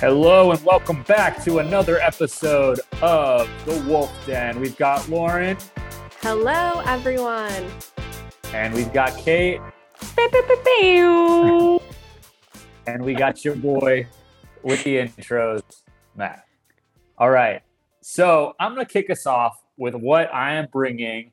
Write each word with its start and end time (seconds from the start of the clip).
Hello 0.00 0.50
and 0.50 0.62
welcome 0.62 1.02
back 1.04 1.42
to 1.44 1.60
another 1.60 1.98
episode 2.02 2.80
of 3.00 3.48
The 3.64 3.82
Wolf 3.88 4.12
Den. 4.26 4.60
We've 4.60 4.76
got 4.76 5.08
Lauren 5.08 5.56
Hello, 6.20 6.82
everyone. 6.84 7.64
and 8.52 8.74
we've 8.74 8.92
got 8.92 9.16
Kate 9.16 9.58
and 12.86 13.02
we 13.02 13.14
got 13.14 13.42
your 13.42 13.56
boy 13.56 14.06
with 14.62 14.84
the 14.84 14.96
intros, 14.98 15.62
Matt. 16.14 16.44
All 17.16 17.30
right. 17.30 17.62
So 18.02 18.54
I'm 18.60 18.74
going 18.74 18.84
to 18.84 18.92
kick 18.92 19.08
us 19.08 19.24
off 19.24 19.64
with 19.78 19.94
what 19.94 20.32
I 20.34 20.56
am 20.56 20.68
bringing 20.70 21.32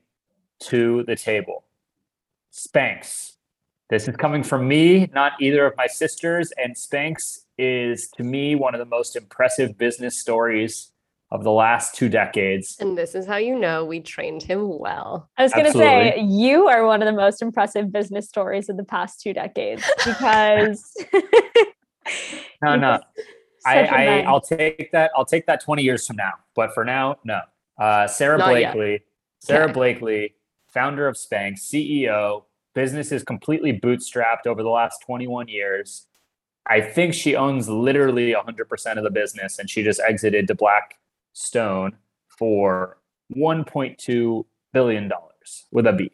to 0.61 1.03
the 1.03 1.17
table 1.17 1.65
Spanx. 2.53 3.33
This 3.89 4.07
is 4.07 4.15
coming 4.15 4.41
from 4.41 4.69
me, 4.69 5.09
not 5.13 5.33
either 5.41 5.65
of 5.65 5.75
my 5.75 5.87
sisters. 5.87 6.53
And 6.57 6.75
Spanx 6.75 7.42
is, 7.57 8.09
to 8.17 8.23
me, 8.23 8.55
one 8.55 8.73
of 8.75 8.79
the 8.79 8.85
most 8.85 9.15
impressive 9.15 9.77
business 9.77 10.17
stories 10.17 10.91
of 11.31 11.43
the 11.43 11.51
last 11.51 11.95
two 11.95 12.09
decades. 12.09 12.77
And 12.79 12.95
this 12.97 13.15
is 13.15 13.25
how 13.25 13.37
you 13.37 13.57
know 13.57 13.83
we 13.83 13.99
trained 13.99 14.43
him 14.43 14.77
well. 14.79 15.29
I 15.37 15.43
was 15.43 15.51
going 15.51 15.65
to 15.65 15.71
say, 15.71 16.19
you 16.19 16.67
are 16.67 16.85
one 16.85 17.01
of 17.01 17.07
the 17.07 17.19
most 17.19 17.41
impressive 17.41 17.91
business 17.91 18.27
stories 18.27 18.69
of 18.69 18.77
the 18.77 18.83
past 18.83 19.19
two 19.19 19.33
decades 19.33 19.83
because. 20.05 20.93
No, 22.61 22.75
no. 22.77 22.99
I, 23.65 23.79
I. 23.85 24.19
I'll 24.21 24.41
take 24.41 24.91
that. 24.91 25.11
I'll 25.15 25.25
take 25.25 25.45
that 25.47 25.61
20 25.61 25.83
years 25.83 26.07
from 26.07 26.15
now. 26.15 26.33
But 26.55 26.73
for 26.73 26.85
now, 26.85 27.17
no. 27.23 27.41
Uh, 27.77 28.07
Sara 28.07 28.37
Not 28.37 28.59
yet. 28.59 28.73
Blakely, 28.73 29.03
Sara 29.39 29.65
Okay. 29.65 29.73
Blakely, 29.73 30.35
founder 30.67 31.07
of 31.07 31.15
Spanx, 31.15 31.59
CEO. 31.59 32.43
Business 32.73 33.11
is 33.11 33.23
completely 33.23 33.79
bootstrapped 33.79 34.47
over 34.47 34.63
the 34.63 34.69
last 34.69 34.99
21 35.05 35.47
years. 35.47 36.07
I 36.65 36.81
think 36.81 37.13
she 37.13 37.35
owns 37.35 37.67
literally 37.67 38.33
100% 38.33 38.97
of 38.97 39.03
the 39.03 39.09
business, 39.09 39.59
and 39.59 39.69
she 39.69 39.83
just 39.83 39.99
exited 39.99 40.47
to 40.47 40.55
Blackstone 40.55 41.97
for 42.27 42.97
1.2 43.35 44.45
billion 44.71 45.07
dollars 45.07 45.65
with 45.71 45.87
a 45.87 45.93
B. 45.93 46.11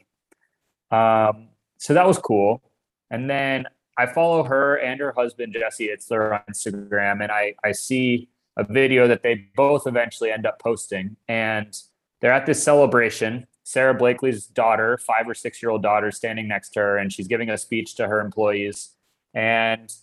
Um, 0.91 1.50
so 1.78 1.94
that 1.94 2.08
was 2.08 2.17
cool. 2.17 2.61
And 3.09 3.30
then 3.30 3.66
I 3.97 4.06
follow 4.06 4.44
her 4.44 4.75
and 4.75 5.00
her 5.00 5.14
husband 5.16 5.53
Jesse 5.53 5.89
Itzler 5.89 6.33
on 6.33 6.41
Instagram, 6.50 7.22
and 7.22 7.31
I 7.31 7.56
I 7.63 7.72
see 7.72 8.30
a 8.58 8.63
video 8.63 9.08
that 9.08 9.23
they 9.23 9.47
both 9.56 9.88
eventually 9.88 10.31
end 10.31 10.45
up 10.45 10.59
posting, 10.59 11.16
and 11.28 11.75
they're 12.22 12.34
at 12.34 12.45
this 12.45 12.63
celebration. 12.63 13.47
Sara 13.63 13.94
Blakely's 13.94 14.47
daughter, 14.47 14.97
five 14.97 15.28
or 15.28 15.34
six 15.34 15.61
year 15.61 15.69
old 15.69 15.84
daughter, 15.84 16.11
standing 16.11 16.47
next 16.47 16.69
to 16.72 16.80
her, 16.80 16.97
and 16.97 17.11
she's 17.13 17.28
giving 17.28 17.50
a 17.50 17.58
speech 17.58 17.95
to 17.95 18.08
her 18.08 18.19
employees, 18.19 18.95
and 19.34 19.94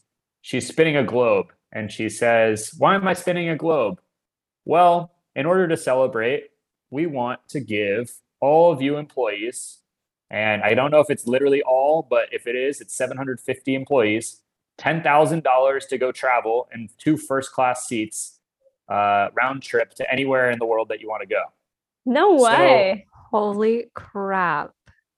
she's 0.47 0.69
spinning 0.69 0.97
a 0.97 1.03
globe, 1.03 1.47
and 1.73 1.91
she 1.91 2.09
says, 2.09 2.73
"Why 2.79 2.95
am 2.95 3.09
I 3.09 3.15
spinning 3.15 3.49
a 3.49 3.57
globe?" 3.57 4.01
Well, 4.65 5.11
in 5.35 5.45
order 5.45 5.67
to 5.67 5.77
celebrate, 5.77 6.51
we 6.91 7.07
want 7.07 7.41
to 7.49 7.59
give 7.61 8.13
all 8.41 8.71
of 8.73 8.81
you 8.81 8.97
employees 8.97 9.79
and 10.29 10.63
I 10.65 10.75
don't 10.75 10.91
know 10.91 10.99
if 10.99 11.09
it's 11.09 11.27
literally 11.29 11.63
all, 11.63 12.05
but 12.11 12.29
if 12.33 12.49
it 12.49 12.57
is, 12.57 12.81
it's 12.81 12.95
750 12.97 13.75
employees, 13.77 14.43
$10,000 14.79 15.89
to 15.89 15.99
go 15.99 16.11
travel 16.11 16.69
and 16.73 16.91
two 16.99 17.17
first 17.17 17.53
class 17.53 17.87
seats 17.87 18.41
uh, 18.89 19.29
round 19.41 19.63
trip 19.63 19.95
to 19.95 20.13
anywhere 20.13 20.51
in 20.51 20.59
the 20.59 20.67
world 20.67 20.89
that 20.89 21.01
you 21.01 21.09
want 21.09 21.23
to 21.23 21.29
go. 21.29 21.43
No 22.05 22.39
So- 22.39 22.45
way. 22.45 23.07
Holy 23.31 23.87
crap. 23.95 24.73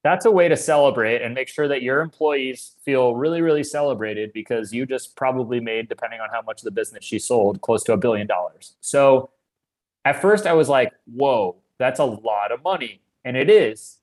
That's 0.08 0.24
a 0.24 0.30
way 0.30 0.48
to 0.48 0.56
celebrate 0.56 1.20
and 1.20 1.34
make 1.34 1.48
sure 1.48 1.68
that 1.68 1.82
your 1.82 2.00
employees 2.00 2.76
feel 2.82 3.14
really, 3.14 3.42
really 3.42 3.62
celebrated 3.62 4.32
because 4.32 4.72
you 4.72 4.86
just 4.86 5.14
probably 5.16 5.60
made, 5.60 5.86
depending 5.90 6.18
on 6.18 6.30
how 6.32 6.40
much 6.40 6.62
of 6.62 6.64
the 6.64 6.70
business 6.70 7.04
she 7.04 7.18
sold, 7.18 7.60
close 7.60 7.84
to 7.84 7.92
a 7.92 7.98
billion 7.98 8.26
dollars. 8.26 8.76
So 8.80 9.28
at 10.06 10.22
first 10.22 10.46
I 10.46 10.54
was 10.54 10.70
like, 10.70 10.94
whoa, 11.04 11.56
that's 11.76 12.00
a 12.00 12.06
lot 12.06 12.52
of 12.52 12.62
money. 12.62 13.02
And 13.22 13.36
it 13.36 13.50
is. 13.50 13.98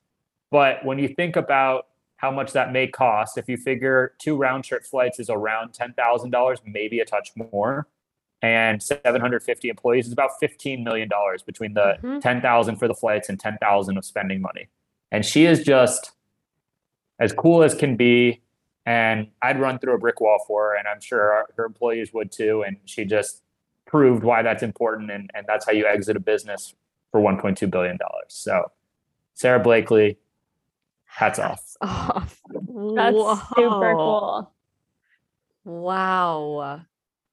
But 0.51 0.85
when 0.85 0.99
you 0.99 1.07
think 1.07 1.35
about 1.37 1.87
how 2.17 2.29
much 2.29 2.51
that 2.53 2.71
may 2.71 2.85
cost, 2.85 3.39
if 3.39 3.49
you 3.49 3.57
figure 3.57 4.13
two 4.19 4.37
round 4.37 4.63
trip 4.63 4.83
flights 4.83 5.19
is 5.19 5.31
around 5.31 5.73
$10,000, 5.73 6.57
maybe 6.67 6.99
a 6.99 7.05
touch 7.05 7.31
more, 7.35 7.87
and 8.43 8.83
750 8.83 9.69
employees 9.69 10.05
is 10.05 10.13
about 10.13 10.39
$15 10.39 10.83
million 10.83 11.09
between 11.47 11.73
the 11.73 11.97
Mhm. 12.03 12.21
10,000 12.21 12.75
for 12.75 12.87
the 12.87 12.93
flights 12.93 13.27
and 13.27 13.39
10,000 13.39 13.97
of 13.97 14.05
spending 14.05 14.39
money. 14.39 14.67
And 15.11 15.25
she 15.25 15.45
is 15.45 15.63
just 15.63 16.11
as 17.19 17.33
cool 17.33 17.63
as 17.63 17.73
can 17.73 17.95
be. 17.95 18.41
And 18.85 19.29
I'd 19.41 19.59
run 19.59 19.79
through 19.79 19.95
a 19.95 19.97
brick 19.97 20.21
wall 20.21 20.43
for 20.45 20.69
her, 20.69 20.75
and 20.75 20.87
I'm 20.87 21.01
sure 21.01 21.31
our, 21.31 21.47
her 21.57 21.65
employees 21.65 22.13
would 22.13 22.31
too. 22.31 22.63
And 22.67 22.77
she 22.85 23.03
just 23.05 23.41
proved 23.85 24.23
why 24.23 24.43
that's 24.43 24.61
important. 24.61 25.09
And, 25.09 25.31
and 25.33 25.45
that's 25.47 25.65
how 25.65 25.71
you 25.71 25.87
exit 25.87 26.15
a 26.15 26.19
business 26.19 26.75
for 27.11 27.19
$1.2 27.19 27.69
billion. 27.71 27.97
So, 28.27 28.71
Sara 29.33 29.59
Blakely, 29.59 30.17
hats 31.05 31.39
off. 31.39 31.75
Hats 31.81 32.11
off. 32.11 32.41
That's 32.49 33.17
super 33.55 33.93
cool. 33.95 34.51
Wow. 35.63 36.81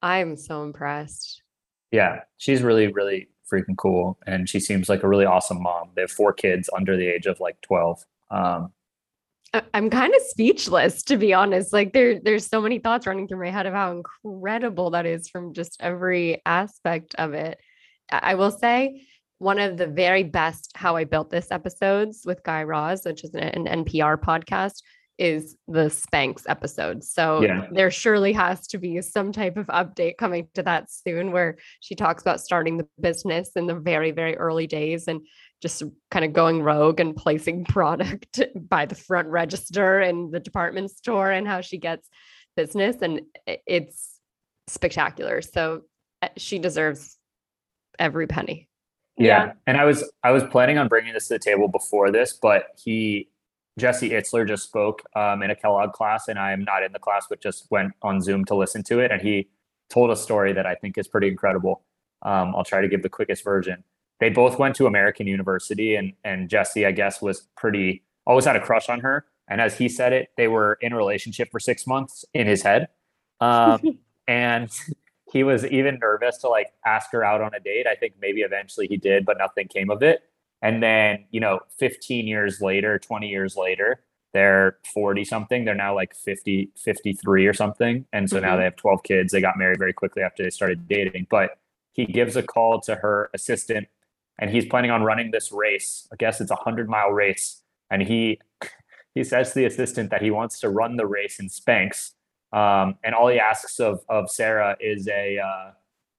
I'm 0.01 0.37
so 0.37 0.63
impressed. 0.63 1.43
Yeah, 1.91 2.21
she's 2.39 2.63
really, 2.63 2.91
really 2.93 3.29
freaking 3.53 3.77
cool. 3.77 4.19
And 4.27 4.49
she 4.49 4.61
seems 4.61 4.89
like 4.89 5.03
a 5.03 5.09
really 5.09 5.27
awesome 5.27 5.63
mom. 5.63 5.91
They 5.95 6.03
have 6.03 6.11
four 6.11 6.33
kids 6.33 6.71
under 6.75 6.97
the 6.97 7.07
age 7.07 7.27
of 7.27 7.41
like 7.41 7.61
12. 7.61 8.05
Um, 8.31 8.73
I'm 9.75 9.91
kind 9.91 10.15
of 10.15 10.23
speechless 10.23 11.03
to 11.05 11.19
be 11.19 11.35
honest. 11.35 11.73
Like 11.73 11.93
there 11.93 12.19
there's 12.19 12.47
so 12.47 12.61
many 12.61 12.79
thoughts 12.79 13.07
running 13.07 13.29
through 13.29 13.45
my 13.45 13.51
head 13.51 13.67
of 13.67 13.75
how 13.75 13.93
incredible 13.93 14.91
that 14.91 15.05
is 15.05 15.29
from 15.29 15.53
just 15.53 15.77
every 15.81 16.41
aspect 16.47 17.15
of 17.17 17.35
it. 17.35 17.59
I 18.11 18.35
will 18.35 18.51
say 18.51 19.03
one 19.39 19.59
of 19.59 19.77
the 19.77 19.87
very 19.87 20.23
best 20.23 20.71
how 20.75 20.97
I 20.97 21.05
built 21.05 21.29
this 21.29 21.51
episodes 21.51 22.23
with 22.25 22.43
Guy 22.45 22.63
Raz, 22.63 23.03
which 23.05 23.25
is 23.25 23.35
an 23.35 23.67
NPR 23.67 24.17
podcast, 24.17 24.83
is 25.19 25.57
the 25.69 25.87
Spanx 25.91 26.43
episode. 26.49 27.05
So 27.05 27.43
Yeah. 27.43 27.67
there 27.71 27.91
surely 27.91 28.33
has 28.33 28.67
to 28.69 28.79
be 28.79 29.01
some 29.03 29.31
type 29.33 29.57
of 29.57 29.67
update 29.67 30.17
coming 30.17 30.49
to 30.55 30.63
that 30.65 30.91
soon 30.91 31.33
where 31.33 31.59
she 31.81 31.95
talks 31.95 32.23
about 32.23 32.41
starting 32.41 32.79
the 32.79 32.89
business 33.01 33.51
in 33.57 33.67
the 33.67 33.75
very, 33.75 34.11
very 34.11 34.37
early 34.37 34.67
days 34.67 35.07
and 35.09 35.21
just 35.61 35.83
kind 36.11 36.25
of 36.25 36.33
going 36.33 36.63
rogue 36.63 36.99
and 36.99 37.15
placing 37.15 37.65
product 37.77 38.41
by 38.69 38.87
the 38.87 38.95
front 38.97 39.29
register 39.29 40.01
in 40.01 40.31
the 40.31 40.41
department 40.41 40.91
store 40.91 41.31
and 41.31 41.47
how 41.47 41.61
she 41.61 41.79
gets 41.79 42.09
business 42.57 42.97
and 43.01 43.23
it's 43.47 44.19
spectacular 44.69 45.41
so 45.41 45.83
uh, 46.23 46.29
she 46.37 46.59
deserves 46.59 47.17
every 47.99 48.27
penny 48.27 48.69
Yeah. 49.17 49.27
Yeah. 49.47 49.53
And 49.67 49.77
I 49.77 49.85
was 49.85 50.11
I 50.23 50.33
was 50.33 50.43
planning 50.45 50.79
on 50.79 50.89
bringing 50.89 51.13
this 51.15 51.29
to 51.29 51.35
the 51.35 51.39
table 51.39 51.69
before 51.69 52.11
this, 52.11 52.33
but 52.33 52.67
he 52.83 53.29
Jesse 53.79 54.11
Itzler 54.11 54.47
just 54.47 54.65
spoke 54.65 55.03
um, 55.17 55.43
in 55.43 55.51
a 55.51 55.57
Kellogg 55.57 55.93
class, 55.93 56.29
and 56.29 56.39
I'm 56.39 56.65
not 56.65 56.83
in 56.83 56.93
the 56.93 56.99
class, 56.99 57.27
but 57.29 57.41
just 57.41 57.67
went 57.71 57.93
on 58.03 58.21
Zoom 58.21 58.45
to 58.47 58.55
listen 58.55 58.83
to 58.85 59.01
it. 59.01 59.11
And 59.11 59.21
he 59.23 59.49
told 59.91 60.11
a 60.11 60.17
story 60.17 60.53
that 60.53 60.67
I 60.67 60.75
think 60.75 60.99
is 60.99 61.09
pretty 61.09 61.29
incredible. 61.29 61.83
Um, 62.23 62.55
I'll 62.55 62.65
try 62.65 62.81
to 62.81 62.89
give 62.89 63.03
the 63.03 63.09
quickest 63.09 63.43
version. 63.45 63.83
They 64.21 64.31
both 64.31 64.59
went 64.59 64.77
to 64.77 64.87
American 64.87 65.27
University, 65.27 65.95
and 65.97 66.13
and 66.23 66.49
Jesse, 66.49 66.87
I 66.87 66.93
guess, 66.93 67.23
was 67.23 67.49
pretty 67.57 68.05
always 68.27 68.45
had 68.45 68.57
a 68.57 68.61
crush 68.61 68.89
on 68.89 69.01
her. 69.01 69.27
And 69.49 69.61
as 69.61 69.77
he 69.77 69.89
said 69.89 70.13
it, 70.13 70.29
they 70.37 70.49
were 70.49 70.79
in 70.81 70.93
a 70.93 70.97
relationship 70.97 71.51
for 71.51 71.59
six 71.59 71.87
months 71.87 72.25
in 72.33 72.47
his 72.47 72.63
head. 72.63 72.89
Um, 73.41 73.99
and 74.29 74.71
he 75.33 75.43
was 75.43 75.65
even 75.67 75.99
nervous 75.99 76.39
to 76.39 76.49
like 76.49 76.69
ask 76.87 77.11
her 77.13 77.25
out 77.25 77.41
on 77.41 77.53
a 77.55 77.61
date. 77.61 77.87
I 77.87 77.95
think 77.95 78.15
maybe 78.21 78.43
eventually 78.43 78.87
he 78.87 78.97
did, 78.97 79.25
but 79.25 79.39
nothing 79.39 79.67
came 79.69 79.91
of 79.91 80.03
it. 80.03 80.23
And 80.63 80.83
then, 80.83 81.25
you 81.31 81.41
know, 81.41 81.61
15 81.79 82.27
years 82.27 82.61
later, 82.61 82.99
20 82.99 83.29
years 83.29 83.57
later, 83.57 84.05
they're 84.33 84.79
40 84.95 85.25
something. 85.25 85.65
They're 85.65 85.75
now 85.75 85.95
like 85.95 86.15
50, 86.15 86.71
53 86.77 87.47
or 87.47 87.53
something. 87.53 88.07
And 88.13 88.31
so 88.31 88.41
now 88.41 88.55
Mhm. 88.55 88.59
they 88.59 88.65
have 88.65 88.77
12 88.77 89.03
kids. 89.03 89.33
They 89.33 89.41
got 89.41 89.59
married 89.59 89.79
very 89.79 89.93
quickly 89.93 90.23
after 90.23 90.43
they 90.43 90.51
started 90.51 90.89
dating. 90.89 91.27
But 91.29 91.59
he 91.93 92.07
gives 92.07 92.37
a 92.37 92.43
call 92.43 92.81
to 92.83 92.95
her 92.97 93.29
assistant 93.35 93.89
and 94.39 94.51
he's 94.51 94.65
planning 94.65 94.91
on 94.91 95.03
running 95.03 95.33
this 95.33 95.53
race. 95.53 96.09
I 96.13 96.17
guess 96.17 96.41
it's 96.41 96.51
a 96.51 96.57
100 96.57 96.89
mile 96.89 97.11
race. 97.11 97.63
And 97.91 98.03
he, 98.03 98.41
he 99.15 99.25
says 99.25 99.51
to 99.53 99.59
the 99.59 99.65
assistant 99.67 100.11
that 100.11 100.23
he 100.23 100.31
wants 100.31 100.61
to 100.61 100.71
run 100.71 100.97
the 100.97 101.07
race 101.07 101.39
in 101.39 101.49
Spanx. 101.49 102.13
Um, 102.53 102.99
and 103.05 103.15
all 103.15 103.29
he 103.29 103.39
asks 103.39 103.81
of, 103.81 104.05
of 104.09 104.31
Sara 104.31 104.77
is 104.81 105.09
a, 105.09 105.39
uh, 105.39 105.73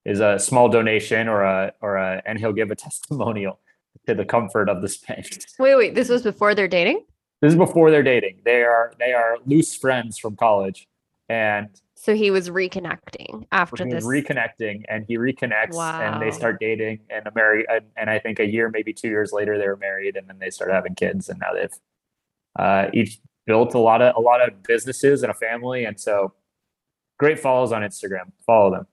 is 0.05 0.19
a 0.19 0.37
small 0.37 0.67
donation 0.69 1.27
or 1.27 1.43
a, 1.43 1.73
or 1.81 1.95
a, 1.95 2.21
and 2.25 2.37
he'll 2.37 2.53
give 2.53 2.69
a 2.69 2.75
testimonial 2.87 3.59
to 4.07 4.13
the 4.13 4.25
comfort 4.25 4.69
of 4.69 4.81
the 4.81 4.87
Spanx. 4.87 5.45
wait 5.59 5.75
wait 5.75 5.95
this 5.95 6.09
was 6.09 6.21
before 6.21 6.55
they're 6.55 6.67
dating 6.67 7.03
This 7.41 7.53
is 7.53 7.57
before 7.57 7.91
they're 7.91 8.03
dating. 8.03 8.41
They 8.45 8.63
are, 8.63 8.93
they 8.99 9.13
are 9.13 9.37
loose 9.45 9.75
friends 9.75 10.17
from 10.17 10.35
college 10.35 10.87
and 11.29 11.69
so 11.95 12.13
he 12.13 12.31
was 12.31 12.49
reconnecting 12.49 13.45
after 13.53 13.85
he 13.85 13.93
was 13.93 14.03
this 14.03 14.05
reconnecting 14.05 14.83
and 14.89 15.05
he 15.07 15.17
reconnects 15.17 15.77
and 15.77 16.21
they 16.21 16.31
start 16.31 16.59
dating 16.59 16.99
and 17.09 17.25
a 17.27 17.31
marry 17.33 17.65
and, 17.69 17.85
and 17.95 18.09
I 18.09 18.19
think 18.19 18.39
a 18.39 18.45
year, 18.45 18.69
maybe 18.69 18.91
two 18.91 19.07
years 19.07 19.31
later, 19.31 19.57
they 19.57 19.67
were 19.67 19.77
married 19.77 20.17
and 20.17 20.27
then 20.27 20.37
they 20.37 20.49
started 20.49 20.73
having 20.73 20.95
kids 20.95 21.29
and 21.29 21.39
now 21.39 21.53
they've 21.53 21.71
uh, 22.59 22.89
each 22.93 23.19
built 23.45 23.73
a 23.73 23.79
lot 23.79 24.01
of 24.01 24.15
a 24.17 24.19
lot 24.19 24.45
of 24.45 24.63
businesses 24.63 25.23
and 25.23 25.31
a 25.31 25.33
family 25.33 25.85
and 25.85 25.97
so 25.99 26.33
great 27.17 27.39
follows 27.39 27.71
on 27.71 27.83
Instagram. 27.83 28.31
Follow 28.45 28.71
them. 28.71 28.87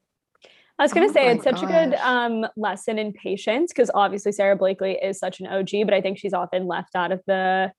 I 0.81 0.83
was 0.85 0.93
gonna 0.95 1.07
Oh 1.09 1.13
say 1.13 1.27
my 1.27 1.33
it's 1.33 1.45
such 1.45 1.63
a 1.63 1.67
good 1.67 1.95
um, 1.97 2.47
lesson 2.57 2.99
in 2.99 3.13
patience 3.13 3.71
because 3.73 3.91
obviously 3.95 4.33
Sara 4.33 4.57
Blakely 4.57 4.93
is 5.01 5.19
such 5.19 5.39
an 5.39 5.47
OG, 5.47 5.69
but 5.85 5.93
I 5.95 6.01
think 6.01 6.19
she's 6.19 6.33
often 6.33 6.67
left 6.67 6.97
out 6.97 7.13
of 7.13 7.21
the 7.27 7.71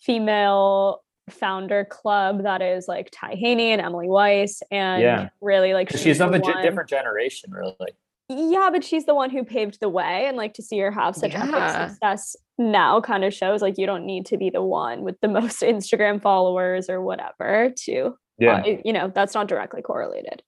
female 0.00 1.02
founder 1.30 1.84
club 1.84 2.42
that 2.44 2.62
is 2.62 2.88
like 2.88 3.10
Ty 3.12 3.34
Haney 3.34 3.70
and 3.72 3.82
Emily 3.82 4.08
Weiss, 4.08 4.62
and 4.70 5.02
Yeah. 5.02 5.28
really 5.42 5.74
like 5.74 5.90
she's 5.90 6.18
the 6.18 6.24
of 6.26 6.34
a 6.34 6.38
one- 6.38 6.62
different 6.62 6.88
generation, 6.88 7.50
really. 7.52 7.92
Yeah, 8.30 8.68
but 8.70 8.84
she's 8.84 9.06
the 9.06 9.14
one 9.14 9.30
who 9.30 9.42
paved 9.44 9.78
the 9.80 9.88
way, 9.88 10.26
and 10.26 10.36
like 10.36 10.54
to 10.54 10.62
see 10.62 10.78
her 10.78 10.90
have 10.90 11.16
such 11.16 11.34
epic 11.34 11.90
success 11.90 12.36
now 12.58 13.00
kind 13.00 13.24
of 13.24 13.32
shows 13.32 13.62
like 13.62 13.78
you 13.78 13.86
don't 13.86 14.04
need 14.04 14.26
to 14.26 14.36
be 14.36 14.50
the 14.50 14.62
one 14.62 15.02
with 15.02 15.20
the 15.20 15.28
most 15.38 15.60
Instagram 15.60 16.20
followers 16.20 16.88
or 16.90 17.02
whatever 17.02 17.70
to 17.84 18.14
Yeah. 18.38 18.62
uh, 18.66 18.76
you 18.84 18.92
know 18.92 19.08
that's 19.14 19.34
not 19.34 19.48
directly 19.48 19.82
correlated. 19.82 20.42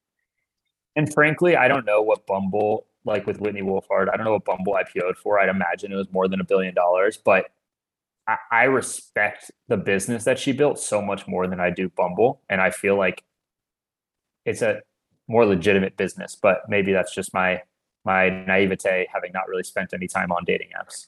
And 0.97 1.13
frankly, 1.13 1.57
I 1.57 1.69
don't 1.69 1.87
know 1.87 2.03
what 2.03 2.27
Bumble, 2.27 2.87
like 3.05 3.27
with 3.27 3.41
Whitney 3.41 3.63
Wolfe 3.63 3.87
Herd, 3.91 4.09
I 4.09 4.17
don't 4.17 4.25
know 4.25 4.33
what 4.33 4.45
Bumble 4.45 4.75
IPO'd 4.75 5.17
for. 5.17 5.39
I'd 5.39 5.49
imagine 5.49 5.93
it 5.93 5.97
was 5.97 6.11
more 6.13 6.29
than 6.29 6.41
a 6.41 6.45
billion 6.45 6.75
dollars, 6.75 7.17
but 7.17 7.47
I, 8.27 8.37
I 8.51 8.65
respect 8.65 9.51
the 9.69 9.77
business 9.77 10.25
that 10.25 10.39
she 10.39 10.53
built 10.53 10.79
so 10.79 11.01
much 11.01 11.27
more 11.27 11.47
than 11.47 11.61
I 11.61 11.71
do 11.71 11.89
Bumble. 11.89 12.41
And 12.49 12.61
I 12.61 12.71
feel 12.71 12.97
like 12.97 13.23
it's 14.45 14.63
a 14.63 14.81
more 15.29 15.47
legitimate 15.47 15.97
business, 15.97 16.37
but 16.41 16.63
maybe 16.69 16.93
that's 16.93 17.15
just 17.15 17.33
my 17.33 17.63
my 18.05 18.31
naivete 18.31 19.07
having 19.13 19.31
not 19.33 19.47
really 19.47 19.63
spent 19.63 19.93
any 19.93 20.09
time 20.09 20.33
on 20.33 20.43
dating 20.45 20.69
apps. 20.81 21.07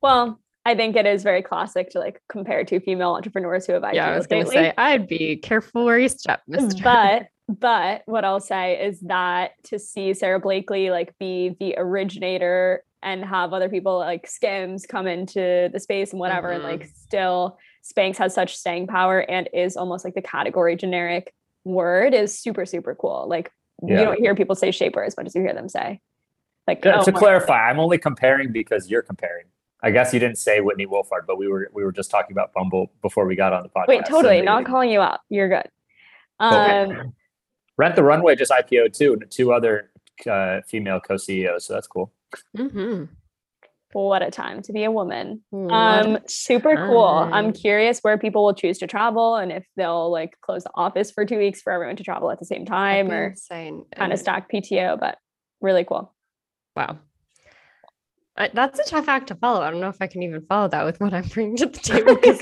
Well, 0.00 0.40
I 0.64 0.76
think 0.76 0.94
it 0.94 1.04
is 1.04 1.24
very 1.24 1.42
classic 1.42 1.90
to 1.90 1.98
like 1.98 2.22
compare 2.28 2.64
two 2.64 2.78
female 2.78 3.10
entrepreneurs 3.10 3.66
who 3.66 3.72
have 3.72 3.82
IPO'd 3.82 3.94
Yeah, 3.94 4.10
I 4.10 4.16
was 4.16 4.26
going 4.26 4.44
to 4.44 4.50
say 4.50 4.72
I'd 4.78 5.08
be 5.08 5.36
careful 5.36 5.84
where 5.84 5.98
you 5.98 6.08
step, 6.08 6.42
Mister. 6.46 6.82
but 6.82 7.26
but 7.48 8.02
what 8.06 8.24
I'll 8.24 8.40
say 8.40 8.84
is 8.84 9.00
that 9.00 9.52
to 9.64 9.78
see 9.78 10.14
Sara 10.14 10.38
Blakely 10.38 10.90
like 10.90 11.16
be 11.18 11.56
the 11.58 11.74
originator 11.76 12.84
and 13.02 13.24
have 13.24 13.52
other 13.52 13.68
people 13.68 13.98
like 13.98 14.28
Skims 14.28 14.86
come 14.86 15.06
into 15.06 15.68
the 15.72 15.80
space 15.80 16.12
and 16.12 16.20
whatever, 16.20 16.50
and 16.50 16.62
mm-hmm. 16.62 16.80
like 16.80 16.90
still 16.94 17.58
Spanx 17.84 18.16
has 18.18 18.34
such 18.34 18.56
staying 18.56 18.86
power 18.86 19.18
and 19.18 19.48
is 19.52 19.76
almost 19.76 20.04
like 20.04 20.14
the 20.14 20.22
category 20.22 20.76
generic 20.76 21.34
word 21.64 22.14
is 22.14 22.38
super 22.38 22.64
super 22.64 22.94
cool. 22.94 23.26
Like 23.28 23.50
Yeah. 23.82 23.98
you 23.98 24.04
don't 24.04 24.18
hear 24.18 24.34
people 24.34 24.54
say 24.54 24.70
shaper 24.70 25.02
as 25.02 25.16
much 25.16 25.26
as 25.26 25.34
you 25.34 25.42
hear 25.42 25.54
them 25.54 25.68
say. 25.68 26.00
Like 26.66 26.84
Yeah, 26.84 27.00
oh 27.00 27.04
to 27.04 27.12
clarify, 27.12 27.68
I'm 27.70 27.80
only 27.80 27.98
comparing 27.98 28.52
because 28.52 28.88
you're 28.88 29.02
comparing. 29.02 29.46
I 29.82 29.90
guess 29.90 30.14
you 30.14 30.20
didn't 30.20 30.38
say 30.38 30.60
Whitney 30.60 30.86
Wolfe 30.86 31.08
Herd, 31.10 31.24
but 31.26 31.38
we 31.38 31.48
were 31.48 31.68
we 31.74 31.82
were 31.82 31.90
just 31.90 32.10
talking 32.10 32.32
about 32.32 32.52
Bumble 32.52 32.92
before 33.02 33.26
we 33.26 33.34
got 33.34 33.52
on 33.52 33.64
the 33.64 33.68
podcast. 33.68 33.88
wait, 33.88 34.06
totally 34.06 34.40
not 34.40 34.64
calling 34.64 34.90
you 34.90 35.00
out. 35.00 35.20
You're 35.28 35.48
good. 35.48 35.68
Okay. 36.40 36.82
Um, 36.82 37.14
Rent 37.78 37.96
the 37.96 38.02
Runway 38.04 38.36
just 38.36 38.50
IPO 38.52 38.92
too, 38.96 39.14
and 39.14 39.30
two 39.30 39.52
other 39.52 39.90
uh, 40.30 40.60
female 40.66 41.00
co-CEOs, 41.00 41.66
so 41.66 41.74
that's 41.74 41.86
cool. 41.86 42.12
Mm-hmm. 42.56 43.04
what 43.92 44.22
a 44.22 44.30
time 44.30 44.62
to 44.62 44.72
be 44.72 44.84
a 44.84 44.90
woman. 44.90 45.42
What 45.50 45.72
Um, 45.72 46.18
super 46.26 46.76
cool. 46.76 47.04
I'm 47.04 47.52
curious 47.52 48.00
where 48.00 48.16
people 48.18 48.42
will 48.44 48.54
choose 48.54 48.78
to 48.78 48.86
travel 48.86 49.36
and 49.36 49.52
if 49.52 49.66
they'll 49.76 50.10
like 50.10 50.38
close 50.40 50.64
the 50.64 50.70
office 50.74 51.10
for 51.10 51.26
two 51.26 51.36
weeks 51.38 51.60
for 51.60 51.72
everyone 51.72 51.96
to 51.96 52.02
travel 52.04 52.30
at 52.30 52.38
the 52.38 52.46
same 52.46 52.64
time 52.64 53.10
or 53.10 53.28
insane. 53.28 53.84
kind 53.94 54.12
of 54.12 54.16
And- 54.16 54.20
stack 54.20 54.50
PTO, 54.50 54.98
but 54.98 55.18
really 55.60 55.84
cool. 55.84 56.14
Wow. 56.74 56.98
That's 58.36 58.78
a 58.78 58.84
tough 58.84 59.08
act 59.08 59.28
to 59.28 59.34
follow. 59.34 59.60
I 59.60 59.70
don't 59.70 59.80
know 59.80 59.88
if 59.88 60.00
I 60.00 60.06
can 60.06 60.22
even 60.22 60.40
follow 60.46 60.66
that 60.68 60.84
with 60.84 60.98
what 61.00 61.12
I'm 61.12 61.24
bringing 61.28 61.56
to 61.56 61.66
the 61.66 61.78
table 61.78 62.14
because 62.14 62.40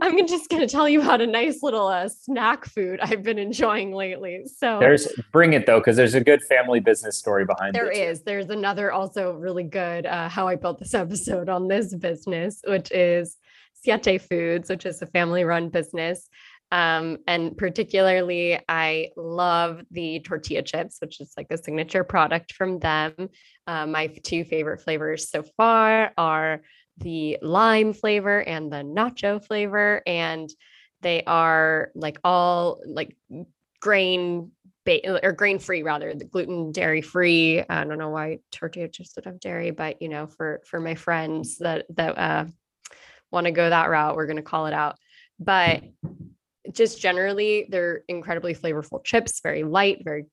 I'm 0.00 0.26
just 0.26 0.50
going 0.50 0.60
to 0.60 0.66
tell 0.66 0.88
you 0.88 1.00
about 1.00 1.20
a 1.20 1.26
nice 1.26 1.62
little 1.62 1.86
uh, 1.86 2.08
snack 2.08 2.64
food 2.64 2.98
I've 3.00 3.22
been 3.22 3.38
enjoying 3.38 3.92
lately. 3.92 4.42
So 4.46 4.78
There's 4.80 5.08
bring 5.32 5.52
it 5.52 5.66
though, 5.66 5.78
because 5.78 5.96
there's 5.96 6.14
a 6.14 6.20
good 6.20 6.42
family 6.42 6.80
business 6.80 7.18
story 7.18 7.44
behind 7.44 7.74
there 7.74 7.90
it. 7.90 8.16
too. 8.16 8.22
There's 8.26 8.50
another 8.50 8.90
also 8.90 9.32
really 9.34 9.64
good 9.64 10.06
uh, 10.06 10.28
how 10.28 10.48
I 10.48 10.56
built 10.56 10.80
this 10.80 10.94
episode 10.94 11.48
on 11.48 11.68
this 11.68 11.94
business, 11.94 12.60
which 12.66 12.90
is 12.90 13.36
Siete 13.74 14.20
Foods, 14.22 14.70
which 14.70 14.86
is 14.86 15.02
a 15.02 15.06
family 15.06 15.44
run 15.44 15.68
business. 15.68 16.28
Um, 16.72 17.18
and 17.26 17.56
particularly, 17.56 18.58
I 18.68 19.10
love 19.16 19.82
the 19.90 20.20
tortilla 20.20 20.62
chips, 20.62 20.96
which 21.00 21.20
is 21.20 21.32
like 21.36 21.48
a 21.50 21.62
signature 21.62 22.02
product 22.02 22.54
from 22.54 22.78
them. 22.80 23.28
Uh, 23.66 23.86
my 23.86 24.08
two 24.08 24.42
favorite 24.44 24.80
flavors 24.80 25.30
so 25.30 25.44
far 25.56 26.12
are 26.16 26.62
the 26.96 27.38
lime 27.42 27.92
flavor 27.92 28.40
and 28.40 28.72
the 28.72 28.78
nacho 28.78 29.44
flavor. 29.44 30.02
And 30.06 30.50
they 31.02 31.22
are 31.24 31.90
like 31.94 32.18
all 32.24 32.80
like 32.86 33.16
grain 33.80 34.52
ba- 34.86 35.24
or 35.24 35.32
grain 35.32 35.58
free 35.58 35.82
rather 35.82 36.14
the 36.14 36.24
gluten 36.24 36.72
dairy 36.72 37.02
free 37.02 37.62
i 37.68 37.84
don't 37.84 37.98
know 37.98 38.10
why 38.10 38.38
tortilla 38.52 38.88
chips 38.88 39.12
would 39.16 39.24
have 39.24 39.40
dairy 39.40 39.72
but 39.72 40.00
you 40.00 40.08
know 40.08 40.26
for 40.26 40.62
for 40.64 40.80
my 40.80 40.94
friends 40.94 41.58
that 41.58 41.84
that 41.90 42.16
uh 42.16 42.44
want 43.30 43.46
to 43.46 43.50
go 43.50 43.68
that 43.68 43.90
route 43.90 44.14
we're 44.14 44.26
going 44.26 44.36
to 44.36 44.42
call 44.42 44.66
it 44.66 44.72
out 44.72 44.96
but 45.38 45.82
just 46.70 47.00
generally 47.00 47.66
they're 47.70 48.04
incredibly 48.08 48.54
flavorful 48.54 49.02
chips 49.04 49.40
very 49.42 49.64
light 49.64 49.98
very 50.04 50.26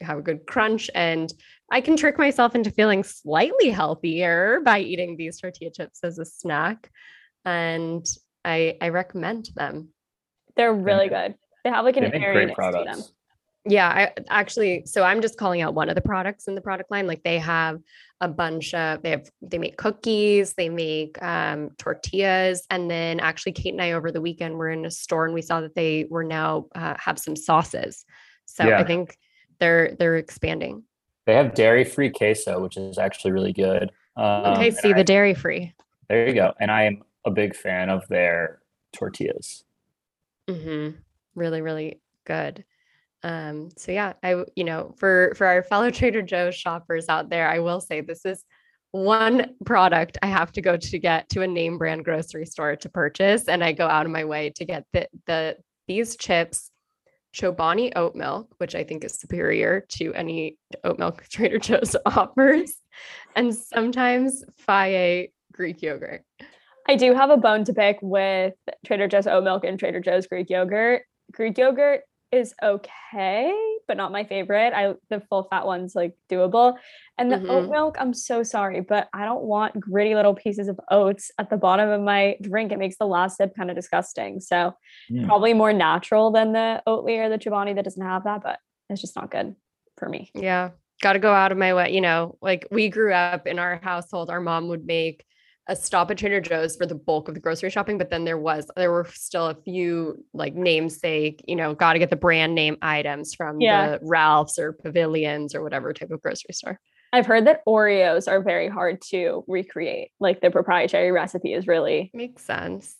have 0.00 0.18
a 0.18 0.22
good 0.22 0.46
crunch 0.46 0.90
and 0.94 1.32
i 1.70 1.80
can 1.80 1.96
trick 1.96 2.18
myself 2.18 2.54
into 2.54 2.70
feeling 2.70 3.02
slightly 3.02 3.70
healthier 3.70 4.60
by 4.64 4.80
eating 4.80 5.16
these 5.16 5.40
tortilla 5.40 5.70
chips 5.70 6.00
as 6.02 6.18
a 6.18 6.24
snack 6.24 6.90
and 7.44 8.06
i 8.44 8.76
i 8.80 8.88
recommend 8.88 9.48
them 9.54 9.88
They're 10.56 10.72
really 10.72 11.08
good. 11.08 11.34
They 11.64 11.70
have 11.70 11.84
like 11.84 11.96
an 11.96 12.04
They 12.04 12.10
make 12.10 12.22
airiness 12.22 12.56
great 12.56 12.72
to 12.72 12.84
them. 12.84 13.02
Yeah, 13.68 13.88
I 13.88 14.12
actually 14.30 14.84
so 14.86 15.02
I'm 15.02 15.20
just 15.20 15.36
calling 15.38 15.60
out 15.60 15.74
one 15.74 15.88
of 15.88 15.94
the 15.96 16.00
products 16.00 16.46
in 16.46 16.54
the 16.54 16.60
product 16.60 16.90
line. 16.90 17.06
Like 17.06 17.22
they 17.24 17.38
have 17.38 17.80
a 18.20 18.28
bunch 18.28 18.72
of 18.74 19.02
they 19.02 19.10
have 19.10 19.28
they 19.42 19.58
make 19.58 19.76
cookies, 19.76 20.54
they 20.54 20.68
make 20.68 21.20
um 21.22 21.70
tortillas, 21.78 22.64
and 22.70 22.90
then 22.90 23.18
actually 23.20 23.52
Kate 23.52 23.72
and 23.72 23.82
I 23.82 23.92
over 23.92 24.12
the 24.12 24.20
weekend 24.20 24.56
were 24.56 24.70
in 24.70 24.86
a 24.86 24.90
store 24.90 25.24
and 25.24 25.34
we 25.34 25.42
saw 25.42 25.60
that 25.62 25.74
they 25.74 26.06
were 26.08 26.24
now 26.24 26.66
uh, 26.74 26.94
have 26.98 27.18
some 27.18 27.34
sauces. 27.36 28.04
So 28.44 28.72
I 28.72 28.84
think 28.84 29.18
they're 29.58 29.96
they're 29.98 30.16
expanding. 30.16 30.84
They 31.26 31.34
have 31.34 31.54
dairy-free 31.54 32.10
queso, 32.10 32.60
which 32.60 32.76
is 32.76 32.98
actually 32.98 33.32
really 33.32 33.52
good. 33.52 33.90
Um, 34.16 34.54
Okay, 34.54 34.70
see 34.70 34.90
I- 34.92 34.96
the 34.96 35.02
dairy 35.04 35.34
free. 35.34 35.74
there 36.08 36.28
you 36.28 36.34
go. 36.34 36.52
And 36.60 36.70
I 36.70 36.84
am 36.84 37.02
a 37.24 37.32
big 37.32 37.56
fan 37.56 37.90
of 37.90 38.06
their 38.06 38.60
tortillas. 38.92 39.64
Mm-hmm. 40.48 40.96
Really, 41.34 41.60
really 41.62 42.00
good. 42.24 42.64
Um, 43.26 43.70
so 43.76 43.90
yeah, 43.90 44.12
I 44.22 44.44
you 44.54 44.62
know 44.62 44.94
for 44.98 45.34
for 45.36 45.48
our 45.48 45.62
fellow 45.64 45.90
Trader 45.98 46.22
Joe's 46.22 46.54
shoppers 46.54 47.08
out 47.08 47.28
there, 47.28 47.48
I 47.48 47.58
will 47.58 47.80
say 47.80 48.00
this 48.00 48.24
is 48.24 48.44
one 48.92 49.56
product 49.64 50.16
I 50.22 50.28
have 50.28 50.52
to 50.52 50.62
go 50.62 50.76
to 50.76 50.98
get 50.98 51.28
to 51.30 51.42
a 51.42 51.46
name 51.46 51.76
brand 51.76 52.04
grocery 52.04 52.46
store 52.46 52.76
to 52.76 52.88
purchase, 52.88 53.48
and 53.48 53.64
I 53.64 53.72
go 53.72 53.88
out 53.88 54.06
of 54.06 54.12
my 54.12 54.24
way 54.24 54.50
to 54.50 54.64
get 54.64 54.84
the 54.92 55.08
the 55.26 55.56
these 55.88 56.16
chips, 56.16 56.70
Chobani 57.34 57.92
oat 57.96 58.14
milk, 58.14 58.54
which 58.58 58.76
I 58.76 58.84
think 58.84 59.02
is 59.02 59.18
superior 59.18 59.84
to 59.94 60.14
any 60.14 60.56
oat 60.84 61.00
milk 61.00 61.24
Trader 61.30 61.58
Joe's 61.58 61.96
offers, 62.06 62.74
and 63.34 63.52
sometimes 63.52 64.44
Fage 64.68 65.32
Greek 65.52 65.82
yogurt. 65.82 66.22
I 66.88 66.94
do 66.94 67.12
have 67.12 67.30
a 67.30 67.36
bone 67.36 67.64
to 67.64 67.74
pick 67.74 67.98
with 68.02 68.54
Trader 68.86 69.08
Joe's 69.08 69.26
oat 69.26 69.42
milk 69.42 69.64
and 69.64 69.80
Trader 69.80 69.98
Joe's 69.98 70.28
Greek 70.28 70.48
yogurt. 70.48 71.02
Greek 71.32 71.58
yogurt 71.58 72.02
is 72.36 72.54
okay, 72.62 73.52
but 73.88 73.96
not 73.96 74.12
my 74.12 74.24
favorite. 74.24 74.72
I 74.74 74.94
the 75.10 75.20
full 75.20 75.44
fat 75.50 75.66
one's 75.66 75.94
like 75.94 76.14
doable. 76.30 76.76
And 77.18 77.30
the 77.32 77.40
oat 77.48 77.64
Mhm. 77.66 77.70
milk, 77.70 77.96
I'm 77.98 78.14
so 78.14 78.42
sorry, 78.42 78.80
but 78.80 79.08
I 79.12 79.24
don't 79.24 79.42
want 79.44 79.80
gritty 79.80 80.14
little 80.14 80.34
pieces 80.34 80.68
of 80.68 80.78
oats 80.90 81.30
at 81.38 81.50
the 81.50 81.56
bottom 81.56 81.88
of 81.88 82.00
my 82.00 82.36
drink. 82.40 82.72
It 82.72 82.78
makes 82.78 82.96
the 82.98 83.06
last 83.06 83.38
sip 83.38 83.54
kind 83.56 83.70
of 83.70 83.76
disgusting. 83.76 84.40
So 84.40 84.74
Mm. 85.10 85.26
probably 85.26 85.54
more 85.54 85.72
natural 85.72 86.30
than 86.30 86.52
the 86.52 86.82
Oatly 86.86 87.18
or 87.18 87.28
the 87.28 87.38
Chobani 87.38 87.74
that 87.74 87.84
doesn't 87.84 88.02
have 88.02 88.24
that, 88.24 88.42
but 88.42 88.58
it's 88.90 89.00
just 89.00 89.16
not 89.16 89.30
good 89.30 89.56
for 89.96 90.08
me. 90.08 90.30
Yeah. 90.34 90.70
Got 91.02 91.14
to 91.14 91.18
go 91.18 91.32
out 91.32 91.52
of 91.52 91.58
my 91.58 91.74
way. 91.74 91.92
You 91.92 92.00
know, 92.00 92.38
like 92.40 92.66
we 92.70 92.88
grew 92.88 93.12
up 93.12 93.46
in 93.46 93.58
our 93.58 93.80
household, 93.82 94.30
our 94.30 94.40
mom 94.40 94.68
would 94.68 94.86
make 94.86 95.24
a 95.68 95.74
stop 95.76 96.10
at 96.10 96.18
Trader 96.18 96.40
Joe's 96.40 96.76
for 96.76 96.86
the 96.86 96.94
bulk 96.94 97.28
of 97.28 97.34
the 97.34 97.40
grocery 97.40 97.70
shopping, 97.70 97.98
but 97.98 98.10
then 98.10 98.24
there 98.24 98.38
was, 98.38 98.70
there 98.76 98.92
were 98.92 99.06
still 99.12 99.46
a 99.48 99.54
few 99.54 100.24
like 100.32 100.54
namesake, 100.54 101.42
you 101.48 101.56
know, 101.56 101.74
got 101.74 101.94
to 101.94 101.98
get 101.98 102.10
the 102.10 102.16
brand 102.16 102.54
name 102.54 102.76
items 102.82 103.34
from 103.34 103.60
Yeah. 103.60 103.92
the 103.92 103.98
Ralph's 104.02 104.58
or 104.58 104.72
Pavilions 104.72 105.54
or 105.54 105.62
whatever 105.62 105.92
type 105.92 106.10
of 106.10 106.22
grocery 106.22 106.52
store. 106.54 106.78
I've 107.12 107.26
heard 107.26 107.46
that 107.46 107.62
Oreos 107.66 108.28
are 108.28 108.42
very 108.42 108.68
hard 108.68 109.00
to 109.10 109.44
recreate. 109.48 110.10
Like 110.20 110.40
the 110.40 110.50
proprietary 110.50 111.10
recipe 111.12 111.52
is 111.52 111.66
really 111.66 112.10
Makes 112.14 112.44
sense. 112.44 112.94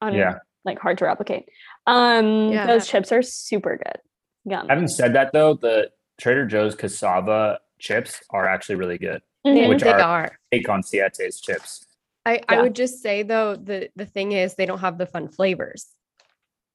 un- 0.00 0.14
Yeah. 0.14 0.38
like 0.64 0.78
hard 0.78 0.98
to 0.98 1.04
replicate. 1.06 1.48
Um 1.86 2.52
Yeah. 2.52 2.66
those 2.66 2.86
chips 2.86 3.10
are 3.12 3.22
super 3.22 3.76
good. 3.78 3.98
Yum. 4.44 4.68
Having 4.68 4.88
said 4.88 5.14
that 5.14 5.32
though, 5.32 5.54
the 5.54 5.90
Trader 6.20 6.44
Joe's 6.46 6.74
cassava 6.74 7.60
chips 7.78 8.20
are 8.30 8.46
actually 8.46 8.74
really 8.76 8.98
good. 8.98 9.22
Mhm. 9.46 9.68
Which 9.68 9.82
they 9.82 9.90
are- 9.90 10.00
are. 10.00 10.38
Take 10.52 10.68
on 10.68 10.82
Siete's 10.82 11.40
chips. 11.40 11.86
I, 12.24 12.40
I 12.48 12.60
would 12.62 12.74
just 12.74 13.02
say 13.02 13.22
though, 13.22 13.56
the 13.56 13.90
the 13.96 14.06
thing 14.06 14.32
is 14.32 14.54
they 14.54 14.66
don't 14.66 14.78
have 14.80 14.98
the 14.98 15.06
fun 15.06 15.28
flavors. 15.28 15.86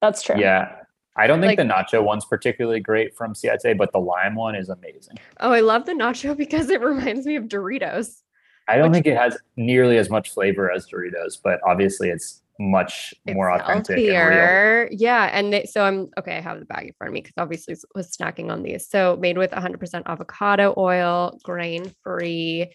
That's 0.02 0.22
true. 0.22 0.36
Yeah. 0.38 0.76
I 1.16 1.26
don't 1.26 1.40
think 1.42 1.58
Like- 1.58 1.68
the 1.68 1.74
nacho 1.98 2.04
one's 2.04 2.26
particularly 2.26 2.80
great 2.80 3.16
from 3.18 3.34
Siete, 3.34 3.76
but 3.78 3.92
the 3.92 4.00
lime 4.00 4.36
one 4.36 4.54
is 4.56 4.70
amazing. 4.70 5.18
Oh, 5.40 5.52
I 5.52 5.62
love 5.62 5.86
the 5.86 5.94
nacho 5.94 6.38
because 6.44 6.70
it 6.70 6.82
reminds 6.82 7.26
me 7.26 7.36
of 7.38 7.46
Doritos. 7.46 8.22
I 8.68 8.78
don't 8.78 8.92
think 8.94 9.08
it 9.08 9.16
has 9.18 9.38
nearly 9.56 9.98
as 9.98 10.10
much 10.10 10.30
flavor 10.32 10.70
as 10.72 10.86
Doritos, 10.88 11.40
but 11.42 11.60
obviously 11.66 12.10
it's 12.10 12.42
much 12.60 13.14
more 13.26 13.50
It's 13.52 13.64
authentic 13.64 13.98
and 13.98 14.06
real. 14.08 14.14
healthier. 14.14 14.90
Yeah, 14.92 15.30
and 15.32 15.54
they, 15.54 15.64
so 15.66 15.84
I'm 15.84 16.10
okay. 16.20 16.38
I 16.38 16.42
have 16.42 16.60
the 16.60 16.66
bag 16.66 16.88
in 16.88 16.94
front 16.98 17.10
of 17.10 17.14
me 17.14 17.22
because 17.22 17.34
obviously 17.38 17.74
s- 17.76 17.86
was 17.96 18.12
snacking 18.16 18.52
on 18.52 18.64
these. 18.64 18.86
So 18.90 19.16
made 19.16 19.38
with 19.38 19.52
100% 19.52 20.04
avocado 20.06 20.74
oil, 20.78 21.40
grain 21.44 21.92
free. 22.04 22.74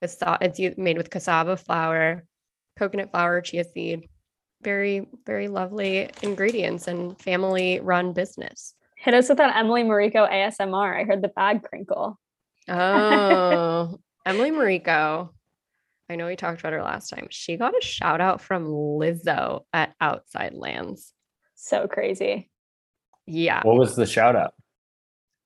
Casa- 0.00 0.38
it's 0.40 0.78
made 0.78 0.96
with 0.96 1.10
cassava 1.10 1.56
flour, 1.56 2.24
coconut 2.78 3.10
flour, 3.10 3.40
chia 3.40 3.64
seed. 3.64 4.08
Very, 4.62 5.06
very 5.26 5.48
lovely 5.48 6.08
ingredients 6.22 6.88
and 6.88 7.20
family 7.20 7.80
run 7.80 8.12
business. 8.12 8.74
Hit 8.96 9.12
us 9.14 9.28
with 9.28 9.38
that 9.38 9.56
Emily 9.56 9.82
Mariko 9.82 10.30
ASMR. 10.30 10.98
I 11.00 11.04
heard 11.04 11.20
the 11.20 11.28
bag 11.28 11.62
crinkle. 11.62 12.18
Oh, 12.68 13.98
Emily 14.26 14.50
Mariko. 14.50 15.30
I 16.08 16.16
know 16.16 16.26
we 16.26 16.36
talked 16.36 16.60
about 16.60 16.72
her 16.72 16.82
last 16.82 17.08
time. 17.08 17.28
She 17.30 17.56
got 17.56 17.76
a 17.76 17.84
shout 17.84 18.20
out 18.20 18.40
from 18.40 18.66
Lizzo 18.66 19.64
at 19.72 19.94
Outside 20.00 20.54
Lands. 20.54 21.12
So 21.54 21.86
crazy. 21.88 22.50
Yeah. 23.26 23.62
What 23.62 23.76
was 23.76 23.96
the 23.96 24.06
shout 24.06 24.36
out? 24.36 24.54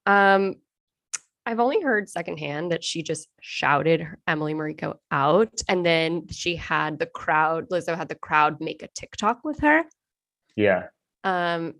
Um, 0.06 0.56
I've 1.48 1.60
only 1.60 1.80
heard 1.80 2.10
secondhand 2.10 2.72
that 2.72 2.84
she 2.84 3.02
just 3.02 3.26
shouted 3.40 4.06
Emily 4.26 4.52
Mariko 4.52 4.96
out, 5.10 5.62
and 5.66 5.84
then 5.84 6.26
she 6.28 6.56
had 6.56 6.98
the 6.98 7.06
crowd. 7.06 7.70
Lizzo 7.70 7.96
had 7.96 8.10
the 8.10 8.16
crowd 8.16 8.60
make 8.60 8.82
a 8.82 8.88
TikTok 8.88 9.40
with 9.44 9.60
her. 9.60 9.84
Yeah. 10.56 10.88
Um, 11.24 11.76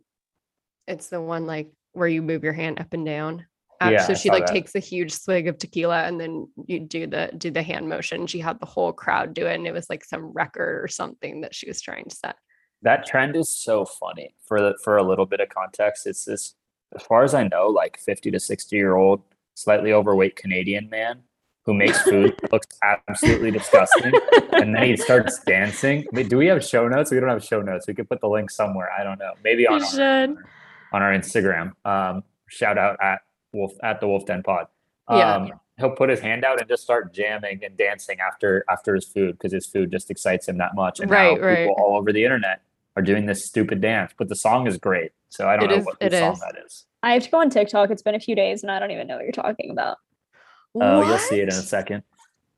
it's 0.87 1.09
the 1.09 1.21
one 1.21 1.45
like 1.45 1.71
where 1.93 2.09
you 2.09 2.23
move 2.23 2.45
your 2.45 2.55
hand 2.55 2.81
up 2.81 2.95
and 2.95 3.05
down. 3.05 3.45
Uh, 3.79 3.91
Yeah, 3.91 4.07
so 4.07 4.15
she 4.15 4.31
like 4.31 4.47
that. 4.47 4.55
takes 4.55 4.75
a 4.75 4.79
huge 4.79 5.13
swig 5.13 5.49
of 5.49 5.59
tequila, 5.59 6.05
and 6.05 6.19
then 6.19 6.49
you 6.67 6.81
do 6.81 7.07
the 7.07 7.31
do 7.37 7.51
the 7.51 7.63
hand 7.63 7.91
motion. 7.91 8.27
She 8.27 8.39
had 8.39 8.59
the 8.61 8.67
whole 8.67 8.95
crowd 8.95 9.35
do 9.35 9.47
it, 9.47 9.55
and 9.57 9.67
it 9.67 9.75
was 9.75 9.91
like 9.91 10.03
some 10.03 10.33
record 10.33 10.83
or 10.83 10.89
something 10.89 11.43
that 11.43 11.55
she 11.55 11.69
was 11.69 11.83
trying 11.83 12.07
to 12.07 12.17
set. 12.17 12.37
That 12.81 13.05
trend 13.05 13.37
is 13.37 13.55
so 13.55 13.85
funny. 13.85 14.35
For 14.47 14.63
the, 14.63 14.79
for 14.83 14.97
a 14.97 15.03
little 15.03 15.27
bit 15.27 15.41
of 15.41 15.51
context, 15.51 16.07
it's 16.07 16.25
this 16.25 16.55
as 16.97 17.03
far 17.03 17.23
as 17.23 17.35
I 17.35 17.47
know, 17.47 17.67
like 17.67 17.99
50 17.99 18.31
to 18.31 18.41
60 18.41 18.75
year 18.75 18.97
old, 18.97 19.21
slightly 19.59 19.93
overweight 19.93 20.37
Canadian 20.37 20.89
man 20.89 21.21
who 21.65 21.75
makes 21.75 22.01
food 22.03 22.35
that 22.41 22.53
looks 22.53 22.67
absolutely 22.83 23.51
disgusting. 23.51 24.13
And 24.53 24.75
then 24.75 24.85
he 24.85 24.97
starts 24.97 25.41
dancing. 25.47 26.07
Wait, 26.13 26.29
do 26.29 26.39
we 26.39 26.47
have 26.47 26.65
show 26.65 26.89
notes? 26.89 27.11
We 27.11 27.21
don't 27.21 27.29
have 27.29 27.45
show 27.45 27.61
notes. 27.61 27.87
We 27.87 27.95
could 27.95 28.09
put 28.09 28.21
the 28.21 28.29
link 28.29 28.51
somewhere. 28.51 28.89
I 28.97 29.03
don't 29.03 29.19
know. 29.19 29.33
Maybe 29.43 29.67
on 29.67 29.83
our, 29.83 30.23
on 30.93 31.03
our 31.03 31.13
Instagram. 31.13 31.73
Um, 31.85 32.23
shout 32.47 32.79
out 32.79 32.97
at 33.03 33.21
Wolf 33.53 33.73
at 33.83 34.01
the 34.01 34.07
Wolf 34.07 34.25
Den 34.27 34.43
Pod. 34.43 34.67
Yeah. 35.11 35.35
Um, 35.35 35.53
he'll 35.79 35.91
put 35.91 36.09
his 36.09 36.21
hand 36.21 36.45
out 36.45 36.61
and 36.61 36.69
just 36.69 36.83
start 36.83 37.13
jamming 37.13 37.61
and 37.65 37.77
dancing 37.77 38.19
after 38.21 38.65
after 38.71 38.95
his 38.95 39.07
food 39.07 39.33
because 39.33 39.53
his 39.53 39.67
food 39.67 39.91
just 39.91 40.11
excites 40.11 40.49
him 40.49 40.59
that 40.59 40.75
much. 40.75 41.01
And 41.01 41.11
Right, 41.11 41.39
now 41.39 41.47
right. 41.47 41.59
people 41.67 41.75
all 41.79 41.97
over 41.97 42.13
the 42.13 42.25
internet 42.25 42.63
are 42.99 43.03
doing 43.03 43.27
this 43.27 43.45
stupid 43.45 43.81
dance. 43.81 44.13
But 44.19 44.29
the 44.29 44.35
song 44.37 44.67
is 44.67 44.77
great. 44.77 45.13
So 45.29 45.49
I 45.49 45.57
don't 45.57 45.67
It 45.67 45.69
know 45.71 45.77
is- 45.79 45.87
what 45.87 45.97
it 46.01 46.13
song 46.13 46.33
is. 46.33 46.41
that 46.41 46.55
is. 46.67 46.85
I 47.03 47.13
have 47.15 47.23
to 47.23 47.31
go 47.31 47.39
on 47.39 47.49
TikTok. 47.49 47.91
It's 47.91 48.03
been 48.03 48.17
a 48.17 48.21
few 48.21 48.35
days 48.35 48.63
and 48.65 48.73
I 48.73 48.81
don't 48.81 48.91
even 48.91 49.07
know 49.07 49.15
what 49.17 49.23
you're 49.23 49.33
talking 49.33 49.71
about. 49.71 49.99
Oh, 50.75 51.07
you'll 51.07 51.19
see 51.19 51.37
it 51.41 51.45
in 51.45 51.49
a 51.51 51.53
second. 51.53 52.03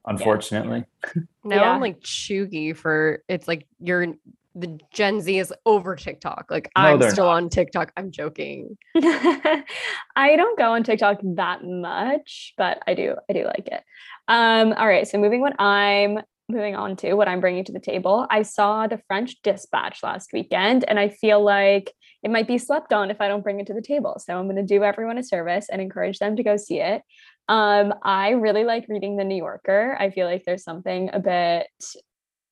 Unfortunately. 0.06 0.84
Now 1.44 1.56
Yeah. 1.56 1.70
I'm 1.72 1.80
like 1.80 2.00
chuggy 2.00 2.76
for 2.76 3.22
it's 3.28 3.46
like 3.48 3.66
you're 3.80 4.06
the 4.54 4.78
Gen 4.92 5.20
Z 5.20 5.38
is 5.38 5.52
over 5.64 5.94
TikTok. 5.96 6.46
Like 6.50 6.70
No, 6.76 6.82
I'm 6.82 7.02
still 7.10 7.26
not. 7.26 7.34
on 7.36 7.48
TikTok. 7.50 7.92
I'm 7.96 8.10
joking. 8.10 8.76
I 8.96 10.36
don't 10.36 10.58
go 10.58 10.72
on 10.72 10.82
TikTok 10.84 11.20
that 11.36 11.64
much, 11.64 12.54
but 12.56 12.82
I 12.86 12.94
do 12.94 13.14
I 13.28 13.32
do 13.32 13.44
like 13.44 13.68
it. 13.68 13.82
Um 14.28 14.72
all 14.74 14.86
right, 14.86 15.06
so 15.06 15.18
moving 15.18 15.40
what 15.40 15.58
I'm 15.60 16.20
moving 16.50 16.76
on 16.76 16.96
to 16.96 17.14
what 17.14 17.28
I'm 17.28 17.40
bringing 17.40 17.64
to 17.64 17.72
the 17.72 17.80
table. 17.80 18.26
I 18.30 18.42
saw 18.42 18.86
The 18.86 19.00
French 19.06 19.40
Dispatch 19.42 20.02
last 20.02 20.32
weekend 20.32 20.84
and 20.88 20.98
I 20.98 21.08
feel 21.08 21.42
like 21.42 21.92
it 22.22 22.30
might 22.30 22.46
be 22.46 22.58
slept 22.58 22.92
on 22.92 23.10
if 23.10 23.20
I 23.20 23.28
don't 23.28 23.42
bring 23.42 23.60
it 23.60 23.66
to 23.68 23.74
the 23.74 23.82
table. 23.82 24.20
So 24.24 24.36
I'm 24.36 24.46
going 24.46 24.56
to 24.56 24.62
do 24.62 24.84
everyone 24.84 25.18
a 25.18 25.22
service 25.22 25.68
and 25.70 25.80
encourage 25.80 26.18
them 26.18 26.36
to 26.36 26.42
go 26.42 26.56
see 26.56 26.80
it. 26.80 27.02
Um 27.48 27.94
I 28.02 28.30
really 28.30 28.64
like 28.64 28.86
reading 28.88 29.16
The 29.16 29.24
New 29.24 29.36
Yorker. 29.36 29.96
I 29.98 30.10
feel 30.10 30.26
like 30.26 30.44
there's 30.44 30.64
something 30.64 31.10
a 31.12 31.20
bit 31.20 31.66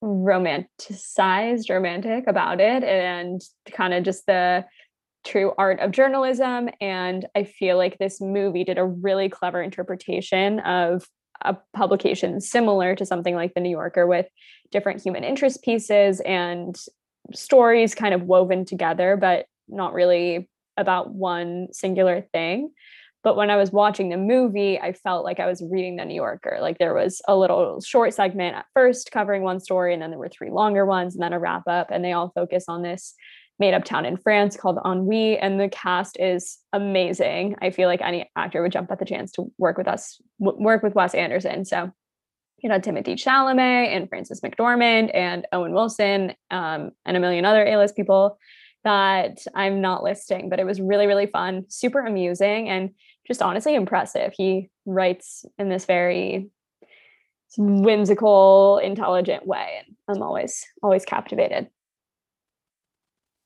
romanticized 0.02 1.71
romantic 1.71 2.26
about 2.28 2.61
it 2.61 2.85
and 2.85 3.40
kind 3.73 3.93
of 3.93 4.05
just 4.05 4.26
the 4.26 4.64
true 5.25 5.52
art 5.59 5.81
of 5.81 5.90
journalism 5.90 6.71
and 6.81 7.26
i 7.35 7.43
feel 7.43 7.76
like 7.76 7.99
this 7.99 8.21
movie 8.21 8.62
did 8.62 8.78
a 8.78 8.85
really 8.85 9.28
clever 9.28 9.61
interpretation 9.61 10.61
of 10.61 11.05
a 11.42 11.57
publication 11.75 12.40
similar 12.40 12.95
to 12.95 13.07
something 13.07 13.35
like 13.35 13.54
the 13.54 13.61
new 13.61 13.71
yorker 13.71 14.07
with 14.07 14.26
different 14.71 15.02
human 15.02 15.25
interest 15.25 15.62
pieces 15.62 16.21
and 16.21 16.76
stories 17.33 17.95
kind 17.95 18.14
of 18.14 18.23
woven 18.23 18.64
together 18.64 19.16
but 19.16 19.47
not 19.68 19.92
really 19.92 20.49
about 20.78 21.11
one 21.11 21.68
singular 21.73 22.23
thing. 22.33 22.71
But 23.25 23.37
when 23.37 23.50
i 23.50 23.57
was 23.57 23.73
watching 23.73 24.09
the 24.09 24.16
movie 24.16 24.78
i 24.78 24.92
felt 24.92 25.25
like 25.25 25.40
i 25.40 25.47
was 25.47 25.62
reading 25.62 25.97
the 25.97 26.04
new 26.04 26.14
yorker. 26.14 26.59
Like 26.61 26.78
there 26.78 26.95
was 26.95 27.21
a 27.28 27.37
little 27.37 27.80
short 27.80 28.14
segment 28.14 28.57
at 28.57 28.66
first 28.75 29.11
covering 29.12 29.42
one 29.42 29.61
story 29.61 29.92
and 29.92 30.00
then 30.00 30.11
there 30.11 30.18
were 30.18 30.28
three 30.28 30.50
longer 30.50 30.87
ones 30.87 31.14
and 31.14 31.23
then 31.23 31.33
a 31.33 31.38
wrap 31.38 31.66
up 31.66 31.88
and 31.90 32.04
they 32.04 32.12
all 32.12 32.33
focus 32.35 32.64
on 32.68 32.83
this 32.83 33.14
made 33.59 33.75
up 33.75 33.85
town 33.85 34.05
in 34.05 34.17
France 34.17 34.57
called 34.57 34.79
Ennui, 34.85 35.38
and 35.38 35.59
the 35.61 35.69
cast 35.69 36.19
is 36.21 36.59
amazing. 36.73 37.57
I 37.61 37.71
feel 37.71 37.88
like 37.88 38.00
any 38.00 38.31
actor 38.37 38.62
would 38.62 38.73
jump 38.73 38.91
at 38.91 38.99
the 38.99 39.05
chance 39.05 39.33
to 39.33 39.50
work 39.59 39.77
with 39.77 39.88
us, 39.88 40.21
w- 40.41 40.62
work 40.62 40.83
with 40.83 40.95
Wes 40.95 41.15
Anderson. 41.15 41.65
So 41.65 41.93
you 42.62 42.69
know 42.69 42.79
Timothée 42.79 43.15
Chalamet 43.15 43.95
and 43.95 44.09
Frances 44.09 44.41
McDormand 44.41 45.11
and 45.15 45.47
Owen 45.53 45.73
Wilson 45.73 46.35
um, 46.50 46.91
and 47.05 47.17
a 47.17 47.21
million 47.21 47.45
other 47.45 47.65
A-list 47.65 47.97
people 47.97 48.38
that 48.85 49.38
I'm 49.55 49.81
not 49.81 50.03
listing, 50.03 50.49
but 50.49 50.61
it 50.61 50.67
was 50.67 50.81
really 50.81 51.07
really 51.07 51.27
fun, 51.27 51.65
super 51.69 52.00
amusing, 52.00 52.69
and 52.69 52.91
just 53.27 53.43
honestly 53.43 53.75
impressive. 53.75 54.33
He 54.37 54.71
writes 54.87 55.45
in 55.59 55.69
this 55.69 55.85
very 55.85 56.50
whimsical, 57.57 58.79
intelligent 58.79 59.47
way, 59.47 59.83
and 59.87 59.97
I'm 60.09 60.23
always 60.23 60.65
always 60.83 61.05
captivated. 61.05 61.69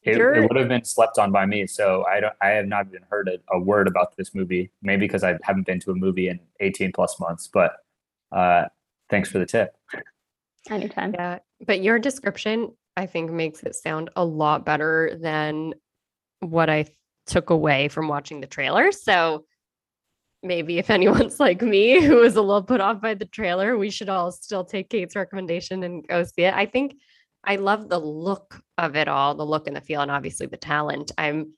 It, 0.05 0.19
it 0.19 0.49
would 0.49 0.57
have 0.57 0.69
been 0.69 0.85
slept 0.85 1.19
on 1.19 1.31
by 1.31 1.47
me. 1.47 1.67
So 1.67 2.05
I 2.07 2.21
don't 2.21 2.35
I 2.41 2.49
have 2.49 2.67
not 2.67 2.89
even 2.89 3.03
heard 3.09 3.29
a, 3.29 3.39
a 3.55 3.59
word 3.59 3.87
about 3.87 4.17
this 4.17 4.35
movie. 4.35 4.71
Maybe 4.83 5.07
because 5.07 5.23
I 5.23 5.39
haven't 5.43 5.67
been 5.67 5.79
to 5.81 5.93
a 5.93 5.95
movie 5.95 6.29
in 6.29 6.41
18 6.61 6.93
plus 6.93 7.21
months. 7.21 7.49
But 7.53 7.77
uh 8.33 8.65
thanks 9.11 9.31
for 9.31 9.39
the 9.39 9.47
tip. 9.47 9.77
Anytime. 10.71 11.15
Yeah. 11.15 11.39
But 11.67 11.83
your 11.83 11.99
description, 11.99 12.73
I 12.97 13.07
think, 13.07 13.31
makes 13.31 13.63
it 13.63 13.75
sound 13.75 14.11
a 14.17 14.25
lot 14.25 14.65
better 14.65 15.17
than 15.21 15.75
what 16.41 16.69
I 16.69 16.87
took 17.27 17.51
away 17.51 17.89
from 17.89 18.09
watching 18.09 18.41
the 18.41 18.47
trailer. 18.47 18.91
So 18.91 19.45
maybe 20.43 20.79
if 20.79 20.91
anyone's 20.91 21.39
like 21.39 21.63
me 21.63 22.01
who 22.01 22.17
was 22.17 22.37
a 22.37 22.43
little 22.43 22.63
put 22.63 22.81
off 22.81 23.01
by 23.01 23.15
the 23.15 23.25
trailer, 23.25 23.79
we 23.79 23.91
should 23.91 24.09
all 24.09 24.33
still 24.33 24.65
take 24.65 24.91
Kate's 24.91 25.15
recommendation 25.15 25.85
and 25.85 26.07
go 26.07 26.25
see 26.25 26.43
it. 26.43 26.55
I 26.55 26.67
think 26.67 26.97
I 27.45 27.57
love 27.57 27.89
the 27.89 27.99
look 27.99 28.63
of 28.79 28.97
it 28.97 29.09
all, 29.09 29.35
the 29.35 29.47
look 29.47 29.67
and 29.67 29.77
the 29.77 29.81
feel, 29.81 30.01
and 30.01 30.11
obviously 30.11 30.47
the 30.47 30.57
talent. 30.57 31.13
I'm 31.19 31.55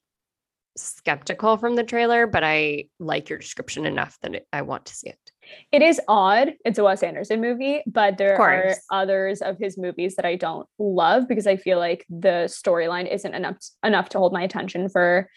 skeptical 0.77 1.57
from 1.57 1.77
the 1.77 1.85
trailer, 1.85 2.27
but 2.27 2.43
I 2.43 2.87
like 2.99 3.29
your 3.29 3.39
description 3.39 3.87
enough 3.87 4.19
that 4.23 4.35
it, 4.35 4.47
I 4.53 4.63
want 4.63 4.87
to 4.87 4.95
see 4.95 5.09
it. 5.09 5.33
It 5.71 5.83
is 5.83 6.01
odd. 6.09 6.55
It's 6.65 6.79
a 6.79 6.85
Wes 6.85 7.03
Anderson 7.03 7.41
movie, 7.41 7.83
but 7.87 8.19
there 8.19 8.41
are 8.41 8.75
others 8.91 9.41
of 9.41 9.59
his 9.59 9.79
movies 9.79 10.17
that 10.17 10.25
I 10.25 10.37
don't 10.37 10.67
love 10.79 11.29
because 11.29 11.47
I 11.47 11.57
feel 11.57 11.79
like 11.79 12.05
the 12.09 12.47
storyline 12.49 13.13
isn't 13.13 13.35
enough 13.35 13.57
enough 13.85 14.09
to 14.11 14.19
hold 14.19 14.33
my 14.33 14.43
attention 14.43 14.89
for 14.89 15.29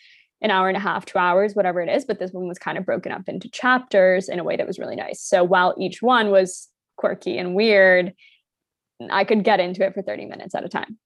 an 0.42 0.52
hour 0.52 0.68
and 0.68 0.78
a 0.78 0.82
half, 0.82 1.06
two 1.06 1.18
hours, 1.20 1.56
whatever 1.56 1.82
it 1.82 1.90
is. 1.90 2.06
But 2.06 2.20
this 2.20 2.32
one 2.32 2.48
was 2.48 2.60
kind 2.60 2.78
of 2.78 2.86
broken 2.86 3.12
up 3.12 3.28
into 3.28 3.50
chapters 3.50 4.30
in 4.30 4.40
a 4.40 4.44
way 4.44 4.56
that 4.56 4.68
was 4.68 4.80
really 4.80 4.96
nice. 4.96 5.22
So 5.22 5.44
while 5.44 5.76
each 5.78 6.02
one 6.02 6.30
was 6.32 6.68
quirky 6.96 7.38
and 7.38 7.54
weird, 7.54 8.14
I 9.10 9.24
could 9.24 9.44
get 9.44 9.60
into 9.60 9.86
it 9.86 9.94
for 9.94 10.02
30 10.02 10.26
minutes 10.26 10.56
at 10.56 10.66
a 10.66 10.70
time. 10.70 10.98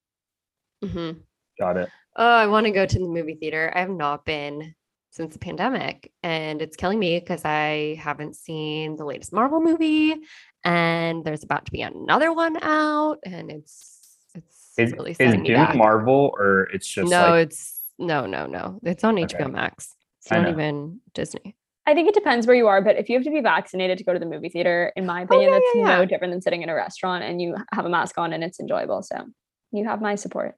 hmm 0.84 1.12
Got 1.60 1.78
it. 1.78 1.90
Oh, 2.16 2.26
I 2.28 2.48
want 2.48 2.66
to 2.66 2.72
go 2.72 2.86
to 2.86 3.00
the 3.00 3.08
movie 3.08 3.36
theater. 3.36 3.72
I 3.74 3.80
have 3.82 3.90
not 3.90 4.26
been 4.26 4.74
since 5.12 5.34
the 5.34 5.40
pandemic, 5.40 6.12
and 6.24 6.62
it's 6.62 6.76
killing 6.78 7.00
me 7.00 7.20
because 7.20 7.44
I 7.46 7.96
haven't 8.02 8.36
seen 8.36 8.96
the 8.96 9.06
latest 9.06 9.34
Marvel 9.34 9.62
movie, 9.62 10.16
and 10.64 11.24
there's 11.24 11.44
about 11.44 11.66
to 11.66 11.72
be 11.72 11.82
another 11.82 12.34
one 12.34 12.62
out, 12.64 13.20
and 13.26 13.52
it's 13.52 14.18
it's 14.34 14.74
Is, 14.78 14.92
really 14.94 15.12
is 15.12 15.36
me 15.38 15.44
Dune 15.44 15.56
back. 15.56 15.76
Marvel 15.76 16.34
or 16.38 16.64
it's 16.74 16.88
just 16.88 17.12
no, 17.12 17.32
like 17.32 17.48
it's 17.48 17.82
no, 18.00 18.26
no, 18.26 18.46
no. 18.46 18.80
It's 18.84 19.04
on 19.04 19.20
Okay. 19.20 19.36
HBO 19.38 19.52
Max. 19.52 19.94
It's 20.22 20.32
not 20.32 20.44
know. 20.44 20.50
even 20.50 21.02
Disney. 21.14 21.56
I 21.88 21.94
think 21.94 22.08
it 22.08 22.14
depends 22.14 22.46
where 22.46 22.56
you 22.56 22.68
are, 22.68 22.82
but 22.82 22.98
if 22.98 23.10
you 23.10 23.16
have 23.16 23.24
to 23.26 23.32
be 23.32 23.42
vaccinated 23.42 23.98
to 23.98 24.04
go 24.04 24.14
to 24.14 24.20
the 24.20 24.26
movie 24.26 24.50
theater, 24.50 24.94
in 24.96 25.06
my 25.06 25.22
Oh, 25.22 25.24
opinion, 25.24 25.50
yeah, 25.50 25.56
that's 25.56 25.76
yeah, 25.76 25.98
no 25.98 26.06
different 26.06 26.32
than 26.32 26.42
sitting 26.42 26.62
in 26.62 26.70
a 26.70 26.76
restaurant 26.76 27.24
and 27.24 27.42
you 27.42 27.56
have 27.72 27.86
a 27.86 27.90
mask 27.90 28.18
on 28.18 28.34
and 28.34 28.44
it's 28.44 28.60
enjoyable. 28.60 29.02
So 29.02 29.26
you 29.72 29.86
have 29.86 30.02
my 30.02 30.16
support. 30.16 30.56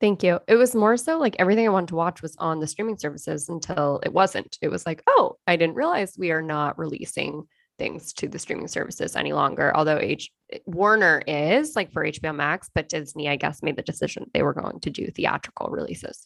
Thank 0.00 0.22
you. 0.22 0.40
It 0.48 0.56
was 0.56 0.74
more 0.74 0.96
so 0.96 1.18
like 1.18 1.36
everything 1.38 1.66
I 1.66 1.70
wanted 1.70 1.88
to 1.90 1.94
watch 1.94 2.22
was 2.22 2.34
on 2.38 2.60
the 2.60 2.66
streaming 2.66 2.98
services 2.98 3.48
until 3.48 4.00
it 4.04 4.12
wasn't. 4.12 4.58
It 4.60 4.68
was 4.68 4.86
like, 4.86 5.02
oh, 5.06 5.36
I 5.46 5.56
didn't 5.56 5.76
realize 5.76 6.16
we 6.18 6.30
are 6.30 6.42
not 6.42 6.78
releasing 6.78 7.44
things 7.78 8.12
to 8.14 8.28
the 8.28 8.38
streaming 8.38 8.68
services 8.68 9.16
any 9.16 9.32
longer. 9.32 9.74
Although 9.74 9.98
H 9.98 10.30
eh, 10.52 10.58
Warner 10.66 11.22
is 11.26 11.74
like 11.76 11.92
for 11.92 12.04
HBO 12.04 12.34
Max, 12.34 12.70
but 12.74 12.88
Disney, 12.88 13.28
I 13.28 13.36
guess, 13.36 13.62
made 13.62 13.76
the 13.76 13.82
decision 13.82 14.30
they 14.32 14.42
were 14.42 14.54
going 14.54 14.80
to 14.80 14.90
do 14.90 15.10
theatrical 15.10 15.68
releases. 15.70 16.24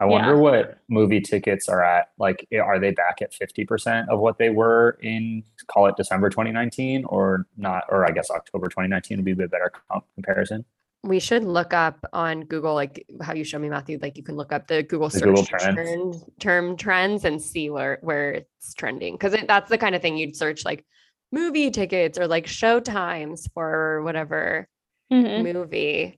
I 0.00 0.04
wonder 0.04 0.34
Yeah. 0.34 0.40
what 0.40 0.78
movie 0.88 1.20
tickets 1.20 1.68
are 1.68 1.82
at. 1.84 2.08
Like, 2.18 2.46
are 2.62 2.78
they 2.78 2.92
back 2.92 3.20
at 3.20 3.32
50% 3.32 4.08
of 4.08 4.20
what 4.20 4.38
they 4.38 4.50
were 4.50 4.96
in, 5.02 5.42
call 5.66 5.86
it 5.86 5.96
December 5.96 6.30
2019 6.30 7.04
or 7.06 7.46
not? 7.56 7.84
Or 7.88 8.06
I 8.06 8.12
guess 8.12 8.30
October 8.30 8.68
2019 8.68 9.18
would 9.18 9.24
be 9.24 9.32
a 9.32 9.48
better 9.48 9.72
comp- 9.90 10.04
comparison. 10.14 10.64
We 11.04 11.20
should 11.20 11.44
look 11.44 11.72
up 11.72 12.04
on 12.12 12.42
Google, 12.44 12.74
like 12.74 13.06
how 13.22 13.32
you 13.32 13.44
show 13.44 13.58
me, 13.58 13.68
Matthew. 13.68 13.98
Like 14.02 14.16
you 14.16 14.24
can 14.24 14.34
look 14.36 14.52
up 14.52 14.66
the 14.66 14.82
Google 14.82 15.08
The 15.08 15.18
search 15.18 15.24
Google 15.24 15.44
trends. 15.44 15.74
trend, 15.74 16.14
term 16.40 16.76
trends 16.76 17.24
and 17.24 17.40
see 17.40 17.70
where 17.70 17.98
where 18.02 18.32
it's 18.32 18.74
trending. 18.74 19.14
Because 19.14 19.32
it, 19.34 19.46
that's 19.46 19.70
the 19.70 19.78
kind 19.78 19.94
of 19.94 20.02
thing 20.02 20.16
you'd 20.16 20.34
search 20.36 20.64
like 20.64 20.84
movie 21.30 21.70
tickets 21.70 22.18
or 22.18 22.26
like 22.26 22.46
show 22.48 22.80
times 22.80 23.46
for 23.54 24.02
whatever 24.02 24.66
Mhm. 25.12 25.52
movie. 25.54 26.17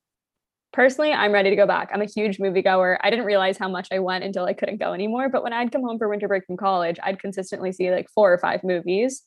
Personally, 0.73 1.13
I'm 1.13 1.33
ready 1.33 1.51
to 1.51 1.57
go 1.57 1.67
back. 1.67 1.91
I'm 1.93 2.01
a 2.01 2.07
huge 2.07 2.39
moviegoer. 2.39 2.97
I 3.03 3.11
didn't 3.11 3.25
realize 3.25 3.59
how 3.59 3.69
much 3.69 3.89
I 3.91 3.99
went 3.99 4.23
until 4.23 4.45
I 4.45 4.53
couldn't 4.53 4.79
go 4.79 4.93
anymore. 4.93 5.29
But 5.29 5.43
when 5.43 5.53
I'd 5.53 5.73
come 5.73 5.83
home 5.83 5.99
for 5.99 6.09
winter 6.09 6.29
break 6.29 6.47
from 6.47 6.57
college, 6.57 6.97
I'd 7.03 7.19
consistently 7.21 7.73
see 7.73 7.91
like 7.91 8.09
four 8.15 8.33
or 8.33 8.39
five 8.39 8.63
movies 8.63 9.23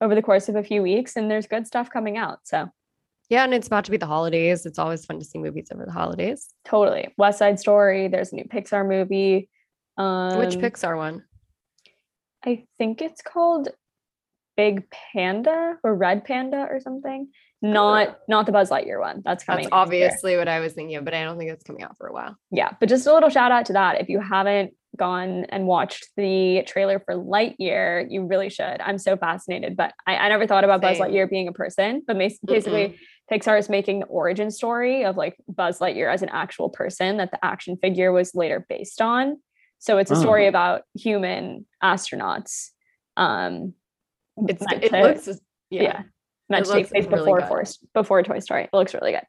over 0.00 0.14
the 0.14 0.22
course 0.22 0.48
of 0.48 0.56
a 0.56 0.62
few 0.62 0.82
weeks, 0.82 1.16
and 1.16 1.30
there's 1.30 1.46
good 1.46 1.66
stuff 1.66 1.90
coming 1.90 2.16
out. 2.16 2.38
So 2.44 2.68
Yeah, 3.28 3.44
and 3.44 3.52
it's 3.52 3.66
about 3.66 3.84
to 3.86 3.90
be 3.90 3.96
the 3.98 4.06
holidays. 4.06 4.64
It's 4.64 4.78
always 4.78 5.04
fun 5.04 5.18
to 5.18 5.24
see 5.24 5.38
movies 5.38 5.68
over 5.72 5.84
the 5.84 5.92
holidays. 5.92 6.48
totally. 6.64 7.14
West 7.18 7.38
Side 7.38 7.60
Story. 7.60 8.08
There's 8.08 8.32
a 8.32 8.36
new 8.36 8.44
Pixar 8.44 8.86
movie. 8.88 9.50
Um, 9.98 10.38
Which 10.38 10.56
Pixar 10.56 10.96
one? 10.96 11.24
I 12.44 12.64
think 12.78 13.02
it's 13.02 13.22
called 13.22 13.68
Big 14.56 14.88
Panda 14.90 15.76
or 15.82 15.94
Red 15.94 16.24
Panda 16.24 16.66
or 16.70 16.80
something. 16.80 17.28
Not 17.62 18.18
not 18.28 18.46
the 18.46 18.52
Buzz 18.52 18.70
Lightyear 18.70 19.00
one. 19.00 19.22
That's 19.24 19.42
coming. 19.44 19.64
That's 19.64 19.72
next 19.72 19.92
year. 19.92 20.04
obviously 20.06 20.36
what 20.36 20.48
I 20.48 20.60
was 20.60 20.74
thinking 20.74 20.96
of, 20.96 21.04
but 21.04 21.14
I 21.14 21.24
don't 21.24 21.38
think 21.38 21.50
it's 21.50 21.64
coming 21.64 21.82
out 21.82 21.96
for 21.96 22.06
a 22.06 22.12
while. 22.12 22.36
Yeah, 22.50 22.70
but 22.78 22.88
just 22.88 23.06
a 23.06 23.12
little 23.14 23.30
shout 23.30 23.50
out 23.50 23.66
to 23.66 23.72
that. 23.74 24.00
If 24.00 24.08
you 24.08 24.20
haven't 24.20 24.72
gone 24.96 25.44
and 25.50 25.66
watched 25.66 26.06
the 26.16 26.62
trailer 26.66 27.00
for 27.00 27.14
Lightyear, 27.14 28.06
you 28.10 28.26
really 28.26 28.48
should. 28.50 28.80
I'm 28.80 28.98
so 28.98 29.16
fascinated, 29.16 29.76
but 29.76 29.92
I, 30.06 30.16
I 30.16 30.28
never 30.28 30.46
thought 30.46 30.64
about 30.64 30.80
Buzz 30.80 30.98
Lightyear 30.98 31.28
being 31.28 31.48
a 31.48 31.52
person. 31.52 32.02
But 32.06 32.16
mas- 32.16 32.38
basically, 32.44 32.98
Pixar 33.30 33.58
is 33.58 33.68
making 33.68 34.00
the 34.00 34.06
origin 34.06 34.50
story 34.50 35.04
of 35.04 35.16
like 35.16 35.36
Buzz 35.48 35.78
Lightyear 35.80 36.12
as 36.12 36.22
an 36.22 36.28
actual 36.30 36.68
person 36.70 37.16
that 37.18 37.30
the 37.30 37.42
action 37.44 37.76
figure 37.76 38.12
was 38.12 38.34
later 38.34 38.64
based 38.68 39.00
on. 39.02 39.38
So 39.78 39.98
it's 39.98 40.10
a 40.10 40.16
story 40.16 40.46
Oh. 40.46 40.48
about 40.48 40.82
human 40.94 41.66
astronauts. 41.82 42.70
Um, 43.16 43.74
It's 44.48 44.64
it 44.72 44.90
to- 44.90 45.02
looks 45.02 45.28
yeah, 45.70 45.82
yeah. 45.82 46.02
Meant 46.48 46.66
It 46.66 46.68
to 46.68 46.74
take 46.74 46.90
place 46.90 47.06
really 47.06 47.18
before 47.18 47.40
good. 47.40 47.48
Force, 47.48 47.78
before 47.94 48.22
Toy 48.22 48.38
Story. 48.38 48.64
It 48.64 48.70
looks 48.72 48.94
really 48.94 49.12
good. 49.12 49.26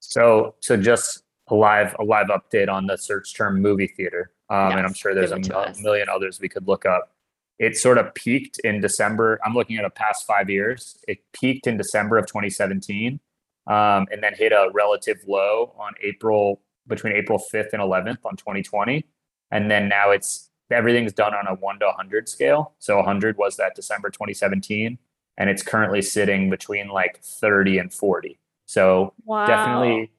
So, 0.00 0.54
so 0.60 0.76
just 0.76 1.22
a 1.48 1.54
live, 1.54 1.94
a 1.98 2.04
live 2.04 2.28
update 2.28 2.68
on 2.68 2.86
the 2.86 2.96
search 2.96 3.34
term 3.34 3.60
movie 3.60 3.88
theater. 3.88 4.32
Um, 4.48 4.72
and 4.72 4.80
I'm 4.80 4.94
sure 4.94 5.14
there's 5.14 5.32
a 5.32 5.36
give 5.36 5.46
it 5.46 5.48
to 5.48 5.52
mil- 5.52 5.60
us. 5.60 5.80
million 5.80 6.08
others 6.08 6.40
we 6.40 6.48
could 6.48 6.66
look 6.66 6.86
up. 6.86 7.12
It 7.58 7.76
sort 7.76 7.98
of 7.98 8.12
peaked 8.14 8.58
in 8.60 8.80
December. 8.80 9.38
I'm 9.44 9.54
looking 9.54 9.76
at 9.76 9.84
a 9.84 9.90
past 9.90 10.26
five 10.26 10.48
years. 10.48 10.96
It 11.06 11.18
peaked 11.32 11.66
in 11.66 11.76
December 11.76 12.16
of 12.16 12.26
2017, 12.26 13.20
um, 13.66 14.06
and 14.10 14.22
then 14.22 14.34
hit 14.34 14.52
a 14.52 14.70
relative 14.72 15.18
low 15.28 15.74
on 15.78 15.92
April 16.02 16.62
between 16.86 17.12
April 17.12 17.38
5th 17.52 17.72
and 17.72 17.82
11th 17.82 18.18
on 18.24 18.36
2020, 18.36 19.04
and 19.50 19.70
then 19.70 19.88
now 19.88 20.10
it's 20.10 20.50
everything's 20.72 21.12
done 21.12 21.34
on 21.34 21.46
a 21.46 21.54
one 21.54 21.78
to 21.80 21.86
100 21.86 22.28
scale. 22.28 22.74
So 22.78 22.96
100 22.96 23.36
was 23.36 23.56
that 23.56 23.74
December 23.74 24.08
2017, 24.08 24.98
and 25.40 25.48
it's 25.48 25.62
currently 25.62 26.02
sitting 26.02 26.50
between 26.50 26.88
like 26.88 27.18
30 27.22 27.78
and 27.78 27.92
40. 27.92 28.38
So 28.66 29.14
Wow. 29.24 29.46
definitely 29.46 30.12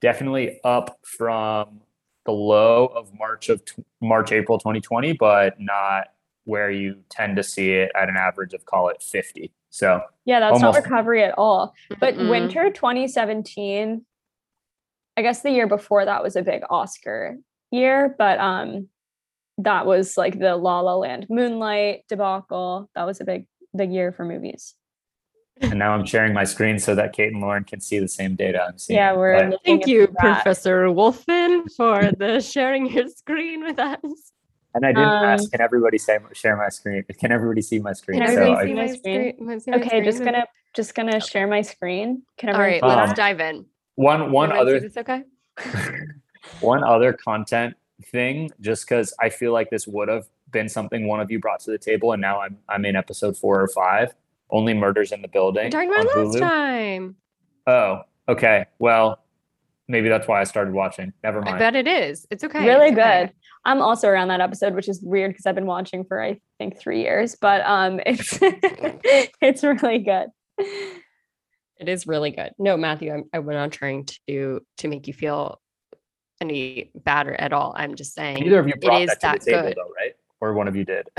definitely 0.00 0.58
up 0.64 0.98
from 1.04 1.80
the 2.24 2.32
low 2.32 2.86
of 2.86 3.12
march 3.16 3.48
of 3.48 3.64
tw- 3.64 3.84
march 4.00 4.32
april 4.32 4.58
2020 4.58 5.12
but 5.12 5.60
not 5.60 6.08
where 6.44 6.70
you 6.72 6.96
tend 7.08 7.36
to 7.36 7.42
see 7.44 7.70
it 7.72 7.92
at 7.94 8.08
an 8.08 8.16
average 8.16 8.52
of 8.52 8.64
call 8.64 8.88
it 8.88 9.00
50 9.00 9.52
so 9.70 10.00
Yeah, 10.24 10.40
that's 10.40 10.54
Almost- 10.60 10.78
not 10.78 10.84
recovery 10.84 11.22
at 11.22 11.34
all. 11.38 11.72
But 12.00 12.14
Mm-mm. 12.14 12.28
winter 12.30 12.70
2017, 12.70 14.04
I 15.16 15.22
guess 15.22 15.40
the 15.42 15.50
year 15.50 15.66
before 15.66 16.04
that 16.04 16.22
was 16.22 16.36
a 16.36 16.42
big 16.42 16.62
Oscar 16.68 17.38
year, 17.70 18.14
but 18.18 18.38
um 18.40 18.88
that 19.58 19.86
was 19.86 20.16
like 20.16 20.38
the 20.38 20.56
La 20.56 20.80
La 20.80 20.96
Land 20.96 21.26
Moonlight 21.30 22.04
debacle. 22.08 22.90
That 22.94 23.04
was 23.06 23.20
a 23.20 23.24
big 23.24 23.46
big 23.76 23.92
year 23.92 24.12
for 24.12 24.24
movies. 24.24 24.74
and 25.60 25.78
now 25.78 25.92
i'm 25.92 26.04
sharing 26.04 26.32
my 26.32 26.44
screen 26.44 26.78
so 26.78 26.94
that 26.94 27.12
kate 27.12 27.32
and 27.32 27.40
lauren 27.40 27.62
can 27.64 27.80
see 27.80 27.98
the 27.98 28.08
same 28.08 28.34
data 28.34 28.64
i'm 28.68 28.78
seeing 28.78 28.96
Yeah, 28.98 29.12
we're 29.14 29.50
But- 29.50 29.60
Thank 29.64 29.86
you, 29.86 30.06
that. 30.06 30.16
Professor 30.18 30.86
Wolfen, 30.86 31.70
for 31.76 32.10
the 32.18 32.40
sharing 32.54 32.86
your 32.90 33.08
screen 33.08 33.62
with 33.64 33.78
us. 33.78 34.32
and 34.74 34.84
i 34.84 34.92
didn't 34.92 35.04
Um, 35.08 35.24
ask 35.24 35.50
can 35.50 35.60
everybody 35.60 35.98
say, 35.98 36.18
share 36.32 36.56
my 36.56 36.68
screen 36.68 37.04
can 37.18 37.30
everybody 37.32 37.62
see 37.62 37.78
my 37.78 37.92
screen 37.92 38.20
Can 38.20 38.28
so 38.28 38.42
everybody 38.42 38.56
I, 38.56 38.66
see 38.66 38.74
my 38.74 38.86
screen? 38.96 39.46
my- 39.46 39.58
see 39.58 39.70
my 39.70 39.76
Okay, 39.78 40.00
just 40.02 40.24
gonna 40.24 40.44
just 40.74 40.94
gonna 40.94 41.20
share 41.20 41.46
my 41.46 41.60
screen. 41.60 42.22
Can 42.38 42.48
All 42.48 42.54
everyone 42.54 42.72
right, 42.72 42.80
see 42.82 43.00
Um, 43.00 43.06
let's 43.06 43.12
dive 43.24 43.40
in. 43.40 43.66
one 43.96 44.32
one 44.32 44.50
other 44.52 44.80
this 44.80 44.96
okay? 44.96 45.22
one 46.60 46.82
other 46.82 47.12
content 47.12 47.74
thing 48.10 48.50
just 48.60 48.84
because 48.88 49.14
i 49.20 49.28
feel 49.28 49.52
like 49.52 49.68
this 49.70 49.86
would 49.86 50.08
have 50.08 50.26
been 50.52 50.68
something 50.68 51.06
one 51.08 51.20
of 51.20 51.30
you 51.30 51.38
brought 51.40 51.60
to 51.60 51.70
the 51.70 51.78
table 51.78 52.12
and 52.12 52.20
now 52.20 52.40
i'm 52.40 52.58
i'm 52.68 52.84
in 52.84 52.94
episode 52.96 53.36
four 53.36 53.60
or 53.60 53.68
five 53.68 54.14
only 54.50 54.74
murders 54.74 55.12
in 55.12 55.22
the 55.22 55.28
building 55.28 55.64
We 55.64 55.70
talked 55.70 55.88
about 55.88 56.16
on 56.16 56.24
last 56.26 56.36
Hulu. 56.36 56.40
time. 56.40 57.16
oh 57.66 58.00
okay 58.28 58.66
well 58.78 59.18
maybe 59.88 60.08
that's 60.08 60.28
why 60.28 60.40
i 60.40 60.44
started 60.44 60.74
watching 60.74 61.12
never 61.24 61.40
mind. 61.40 61.56
I 61.56 61.58
bet 61.58 61.76
it 61.76 61.88
is. 61.88 62.26
It's 62.30 62.44
okay. 62.44 62.64
really 62.64 62.88
it's 62.88 62.98
okay. 62.98 63.26
good. 63.26 63.32
I'm 63.64 63.80
also 63.80 64.08
around 64.08 64.28
that 64.28 64.40
episode, 64.40 64.74
which 64.74 64.88
is 64.88 65.00
weird 65.02 65.30
because 65.30 65.46
I've 65.46 65.54
been 65.54 65.66
watching 65.66 66.04
for 66.04 66.20
I 66.20 66.40
think 66.58 66.78
three 66.80 67.00
years, 67.02 67.36
but 67.40 67.64
um 67.64 68.00
it's 68.06 68.38
it's 68.42 69.62
really 69.62 69.98
good. 69.98 70.28
It 71.78 71.88
is 71.88 72.06
really 72.06 72.30
good. 72.30 72.52
No, 72.58 72.76
Matthew, 72.76 73.12
I'm, 73.12 73.24
I'm 73.32 73.46
not 73.46 73.72
trying 73.72 74.06
to 74.28 74.60
to 74.78 74.88
make 74.88 75.06
you 75.06 75.12
feel 75.14 75.60
any 76.40 76.90
better 76.94 77.34
at 77.34 77.52
all. 77.52 77.72
I'm 77.76 77.94
just 77.94 78.14
saying 78.14 78.38
neither 78.40 78.58
of 78.58 78.66
you 78.68 78.74
brought 78.76 79.02
is 79.02 79.08
that 79.08 79.20
to 79.20 79.26
that 79.26 79.40
the 79.40 79.50
table 79.50 79.62
good. 79.68 79.76
though 79.76 79.92
right 79.96 80.11
or 80.42 80.52
one 80.52 80.68
of 80.68 80.76
you 80.76 80.84
did 80.84 81.08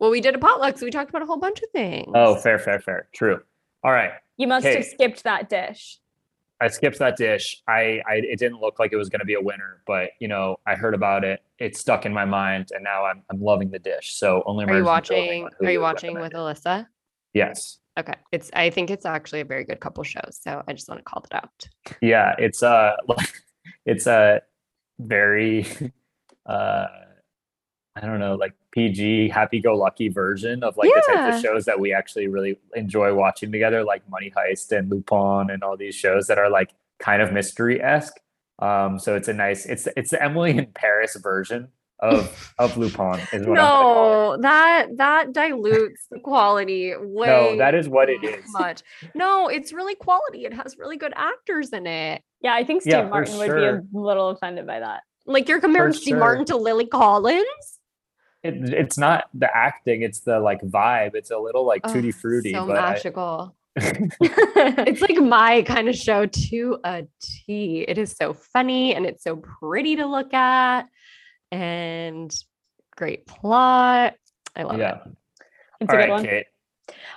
Well, 0.00 0.10
we 0.10 0.20
did 0.20 0.34
a 0.34 0.38
potluck, 0.38 0.76
so 0.76 0.84
we 0.84 0.90
talked 0.90 1.08
about 1.08 1.22
a 1.22 1.26
whole 1.26 1.38
bunch 1.38 1.60
of 1.62 1.70
things. 1.70 2.12
oh 2.14 2.36
fair 2.36 2.58
fair 2.58 2.78
fair 2.78 3.08
true 3.12 3.40
all 3.82 3.90
right 3.92 4.12
You 4.36 4.46
must 4.46 4.66
have 4.66 4.84
skipped 4.84 5.24
that 5.24 5.48
dish. 5.48 5.98
I 6.60 6.68
skipped 6.68 6.98
that 7.00 7.16
dish. 7.16 7.60
I, 7.68 8.00
I 8.08 8.14
it 8.22 8.38
didn't 8.38 8.60
look 8.60 8.78
like 8.78 8.92
it 8.92 8.96
was 8.96 9.08
going 9.08 9.20
to 9.20 9.26
be 9.26 9.34
a 9.34 9.40
winner, 9.40 9.82
but 9.86 10.10
you 10.20 10.28
know, 10.28 10.56
I 10.66 10.76
heard 10.76 10.94
about 10.94 11.24
it. 11.24 11.40
It 11.58 11.76
stuck 11.76 12.06
in 12.06 12.12
my 12.14 12.24
mind, 12.24 12.68
and 12.72 12.82
now 12.82 13.04
I'm 13.04 13.22
I'm 13.30 13.40
loving 13.40 13.70
the 13.70 13.78
dish. 13.80 14.14
So 14.14 14.42
only 14.46 14.64
Are 14.64 14.78
you 14.78 14.84
Murders 14.84 15.10
in 15.10 15.16
the 15.16 15.22
Building 15.22 15.42
watching? 15.42 15.66
Are 15.66 15.72
you 15.72 15.80
watching 15.80 16.14
with. 16.20 16.32
Alyssa? 16.32 16.86
Yes. 17.34 17.78
Okay, 17.98 18.14
it's. 18.32 18.50
I 18.54 18.70
think 18.70 18.90
it's 18.90 19.04
actually 19.04 19.40
a 19.40 19.44
very 19.44 19.64
good 19.64 19.80
couple 19.80 20.04
show. 20.04 20.22
So 20.30 20.62
I 20.66 20.72
just 20.72 20.88
want 20.88 21.00
to 21.00 21.04
call 21.04 21.24
it 21.30 21.34
out. 21.34 21.68
Yeah. 22.00 22.34
It's 22.38 22.62
a 22.62 22.96
it's 23.84 24.06
a 24.06 24.40
very 24.98 25.66
uh 26.46 26.86
I 27.96 28.00
don't 28.00 28.18
know, 28.18 28.34
like 28.34 28.54
PG, 28.72 29.28
happy-go-lucky 29.28 30.08
version 30.08 30.64
of 30.64 30.76
like 30.76 30.88
the 30.88 31.02
types 31.06 31.08
Yeah. 31.16 31.36
of 31.36 31.40
shows 31.42 31.64
that 31.66 31.78
we 31.78 31.92
actually 31.94 32.26
really 32.26 32.58
enjoy 32.74 33.14
watching 33.14 33.52
together, 33.52 33.84
like 33.84 34.02
Money 34.10 34.32
Heist 34.36 34.76
and 34.76 34.90
Lupin 34.90 35.50
and 35.52 35.62
all 35.62 35.76
these 35.76 35.94
shows 35.94 36.26
that 36.26 36.36
are 36.38 36.50
like 36.50 36.70
kind 36.98 37.22
of 37.22 37.32
mystery-esque. 37.32 38.18
Um, 38.58 38.98
so 38.98 39.14
it's 39.14 39.28
a 39.28 39.32
nice, 39.32 39.64
it's 39.66 39.86
it's 39.96 40.10
the 40.10 40.20
Emily 40.22 40.56
in 40.58 40.66
Paris 40.74 41.14
version 41.16 41.68
of 42.00 42.52
of 42.58 42.76
Lupin 42.76 43.20
is 43.32 43.46
what 43.46 43.58
I'm 43.60 43.64
gonna 43.64 43.68
call 43.68 44.32
it. 44.34 44.36
No, 44.38 44.42
that 44.42 44.86
that 44.96 45.32
dilutes 45.32 46.06
the 46.10 46.18
quality 46.18 46.94
way. 46.98 47.26
No, 47.28 47.56
that 47.58 47.76
is 47.76 47.88
what 47.88 48.10
it 48.10 48.24
is. 48.24 48.44
Much. 48.52 48.82
No, 49.14 49.46
it's 49.48 49.72
really 49.72 49.94
quality. 49.94 50.44
It 50.46 50.52
has 50.52 50.76
really 50.78 50.96
good 50.96 51.12
actors 51.14 51.72
in 51.72 51.86
it. 51.86 52.22
Yeah, 52.40 52.54
I 52.54 52.64
think 52.64 52.82
Steve 52.82 52.92
Yeah, 52.92 53.02
for 53.04 53.10
Martin 53.10 53.38
would 53.38 53.54
be 53.54 53.64
a 53.64 53.82
little 53.92 54.30
offended 54.30 54.66
by 54.66 54.80
that. 54.80 55.02
Like 55.26 55.48
you're 55.48 55.60
comparing 55.60 55.92
For 55.92 55.98
Steve 55.98 56.12
sure. 56.12 56.18
Martin 56.18 56.44
to 56.46 56.56
Lily 56.56 56.86
Collins. 56.86 57.44
It, 58.44 58.74
it's 58.74 58.98
not 58.98 59.24
the 59.34 59.48
acting; 59.54 60.02
it's 60.02 60.20
the 60.20 60.38
like 60.38 60.60
vibe. 60.60 61.14
It's 61.14 61.30
a 61.30 61.38
little 61.38 61.66
like 61.66 61.80
Oh, 61.84 61.92
tutti 61.92 62.12
frutti, 62.12 62.52
so 62.52 62.66
but 62.66 62.76
I- 62.76 62.92
magical. 62.92 63.56
It's 63.76 65.00
like 65.00 65.16
my 65.16 65.62
kind 65.62 65.88
of 65.88 65.96
show 65.96 66.26
to 66.26 66.78
a 66.84 67.04
T. 67.20 67.84
It 67.88 67.98
is 67.98 68.12
so 68.12 68.32
funny 68.32 68.94
and 68.94 69.04
it's 69.04 69.24
so 69.24 69.36
pretty 69.36 69.96
to 69.96 70.06
look 70.06 70.32
at, 70.32 70.86
and 71.50 72.32
great 72.96 73.26
plot. 73.26 74.14
I 74.54 74.62
love 74.62 74.78
yeah. 74.78 74.96
it. 75.06 75.16
It's 75.80 75.92
All 75.92 75.98
a 75.98 76.02
good 76.02 76.10
one. 76.10 76.24
Kate. 76.24 76.46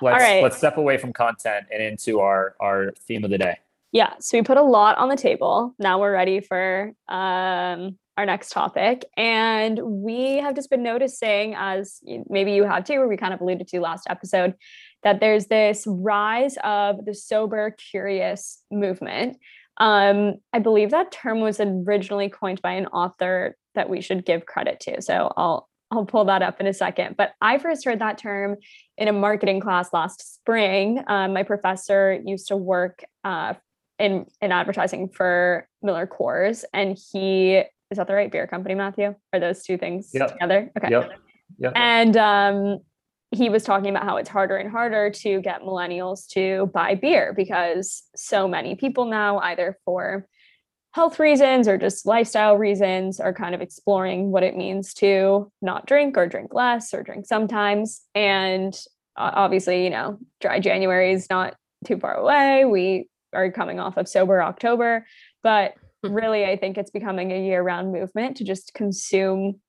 Let's 0.02 0.24
right. 0.24 0.42
let's 0.42 0.58
step 0.58 0.78
away 0.78 0.98
from 0.98 1.14
content 1.14 1.68
and 1.72 1.84
into 1.84 2.22
our 2.22 2.56
our 2.60 2.94
theme 3.08 3.24
of 3.24 3.30
the 3.30 3.38
day. 3.38 3.58
Yeah, 3.92 4.14
so 4.20 4.38
we 4.38 4.44
put 4.44 4.58
a 4.58 4.64
lot 4.64 4.98
on 4.98 5.10
the 5.10 5.16
table. 5.16 5.76
Now 5.80 6.00
we're 6.00 6.14
ready 6.14 6.40
for 6.42 6.94
um, 7.08 7.98
our 8.18 8.26
next 8.26 8.52
topic. 8.52 9.06
And 9.16 9.80
we 9.80 10.38
have 10.38 10.56
just 10.56 10.70
been 10.70 10.84
noticing, 10.84 11.54
as 11.56 12.02
maybe 12.28 12.54
you 12.54 12.64
have 12.64 12.84
too, 12.84 12.96
where 12.96 13.08
we 13.08 13.16
kind 13.16 13.34
of 13.34 13.42
alluded 13.42 13.68
to 13.68 13.80
last 13.80 14.08
episode, 14.10 14.56
that 15.04 15.20
there's 15.20 15.46
this 15.46 15.86
rise 15.88 16.58
of 16.64 17.06
the 17.06 17.14
sober 17.14 17.76
curious 17.92 18.62
movement. 18.72 19.38
Um, 19.78 20.36
I 20.52 20.60
believe 20.60 20.90
that 20.92 21.12
term 21.12 21.40
was 21.40 21.60
originally 21.60 22.30
coined 22.30 22.62
by 22.64 22.74
an 22.74 22.88
author 22.88 23.56
that 23.76 23.90
we 23.90 24.02
should 24.02 24.26
give 24.26 24.48
credit 24.48 24.80
to. 24.82 25.02
So 25.02 25.32
I'll 25.38 25.70
I'll 25.90 26.06
pull 26.06 26.26
that 26.26 26.42
up 26.42 26.60
in 26.60 26.68
a 26.68 26.74
second. 26.74 27.16
But 27.16 27.32
I 27.40 27.60
first 27.60 27.86
heard 27.86 28.00
that 28.00 28.18
term 28.18 28.58
in 28.98 29.08
a 29.08 29.14
marketing 29.14 29.62
class 29.62 29.94
last 29.94 30.36
spring. 30.36 31.02
Um, 31.08 31.32
my 31.32 31.44
professor 31.44 32.20
used 32.26 32.50
to 32.50 32.58
work 32.58 33.06
uh, 33.24 33.54
in 33.98 34.26
in 34.42 34.52
advertising 34.52 35.10
for 35.10 35.68
Miller 35.82 36.08
Coors, 36.08 36.66
and 36.74 36.98
he 37.12 37.64
is 37.92 37.98
that 37.98 38.08
the 38.08 38.14
right 38.14 38.32
beer 38.32 38.48
company, 38.48 38.76
Matthew? 38.76 39.16
Are 39.34 39.40
those 39.40 39.64
two 39.64 39.78
things 39.78 40.12
yep. 40.14 40.34
together? 40.34 40.72
Okay. 40.78 40.90
Yep. 40.92 41.12
Yep. 41.60 41.74
And 41.76 42.18
um, 42.18 42.80
he 43.32 43.50
was 43.50 43.64
talking 43.64 43.90
about 43.90 44.04
how 44.04 44.18
it's 44.18 44.30
harder 44.30 44.58
and 44.58 44.70
harder 44.70 45.10
to 45.10 45.42
get 45.42 45.62
millennials 45.62 46.28
to 46.30 46.70
buy 46.74 46.96
beer 46.96 47.34
because 47.36 48.04
so 48.16 48.48
many 48.48 48.76
people 48.76 49.06
now, 49.06 49.40
either 49.40 49.78
for 49.86 50.28
health 50.94 51.20
reasons 51.20 51.68
or 51.68 51.78
just 51.78 52.06
lifestyle 52.06 52.58
reasons, 52.58 53.20
are 53.20 53.34
kind 53.34 53.54
of 53.54 53.62
exploring 53.62 54.32
what 54.32 54.44
it 54.44 54.56
means 54.56 54.94
to 54.96 55.52
not 55.62 55.86
drink 55.86 56.18
or 56.18 56.28
drink 56.28 56.54
less 56.54 56.94
or 56.94 57.04
drink 57.04 57.26
sometimes. 57.26 58.02
And 58.16 58.74
uh, 59.16 59.32
obviously, 59.34 59.84
you 59.84 59.90
know, 59.90 60.20
dry 60.42 60.60
January 60.60 61.14
is 61.14 61.30
not 61.30 61.56
too 61.86 61.98
far 61.98 62.16
away. 62.16 62.66
We 62.66 63.10
are 63.34 63.52
coming 63.52 63.80
off 63.80 63.98
of 63.98 64.10
sober 64.10 64.42
October, 64.42 65.06
but. 65.42 65.74
really, 66.04 66.46
I 66.46 66.58
think 66.58 66.78
it's 66.78 66.92
becoming 66.92 67.32
a 67.32 67.46
year 67.46 67.62
round 67.62 67.92
movement 67.92 68.38
to 68.38 68.44
just 68.44 68.74
consume 68.74 69.60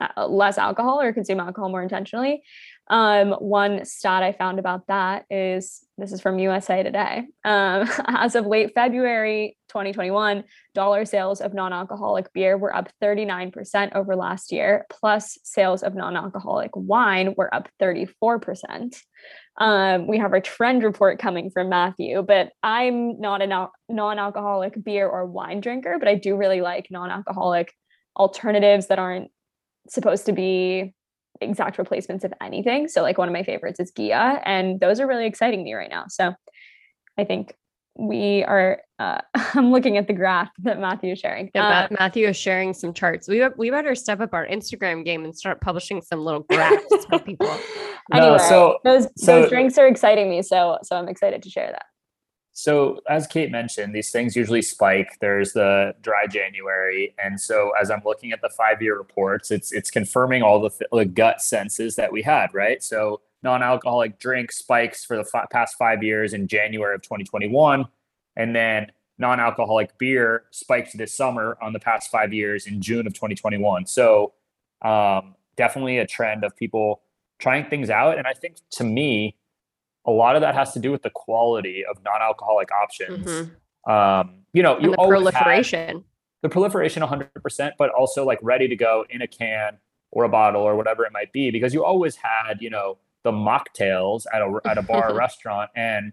uh, 0.00 0.26
less 0.26 0.58
alcohol 0.58 1.00
or 1.00 1.12
consume 1.12 1.40
alcohol 1.40 1.68
more 1.68 1.82
intentionally. 1.82 2.42
Um, 2.90 3.30
one 3.34 3.84
stat 3.84 4.24
I 4.24 4.32
found 4.32 4.58
about 4.58 4.88
that 4.88 5.24
is 5.30 5.80
this 5.96 6.12
is 6.12 6.20
from 6.20 6.40
USA 6.40 6.82
Today. 6.82 7.28
Um, 7.44 7.88
as 8.08 8.34
of 8.34 8.46
late 8.46 8.72
February 8.74 9.56
2021, 9.68 10.42
dollar 10.74 11.04
sales 11.04 11.40
of 11.40 11.54
non 11.54 11.72
alcoholic 11.72 12.32
beer 12.32 12.58
were 12.58 12.74
up 12.74 12.90
39% 13.00 13.94
over 13.94 14.16
last 14.16 14.50
year, 14.50 14.86
plus 14.90 15.38
sales 15.44 15.84
of 15.84 15.94
non 15.94 16.16
alcoholic 16.16 16.72
wine 16.74 17.34
were 17.36 17.54
up 17.54 17.68
34%. 17.80 19.00
Um, 19.56 20.08
we 20.08 20.18
have 20.18 20.32
our 20.32 20.40
trend 20.40 20.82
report 20.82 21.20
coming 21.20 21.50
from 21.50 21.68
Matthew, 21.68 22.22
but 22.22 22.50
I'm 22.64 23.20
not 23.20 23.40
a 23.40 23.68
non 23.88 24.18
alcoholic 24.18 24.82
beer 24.82 25.08
or 25.08 25.26
wine 25.26 25.60
drinker, 25.60 25.96
but 26.00 26.08
I 26.08 26.16
do 26.16 26.36
really 26.36 26.60
like 26.60 26.88
non 26.90 27.10
alcoholic 27.10 27.72
alternatives 28.16 28.88
that 28.88 28.98
aren't 28.98 29.30
supposed 29.88 30.26
to 30.26 30.32
be 30.32 30.92
exact 31.40 31.78
replacements 31.78 32.24
of 32.24 32.32
anything. 32.40 32.88
So 32.88 33.02
like 33.02 33.18
one 33.18 33.28
of 33.28 33.32
my 33.32 33.42
favorites 33.42 33.80
is 33.80 33.92
Ghia, 33.92 34.42
and 34.44 34.80
those 34.80 35.00
are 35.00 35.06
really 35.06 35.26
exciting 35.26 35.62
me 35.64 35.74
right 35.74 35.90
now. 35.90 36.04
So 36.08 36.34
I 37.18 37.24
think 37.24 37.54
we 37.98 38.44
are 38.44 38.80
uh, 38.98 39.20
i'm 39.54 39.72
looking 39.72 39.96
at 39.96 40.06
the 40.06 40.12
graph 40.12 40.50
that 40.58 40.78
matthew 40.78 41.12
is 41.12 41.18
sharing 41.18 41.50
yeah, 41.54 41.86
uh, 41.90 41.94
matthew 41.98 42.26
is 42.26 42.36
sharing 42.36 42.72
some 42.72 42.92
charts 42.92 43.28
we, 43.28 43.42
we 43.56 43.70
better 43.70 43.94
step 43.94 44.20
up 44.20 44.32
our 44.32 44.46
instagram 44.46 45.04
game 45.04 45.24
and 45.24 45.36
start 45.36 45.60
publishing 45.60 46.00
some 46.00 46.20
little 46.20 46.40
graphs 46.48 47.04
for 47.08 47.18
people 47.18 47.50
anyway 48.12 48.30
no, 48.30 48.38
so 48.38 48.78
those 48.84 49.08
so, 49.16 49.40
those 49.40 49.50
drinks 49.50 49.76
are 49.76 49.86
exciting 49.86 50.30
me 50.30 50.40
so 50.42 50.78
so 50.82 50.96
i'm 50.96 51.08
excited 51.08 51.42
to 51.42 51.50
share 51.50 51.70
that 51.70 51.86
so, 52.60 53.00
as 53.08 53.26
Kate 53.26 53.50
mentioned, 53.50 53.94
these 53.94 54.10
things 54.10 54.36
usually 54.36 54.60
spike. 54.60 55.16
There's 55.18 55.54
the 55.54 55.94
dry 56.02 56.26
January, 56.26 57.14
and 57.18 57.40
so 57.40 57.70
as 57.80 57.90
I'm 57.90 58.02
looking 58.04 58.32
at 58.32 58.42
the 58.42 58.50
five-year 58.50 58.98
reports, 58.98 59.50
it's 59.50 59.72
it's 59.72 59.90
confirming 59.90 60.42
all 60.42 60.60
the, 60.60 60.70
the 60.92 61.06
gut 61.06 61.40
senses 61.40 61.96
that 61.96 62.12
we 62.12 62.20
had, 62.20 62.52
right? 62.52 62.82
So, 62.82 63.22
non-alcoholic 63.42 64.18
drink 64.18 64.52
spikes 64.52 65.06
for 65.06 65.16
the 65.16 65.30
f- 65.34 65.48
past 65.48 65.76
five 65.78 66.02
years 66.02 66.34
in 66.34 66.48
January 66.48 66.94
of 66.94 67.00
2021, 67.00 67.86
and 68.36 68.54
then 68.54 68.92
non-alcoholic 69.16 69.96
beer 69.96 70.44
spiked 70.50 70.98
this 70.98 71.16
summer 71.16 71.56
on 71.62 71.72
the 71.72 71.80
past 71.80 72.10
five 72.10 72.34
years 72.34 72.66
in 72.66 72.82
June 72.82 73.06
of 73.06 73.14
2021. 73.14 73.86
So, 73.86 74.34
um, 74.82 75.34
definitely 75.56 75.96
a 75.96 76.06
trend 76.06 76.44
of 76.44 76.54
people 76.58 77.00
trying 77.38 77.70
things 77.70 77.88
out, 77.88 78.18
and 78.18 78.26
I 78.26 78.34
think 78.34 78.56
to 78.72 78.84
me 78.84 79.38
a 80.06 80.10
lot 80.10 80.36
of 80.36 80.42
that 80.42 80.54
has 80.54 80.72
to 80.72 80.78
do 80.78 80.90
with 80.90 81.02
the 81.02 81.10
quality 81.10 81.84
of 81.84 82.02
non-alcoholic 82.04 82.70
options. 82.72 83.26
Mm-hmm. 83.26 83.90
Um, 83.90 84.40
you 84.52 84.62
know, 84.62 84.76
and 84.76 84.84
you 84.84 84.90
the 84.90 84.96
proliferation. 84.96 86.04
The 86.42 86.48
proliferation 86.48 87.02
100%, 87.02 87.72
but 87.78 87.90
also 87.90 88.24
like 88.24 88.38
ready 88.42 88.66
to 88.66 88.76
go 88.76 89.04
in 89.10 89.20
a 89.20 89.26
can 89.26 89.78
or 90.10 90.24
a 90.24 90.28
bottle 90.28 90.62
or 90.62 90.74
whatever 90.74 91.04
it 91.04 91.12
might 91.12 91.32
be, 91.32 91.50
because 91.50 91.74
you 91.74 91.84
always 91.84 92.16
had, 92.16 92.60
you 92.60 92.70
know, 92.70 92.96
the 93.22 93.30
mocktails 93.30 94.24
at 94.32 94.40
a 94.40 94.60
at 94.64 94.78
a 94.78 94.82
bar 94.82 95.10
or 95.10 95.14
restaurant 95.18 95.70
and 95.76 96.12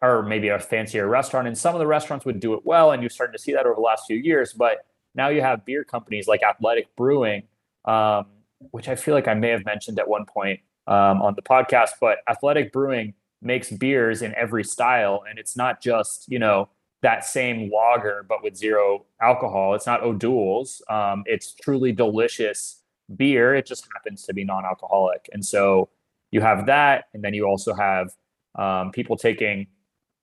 or 0.00 0.22
maybe 0.22 0.48
a 0.48 0.58
fancier 0.58 1.06
restaurant. 1.06 1.46
And 1.46 1.56
some 1.56 1.74
of 1.74 1.78
the 1.78 1.86
restaurants 1.86 2.24
would 2.24 2.40
do 2.40 2.54
it 2.54 2.64
well, 2.64 2.92
and 2.92 3.02
you're 3.02 3.10
starting 3.10 3.34
to 3.34 3.38
see 3.38 3.52
that 3.52 3.66
over 3.66 3.74
the 3.74 3.82
last 3.82 4.04
few 4.06 4.16
years. 4.16 4.52
But 4.52 4.86
now 5.14 5.28
you 5.28 5.42
have 5.42 5.64
beer 5.64 5.84
companies 5.84 6.26
like 6.26 6.42
Athletic 6.42 6.94
Brewing, 6.96 7.42
um, 7.84 8.26
which 8.70 8.88
I 8.88 8.96
feel 8.96 9.14
like 9.14 9.28
I 9.28 9.34
may 9.34 9.50
have 9.50 9.64
mentioned 9.64 9.98
at 9.98 10.08
one 10.08 10.24
point 10.24 10.60
um, 10.86 11.22
on 11.22 11.34
the 11.34 11.42
podcast. 11.42 11.90
But 12.00 12.18
Athletic 12.28 12.72
Brewing 12.72 13.14
makes 13.40 13.70
beers 13.70 14.22
in 14.22 14.34
every 14.34 14.64
style, 14.64 15.24
and 15.28 15.38
it's 15.38 15.56
not 15.56 15.82
just 15.82 16.26
you 16.28 16.38
know 16.38 16.68
that 17.02 17.24
same 17.24 17.68
lager 17.72 18.24
but 18.28 18.42
with 18.42 18.56
zero 18.56 19.04
alcohol. 19.20 19.74
It's 19.74 19.86
not 19.86 20.02
O'Doul's. 20.02 20.82
Um, 20.88 21.24
it's 21.26 21.52
truly 21.54 21.92
delicious 21.92 22.80
beer. 23.16 23.54
It 23.54 23.66
just 23.66 23.88
happens 23.94 24.22
to 24.24 24.34
be 24.34 24.44
non-alcoholic, 24.44 25.28
and 25.32 25.44
so 25.44 25.88
you 26.30 26.40
have 26.40 26.66
that, 26.66 27.04
and 27.12 27.22
then 27.22 27.34
you 27.34 27.44
also 27.44 27.74
have 27.74 28.10
um, 28.54 28.90
people 28.92 29.16
taking 29.16 29.66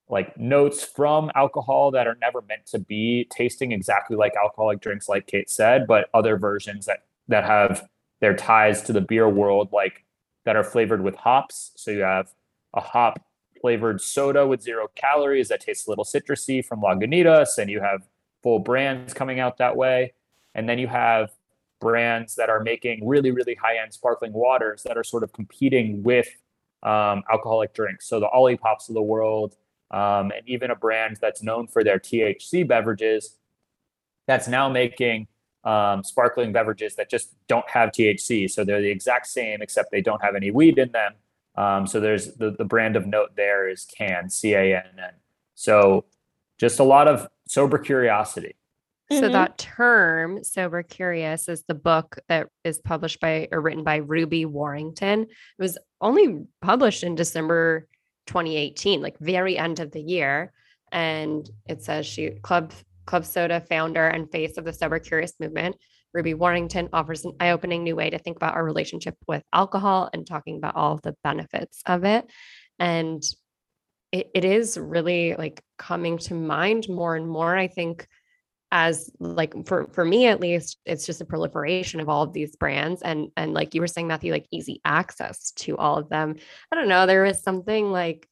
like 0.10 0.36
notes 0.38 0.84
from 0.84 1.32
alcohol 1.36 1.92
that 1.92 2.08
are 2.08 2.18
never 2.20 2.42
meant 2.42 2.66
to 2.66 2.80
be 2.80 3.28
tasting 3.30 3.72
exactly 3.72 4.18
like 4.18 4.34
alcoholic 4.42 4.82
drinks 4.82 5.08
like 5.08 5.28
kate 5.28 5.50
said 5.50 5.86
but 5.88 6.10
other 6.14 6.38
versions 6.38 6.86
that 6.86 7.04
that 7.28 7.46
have 7.46 7.88
their 8.20 8.36
ties 8.36 8.82
to 8.82 8.92
the 8.92 9.02
beer 9.02 9.30
world 9.30 9.70
like 9.72 10.04
that 10.50 10.56
are 10.56 10.64
flavored 10.64 11.04
with 11.04 11.14
hops. 11.14 11.74
So 11.76 11.92
you 11.92 12.00
have 12.00 12.34
a 12.74 12.82
hop 12.82 13.24
flavored 13.62 14.02
soda 14.02 14.48
with 14.48 14.64
zero 14.64 14.88
calories 14.96 15.48
that 15.50 15.62
tastes 15.62 15.86
a 15.86 15.92
little 15.92 16.04
citrusy 16.04 16.66
from 16.66 16.82
Lagunitas, 16.82 17.60
and 17.60 17.70
you 17.70 17.80
have 17.82 18.02
full 18.42 18.58
brands 18.58 19.14
coming 19.14 19.40
out 19.40 19.60
that 19.60 19.76
way. 19.76 20.14
And 20.56 20.68
then 20.68 20.80
you 20.80 20.88
have 20.88 21.30
brands 21.80 22.34
that 22.34 22.50
are 22.50 22.62
making 22.62 23.08
really, 23.08 23.30
really 23.30 23.54
high 23.54 23.78
end 23.78 23.94
sparkling 23.94 24.34
waters 24.34 24.82
that 24.88 24.98
are 24.98 25.04
sort 25.04 25.22
of 25.22 25.32
competing 25.34 26.02
with 26.02 26.28
um, 26.82 27.22
alcoholic 27.32 27.76
drinks. 27.76 28.08
So 28.08 28.20
the 28.20 28.30
Olipops 28.34 28.90
of 28.90 28.96
the 28.96 29.04
world, 29.04 29.56
um, 29.92 30.32
and 30.32 30.42
even 30.48 30.72
a 30.72 30.76
brand 30.76 31.20
that's 31.22 31.44
known 31.44 31.68
for 31.68 31.84
their 31.84 32.00
THC 32.00 32.68
beverages 32.68 33.38
that's 34.26 34.48
now 34.48 34.68
making 34.68 35.28
um, 35.64 36.04
sparkling 36.04 36.52
beverages 36.52 36.96
that 36.96 37.10
just 37.10 37.36
don't 37.48 37.70
have 37.70 37.90
THC. 37.90 38.50
So 38.50 38.64
they're 38.64 38.82
the 38.82 38.90
exact 38.90 39.28
same, 39.28 39.62
except 39.62 39.92
they 39.92 40.02
don't 40.02 40.24
have 40.24 40.36
any 40.36 40.52
weed 40.52 40.78
in 40.78 40.92
them. 40.92 41.14
Um, 41.56 41.88
so 41.88 42.00
there's 42.00 42.36
the, 42.36 42.52
the 42.52 42.66
brand 42.66 42.96
of 42.96 43.06
note 43.06 43.36
there 43.36 43.68
is 43.68 43.86
Cann, 43.86 44.30
C 44.30 44.54
A 44.54 44.78
N 44.78 44.84
N. 44.98 45.14
So 45.56 46.06
just 46.58 46.80
a 46.80 46.84
lot 46.84 47.08
of 47.08 47.28
sober 47.48 47.78
curiosity. 47.78 48.56
So 49.12 49.22
mm-hmm. 49.22 49.32
that 49.32 49.58
term, 49.58 50.44
sober 50.44 50.84
curious, 50.84 51.50
is 51.50 51.64
the 51.68 51.74
book 51.74 52.20
that 52.28 52.48
is 52.64 52.78
published 52.78 53.20
by 53.20 53.48
or 53.52 53.60
written 53.60 53.84
by 53.84 53.98
Ruby 53.98 54.46
Warrington. 54.46 55.24
It 55.24 55.30
was 55.58 55.80
only 56.00 56.46
published 56.62 57.04
in 57.04 57.16
December 57.16 57.88
2018, 58.28 59.02
like 59.02 59.18
very 59.18 59.58
end 59.58 59.80
of 59.80 59.92
the 59.92 60.02
year. 60.02 60.54
And 60.92 61.50
it 61.68 61.84
says 61.84 62.06
she 62.06 62.30
club 62.30 62.72
Club 63.10 63.26
Soda 63.26 63.60
founder 63.60 64.08
and 64.08 64.32
face 64.32 64.58
of 64.58 64.66
the 64.66 64.72
Sober 64.72 65.00
Curious 65.00 65.34
movement, 65.40 65.76
Ruby 66.14 66.36
Warrington 66.36 66.90
offers 66.94 67.26
an 67.26 67.34
eye 67.40 67.50
opening 67.50 67.84
new 67.84 67.96
way 67.96 68.12
to 68.12 68.20
think 68.20 68.38
about 68.38 68.54
our 68.54 68.64
relationship 68.64 69.18
with 69.28 69.42
alcohol 69.52 70.12
and 70.14 70.28
talking 70.28 70.58
about 70.58 70.76
all 70.76 70.98
the 70.98 71.16
benefits 71.24 71.82
of 71.88 72.04
it. 72.04 72.30
And 72.78 73.24
it, 74.12 74.30
it 74.36 74.46
is 74.46 74.78
really 74.78 75.34
like 75.36 75.60
coming 75.80 76.20
to 76.20 76.36
mind 76.36 76.88
more 76.88 77.16
and 77.16 77.28
more. 77.28 77.58
I 77.58 77.68
think 77.68 78.08
as 78.72 79.10
like 79.20 79.56
for 79.66 79.88
for 79.92 80.06
me 80.06 80.28
at 80.28 80.40
least 80.40 80.78
it's 80.86 81.08
just 81.08 81.22
a 81.22 81.26
proliferation 81.26 82.00
of 82.00 82.10
all 82.10 82.22
of 82.22 82.34
these 82.34 82.56
brands 82.56 83.02
and 83.02 83.30
and 83.36 83.56
like 83.56 83.74
you 83.74 83.82
were 83.82 83.88
saying 83.88 84.08
matthew 84.08 84.32
like 84.32 84.46
easy 84.52 84.80
access 84.86 85.50
to 85.54 85.76
all 85.76 85.98
of 85.98 86.08
them 86.10 86.36
i 86.72 86.76
don't 86.76 86.88
know 86.88 87.08
there 87.08 87.24
was 87.24 87.42
something 87.42 87.92
like 87.92 88.30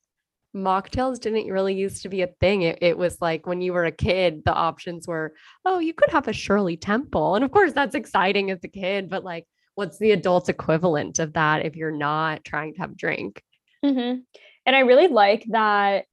mocktails 0.58 1.20
didn't 1.20 1.48
really 1.48 1.76
used 1.76 2.04
to 2.04 2.10
be 2.10 2.22
a 2.22 2.28
thing. 2.28 2.64
It, 2.64 2.80
it 2.82 2.98
was 2.98 3.22
like 3.22 3.46
when 3.46 3.62
you 3.62 3.74
were 3.74 3.86
a 3.86 3.92
kid, 3.92 4.44
the 4.44 4.54
options 4.54 5.08
were, 5.08 5.34
oh, 5.66 5.80
you 5.80 5.94
could 5.94 6.10
have 6.10 6.28
a 6.28 6.34
Shirley 6.34 6.78
Temple. 6.78 7.36
And 7.36 7.46
of 7.46 7.52
course, 7.52 7.74
that's 7.74 7.96
exciting 7.96 8.52
as 8.52 8.64
a 8.64 8.68
kid, 8.68 9.10
but 9.10 9.24
like, 9.24 9.46
what's 9.76 10.00
the 10.00 10.12
adult 10.12 10.50
equivalent 10.50 11.20
of 11.20 11.34
that 11.34 11.66
if 11.66 11.76
you're 11.76 11.92
not 11.92 12.44
trying 12.44 12.74
to 12.74 12.82
have 12.82 12.92
a 12.92 12.96
drink? 12.96 13.42
Mm-hmm. 13.86 14.20
And 14.66 14.76
I 14.76 14.80
really 14.80 15.08
like 15.08 15.46
that 15.50 16.06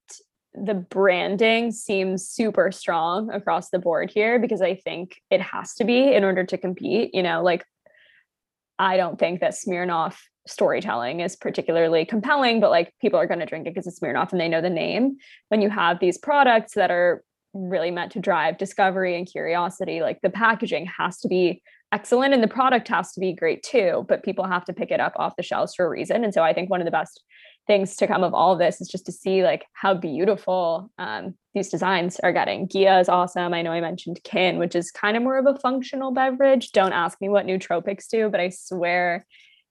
the 0.55 0.75
branding 0.75 1.73
seems 1.73 2.29
super 2.29 2.71
strong 2.71 3.31
across 3.31 3.71
the 3.71 3.79
board 3.79 4.11
here 4.11 4.39
because 4.39 4.63
I 4.63 4.77
think 4.77 5.21
it 5.31 5.41
has 5.41 5.75
to 5.77 5.85
be 5.85 6.15
in 6.15 6.23
order 6.23 6.45
to 6.45 6.59
compete. 6.59 7.15
You 7.15 7.23
know, 7.23 7.43
like 7.43 7.65
I 8.79 8.97
don't 8.97 9.19
think 9.19 9.41
that 9.41 9.55
Smirnoff 9.55 10.17
storytelling 10.47 11.21
is 11.21 11.37
particularly 11.37 12.05
compelling, 12.05 12.61
but 12.61 12.71
like 12.71 12.93
people 13.01 13.19
are 13.19 13.27
going 13.27 13.41
to 13.41 13.47
drink 13.47 13.67
it 13.67 13.75
because 13.75 13.87
it's 13.87 14.01
Smirnoff 14.01 14.33
and 14.33 14.41
they 14.41 14.49
know 14.49 14.61
the 14.61 14.71
name. 14.71 15.17
When 15.49 15.63
you 15.63 15.71
have 15.71 16.01
these 16.01 16.19
products 16.19 16.75
that 16.75 16.91
are 16.91 17.25
really 17.53 17.91
meant 17.91 18.13
to 18.13 18.21
drive 18.21 18.59
discovery 18.59 19.17
and 19.17 19.27
curiosity, 19.27 20.01
like 20.01 20.21
the 20.23 20.31
packaging 20.31 20.87
has 20.87 21.19
to 21.21 21.29
be 21.29 21.63
excellent 21.93 22.35
and 22.35 22.43
the 22.43 22.49
product 22.49 22.89
has 22.89 23.13
to 23.13 23.21
be 23.21 23.33
great 23.33 23.63
too, 23.63 24.05
but 24.09 24.25
people 24.25 24.45
have 24.45 24.65
to 24.65 24.73
pick 24.73 24.91
it 24.91 25.01
up 25.01 25.13
off 25.17 25.37
the 25.37 25.43
shelves 25.43 25.75
for 25.75 25.87
a 25.87 25.89
reason. 25.89 26.25
And 26.25 26.35
so 26.35 26.43
I 26.43 26.53
think 26.53 26.69
one 26.69 26.81
of 26.81 26.85
the 26.85 26.91
best 26.91 27.23
things 27.67 27.97
to 27.97 28.07
come 28.07 28.23
of 28.25 28.35
all 28.35 28.53
of 28.53 28.59
this 28.59 28.81
is 28.81 28.89
just 28.89 29.07
to 29.07 29.13
see 29.13 29.43
like 29.43 29.65
how 29.73 29.95
beautiful 29.95 30.91
um, 30.99 31.35
these 31.55 31.71
designs 31.71 32.19
are 32.21 32.33
getting. 32.33 32.69
Ghia 32.69 33.01
is 33.01 33.09
awesome. 33.09 33.55
I 33.55 33.63
know 33.63 33.71
I 33.71 33.81
mentioned 33.81 34.21
Kin, 34.25 34.59
which 34.59 34.75
is 34.75 34.91
kind 34.91 35.17
of 35.17 35.23
more 35.23 35.39
of 35.39 35.47
a 35.47 35.59
functional 35.61 36.11
beverage. 36.11 36.73
Don't 36.73 36.93
ask 36.93 37.21
me 37.21 37.29
what 37.29 37.47
nootropics 37.47 38.09
do, 38.09 38.29
but 38.29 38.41
I 38.41 38.51
swear 38.51 39.25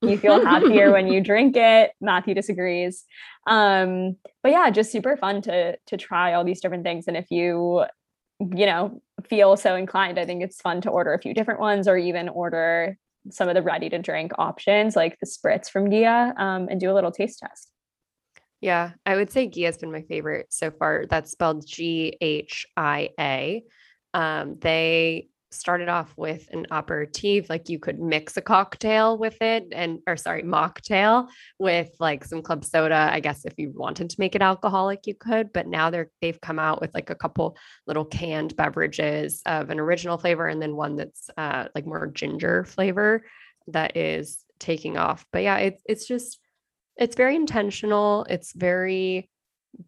you 0.03 0.17
feel 0.17 0.43
happier 0.43 0.91
when 0.91 1.07
you 1.07 1.21
drink 1.23 1.55
it. 1.55 1.91
Matthew 2.01 2.33
disagrees. 2.33 3.05
Um, 3.47 4.17
but 4.41 4.51
yeah, 4.51 4.69
just 4.69 4.91
super 4.91 5.17
fun 5.17 5.41
to 5.43 5.77
to 5.87 5.97
try 5.97 6.33
all 6.33 6.43
these 6.43 6.61
different 6.61 6.83
things. 6.83 7.05
And 7.07 7.17
if 7.17 7.31
you, 7.31 7.85
you 8.39 8.65
know, 8.65 9.01
feel 9.27 9.57
so 9.57 9.75
inclined, 9.75 10.19
I 10.19 10.25
think 10.25 10.43
it's 10.43 10.61
fun 10.61 10.81
to 10.81 10.89
order 10.89 11.13
a 11.13 11.19
few 11.19 11.33
different 11.33 11.59
ones 11.59 11.87
or 11.87 11.97
even 11.97 12.29
order 12.29 12.97
some 13.29 13.47
of 13.47 13.55
the 13.55 13.61
ready 13.61 13.89
to 13.89 13.99
drink 13.99 14.33
options 14.37 14.95
like 14.95 15.17
the 15.19 15.25
spritz 15.25 15.69
from 15.69 15.89
Ghia 15.89 16.37
um, 16.37 16.67
and 16.69 16.79
do 16.79 16.91
a 16.91 16.93
little 16.93 17.11
taste 17.11 17.39
test. 17.39 17.69
Yeah, 18.59 18.91
I 19.05 19.15
would 19.15 19.31
say 19.31 19.49
Ghia 19.49 19.65
has 19.65 19.77
been 19.77 19.91
my 19.91 20.03
favorite 20.03 20.47
so 20.49 20.71
far. 20.71 21.05
That's 21.09 21.31
spelled 21.31 21.67
G 21.67 22.17
H 22.21 22.65
I 22.77 23.09
A. 23.19 23.63
Um, 24.13 24.57
they 24.59 25.27
started 25.53 25.89
off 25.89 26.13
with 26.17 26.47
an 26.51 26.65
aperitif, 26.71 27.49
like 27.49 27.69
you 27.69 27.79
could 27.79 27.99
mix 27.99 28.37
a 28.37 28.41
cocktail 28.41 29.17
with 29.17 29.41
it, 29.41 29.67
and 29.71 29.99
or 30.07 30.17
sorry, 30.17 30.43
mocktail 30.43 31.27
with 31.59 31.89
like 31.99 32.25
some 32.25 32.41
club 32.41 32.65
soda. 32.65 33.09
I 33.11 33.19
guess 33.19 33.45
if 33.45 33.53
you 33.57 33.71
wanted 33.75 34.09
to 34.09 34.15
make 34.19 34.35
it 34.35 34.41
alcoholic, 34.41 35.05
you 35.05 35.15
could. 35.15 35.53
But 35.53 35.67
now 35.67 35.89
they're 35.89 36.09
they've 36.21 36.41
come 36.41 36.59
out 36.59 36.81
with 36.81 36.93
like 36.93 37.09
a 37.09 37.15
couple 37.15 37.57
little 37.87 38.05
canned 38.05 38.55
beverages 38.55 39.41
of 39.45 39.69
an 39.69 39.79
original 39.79 40.17
flavor, 40.17 40.47
and 40.47 40.61
then 40.61 40.75
one 40.75 40.95
that's 40.95 41.29
uh, 41.37 41.65
like 41.75 41.85
more 41.85 42.07
ginger 42.07 42.65
flavor 42.65 43.23
that 43.67 43.95
is 43.95 44.43
taking 44.59 44.97
off. 44.97 45.25
But 45.31 45.43
yeah, 45.43 45.57
it's 45.57 45.81
it's 45.85 46.07
just 46.07 46.39
it's 46.97 47.15
very 47.15 47.35
intentional. 47.35 48.25
It's 48.29 48.53
very 48.53 49.29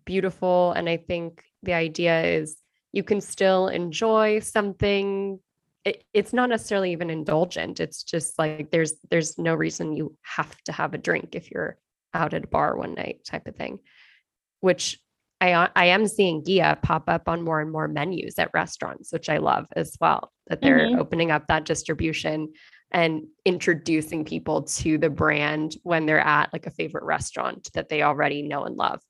beautiful. 0.06 0.71
And 0.71 0.89
I 0.89 0.97
think 0.97 1.43
the 1.63 1.73
idea 1.73 2.23
is 2.23 2.58
you 2.91 3.04
can 3.04 3.21
still 3.21 3.67
enjoy 3.67 4.39
something. 4.39 5.39
It, 5.86 6.04
it's 6.13 6.34
not 6.34 6.50
necessarily 6.50 6.91
even 6.91 7.10
indulgent. 7.10 7.80
It's 7.80 8.04
just 8.04 8.38
like 8.39 8.71
there's 8.71 8.93
there's 9.10 9.38
no 9.38 9.54
reason 9.54 9.95
you 9.95 10.15
have 10.24 10.56
to 10.63 10.71
have 10.71 10.93
a 10.93 10.98
drink 10.98 11.30
if 11.34 11.52
you're 11.52 11.78
out 12.13 12.34
at 12.34 12.43
a 12.43 12.48
bar 12.48 12.76
one 12.76 12.95
night 12.95 13.24
type 13.26 13.48
of 13.48 13.56
thing. 13.56 13.80
Which 14.62 15.00
I 15.39 15.69
I 15.76 15.86
am 15.86 16.08
seeing 16.08 16.43
Ghia 16.43 16.82
pop 16.82 17.04
up 17.08 17.30
on 17.30 17.43
more 17.43 17.62
and 17.62 17.71
more 17.71 17.88
menus 17.88 18.39
at 18.39 18.50
restaurants, 18.54 19.13
which 19.13 19.30
I 19.30 19.38
love 19.38 19.67
as 19.76 19.95
well. 20.02 20.32
That 20.48 20.62
they're 20.62 20.88
mm-hmm. 20.88 21.00
opening 21.00 21.32
up 21.32 21.48
that 21.48 21.65
distribution 21.65 22.54
and 22.91 23.24
introducing 23.45 24.26
people 24.26 24.63
to 24.63 24.98
the 24.98 25.10
brand 25.10 25.76
when 25.84 26.06
they're 26.06 26.19
at 26.19 26.54
like 26.54 26.65
a 26.65 26.71
favorite 26.71 27.04
restaurant 27.04 27.69
that 27.74 27.89
they 27.89 28.02
already 28.02 28.41
know 28.41 28.63
and 28.63 28.76
love. 28.76 29.02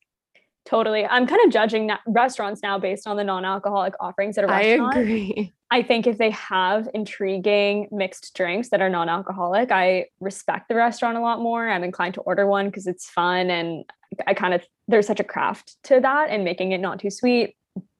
Totally. 0.66 1.06
I'm 1.06 1.28
kind 1.28 1.42
of 1.46 1.52
judging 1.52 1.88
na- 1.88 2.00
restaurants 2.08 2.64
now 2.64 2.80
based 2.80 3.06
on 3.06 3.18
the 3.18 3.24
non-alcoholic 3.24 3.94
offerings 4.00 4.38
at 4.38 4.46
a 4.46 4.48
restaurant. 4.48 4.96
I 4.96 5.00
agree. 5.00 5.54
I 5.76 5.84
think 5.84 6.08
if 6.08 6.18
they 6.18 6.30
have 6.30 6.88
intriguing 6.94 7.90
mixed 7.92 8.34
drinks 8.34 8.70
that 8.70 8.80
are 8.80 8.88
non-alcoholic, 8.88 9.74
I 9.74 10.06
respect 10.22 10.70
the 10.70 10.76
restaurant 10.76 11.18
a 11.18 11.20
lot 11.20 11.42
more. 11.42 11.68
I'm 11.68 11.84
inclined 11.84 12.14
to 12.14 12.22
order 12.22 12.48
one 12.48 12.68
because 12.68 12.88
it's 12.88 13.10
fun 13.10 13.50
and 13.50 13.84
I 14.26 14.36
kind 14.36 14.54
of 14.54 14.64
there's 14.88 15.06
such 15.06 15.20
a 15.20 15.26
craft 15.26 15.76
to 15.84 16.00
that 16.00 16.30
and 16.30 16.46
making 16.46 16.72
it 16.72 16.78
not 16.78 17.02
too 17.02 17.10
sweet, 17.10 17.58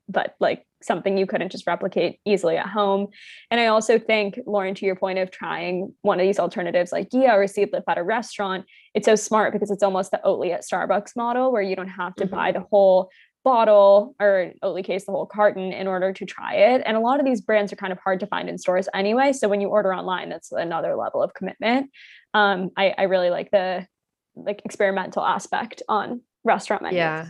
but 0.08 0.36
like 0.40 0.66
something 0.82 1.18
you 1.18 1.26
couldn't 1.26 1.52
just 1.52 1.68
replicate 1.68 2.22
easily 2.24 2.56
at 2.56 2.68
home. 2.68 3.08
And 3.52 3.60
I 3.60 3.66
also 3.66 4.00
think, 4.00 4.40
Lauren, 4.46 4.74
to 4.76 4.86
your 4.86 4.96
point 4.96 5.20
of 5.20 5.30
trying 5.30 5.94
one 6.02 6.18
of 6.18 6.26
these 6.26 6.40
alternatives 6.40 6.94
like 6.94 7.10
Ghia 7.10 7.34
or 7.34 7.44
Seedlip 7.44 7.84
at 7.90 7.98
a 7.98 8.04
restaurant, 8.04 8.64
it's 8.94 9.06
so 9.06 9.18
smart 9.18 9.52
because 9.52 9.70
it's 9.70 9.84
almost 9.84 10.12
the 10.12 10.22
Oatly 10.24 10.54
at 10.54 10.64
Starbucks 10.64 11.18
model 11.18 11.52
where 11.52 11.62
you 11.62 11.76
don't 11.76 11.90
have 11.90 12.16
to 12.16 12.24
mm-hmm. 12.24 12.36
buy 12.36 12.52
the 12.54 12.66
whole 12.72 13.10
bottle 13.46 14.16
or 14.20 14.52
Oatly 14.64 14.84
case 14.84 15.06
the 15.06 15.12
whole 15.12 15.28
carton 15.28 15.72
in 15.72 15.88
order 15.88 16.12
to 16.12 16.26
try 16.26 16.56
it. 16.56 16.82
And 16.84 16.98
a 16.98 17.00
lot 17.00 17.20
of 17.20 17.26
these 17.26 17.40
brands 17.40 17.72
are 17.72 17.78
kind 17.78 17.94
of 17.94 18.00
hard 18.00 18.20
to 18.20 18.28
find 18.28 18.50
in 18.50 18.58
stores 18.58 18.90
anyway. 18.94 19.32
So 19.32 19.48
when 19.48 19.62
you 19.62 19.70
order 19.70 19.94
online, 19.94 20.30
that's 20.30 20.52
another 20.52 20.96
level 20.96 21.22
of 21.24 21.34
commitment. 21.36 21.92
Um, 22.34 22.72
I, 22.76 22.94
I 22.98 23.04
really 23.04 23.30
like 23.30 23.52
the 23.52 23.88
like 24.36 24.64
experimental 24.66 25.24
aspect 25.24 25.84
on 25.88 26.22
restaurant 26.44 26.82
menus. 26.82 26.98
Yeah. 26.98 27.28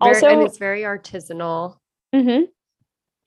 Also, 0.00 0.28
and 0.28 0.42
it's 0.42 0.58
very 0.58 0.82
artisanal. 0.82 1.76
Mm-hmm. 2.14 2.44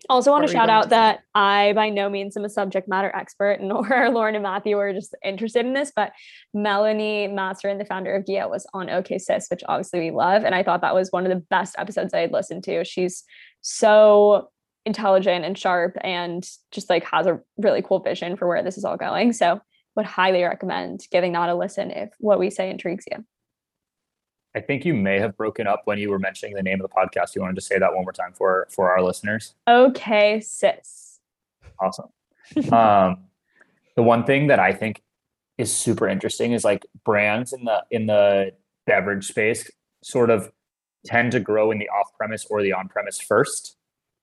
Also, 0.09 0.31
want 0.31 0.45
to 0.45 0.51
shout 0.51 0.69
out 0.69 0.89
that 0.89 1.21
I 1.33 1.73
by 1.73 1.89
no 1.89 2.09
means 2.09 2.37
am 2.37 2.45
a 2.45 2.49
subject 2.49 2.87
matter 2.87 3.11
expert, 3.15 3.59
nor 3.61 4.09
Lauren 4.09 4.35
and 4.35 4.43
Matthew 4.43 4.77
are 4.77 4.93
just 4.93 5.15
interested 5.23 5.65
in 5.65 5.73
this, 5.73 5.91
but 5.95 6.13
Melanie 6.53 7.27
Masarin, 7.27 7.77
the 7.77 7.85
founder 7.85 8.15
of 8.15 8.25
Ghia 8.25 8.49
was 8.49 8.65
on 8.73 8.89
OK 8.89 9.17
Sis, 9.17 9.47
which 9.49 9.63
obviously 9.67 9.99
we 9.99 10.11
love. 10.11 10.43
And 10.43 10.53
I 10.53 10.63
thought 10.63 10.81
that 10.81 10.95
was 10.95 11.11
one 11.11 11.25
of 11.25 11.29
the 11.29 11.43
best 11.49 11.75
episodes 11.77 12.13
I 12.13 12.19
had 12.19 12.31
listened 12.31 12.63
to. 12.65 12.85
She's 12.85 13.23
so 13.61 14.49
intelligent 14.85 15.43
and 15.43 15.57
sharp 15.57 15.97
and 16.01 16.49
just 16.71 16.89
like 16.89 17.03
has 17.03 17.27
a 17.27 17.41
really 17.57 17.81
cool 17.81 17.99
vision 17.99 18.37
for 18.37 18.47
where 18.47 18.63
this 18.63 18.77
is 18.77 18.85
all 18.85 18.97
going. 18.97 19.33
So 19.33 19.59
would 19.97 20.05
highly 20.05 20.43
recommend 20.43 21.05
giving 21.11 21.33
that 21.33 21.49
a 21.49 21.55
listen 21.55 21.91
if 21.91 22.09
what 22.19 22.39
we 22.39 22.49
say 22.49 22.69
intrigues 22.69 23.05
you. 23.11 23.25
I 24.55 24.61
think 24.61 24.85
you 24.85 24.93
may 24.93 25.19
have 25.19 25.37
broken 25.37 25.67
up 25.67 25.81
when 25.85 25.99
you 25.99 26.09
were 26.09 26.19
mentioning 26.19 26.55
the 26.55 26.63
name 26.63 26.81
of 26.81 26.89
the 26.89 26.95
podcast. 26.95 27.35
You 27.35 27.41
wanted 27.41 27.55
to 27.55 27.61
say 27.61 27.77
that 27.77 27.93
one 27.93 28.03
more 28.03 28.11
time 28.11 28.33
for 28.33 28.67
for 28.71 28.91
our 28.91 29.01
listeners. 29.01 29.53
Okay, 29.67 30.41
sis. 30.41 31.19
Awesome. 31.79 32.09
um, 32.71 33.25
the 33.95 34.03
one 34.03 34.23
thing 34.23 34.47
that 34.47 34.59
I 34.59 34.73
think 34.73 35.03
is 35.57 35.75
super 35.75 36.07
interesting 36.07 36.53
is 36.53 36.63
like 36.63 36.85
brands 37.03 37.53
in 37.53 37.65
the 37.65 37.83
in 37.91 38.07
the 38.07 38.51
beverage 38.85 39.27
space 39.27 39.69
sort 40.03 40.29
of 40.29 40.51
tend 41.05 41.31
to 41.31 41.39
grow 41.39 41.71
in 41.71 41.79
the 41.79 41.89
off 41.89 42.13
premise 42.17 42.45
or 42.49 42.61
the 42.61 42.73
on 42.73 42.87
premise 42.87 43.19
first. 43.19 43.75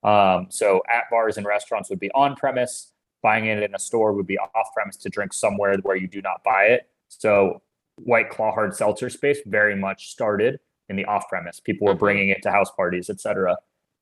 Um, 0.03 0.47
so 0.51 0.83
at 0.89 1.05
bars 1.11 1.37
and 1.37 1.47
restaurants 1.47 1.91
would 1.91 2.01
be 2.01 2.11
on 2.13 2.37
premise. 2.37 2.93
Buying 3.23 3.47
it 3.47 3.63
in 3.63 3.75
a 3.75 3.79
store 3.79 4.13
would 4.13 4.27
be 4.27 4.39
off 4.39 4.69
premise 4.75 4.97
to 4.99 5.09
drink 5.09 5.33
somewhere 5.33 5.79
where 5.79 5.97
you 5.97 6.07
do 6.07 6.21
not 6.21 6.45
buy 6.45 6.65
it. 6.65 6.91
So 7.09 7.63
White 7.97 8.31
Claw 8.31 8.53
hard 8.53 8.75
seltzer 8.75 9.09
space 9.09 9.39
very 9.47 9.77
much 9.77 10.11
started 10.11 10.59
in 10.89 10.97
the 10.97 11.05
off 11.05 11.29
premise. 11.29 11.61
People 11.61 11.87
were 11.87 11.95
bringing 11.95 12.29
it 12.29 12.43
to 12.43 12.51
house 12.51 12.71
parties, 12.71 13.09
etc. 13.09 13.57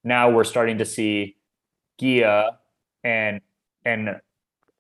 Now 0.05 0.31
we're 0.31 0.45
starting 0.45 0.79
to 0.79 0.85
see 0.85 1.37
Ghia 2.01 2.57
and 3.05 3.41
and 3.85 4.21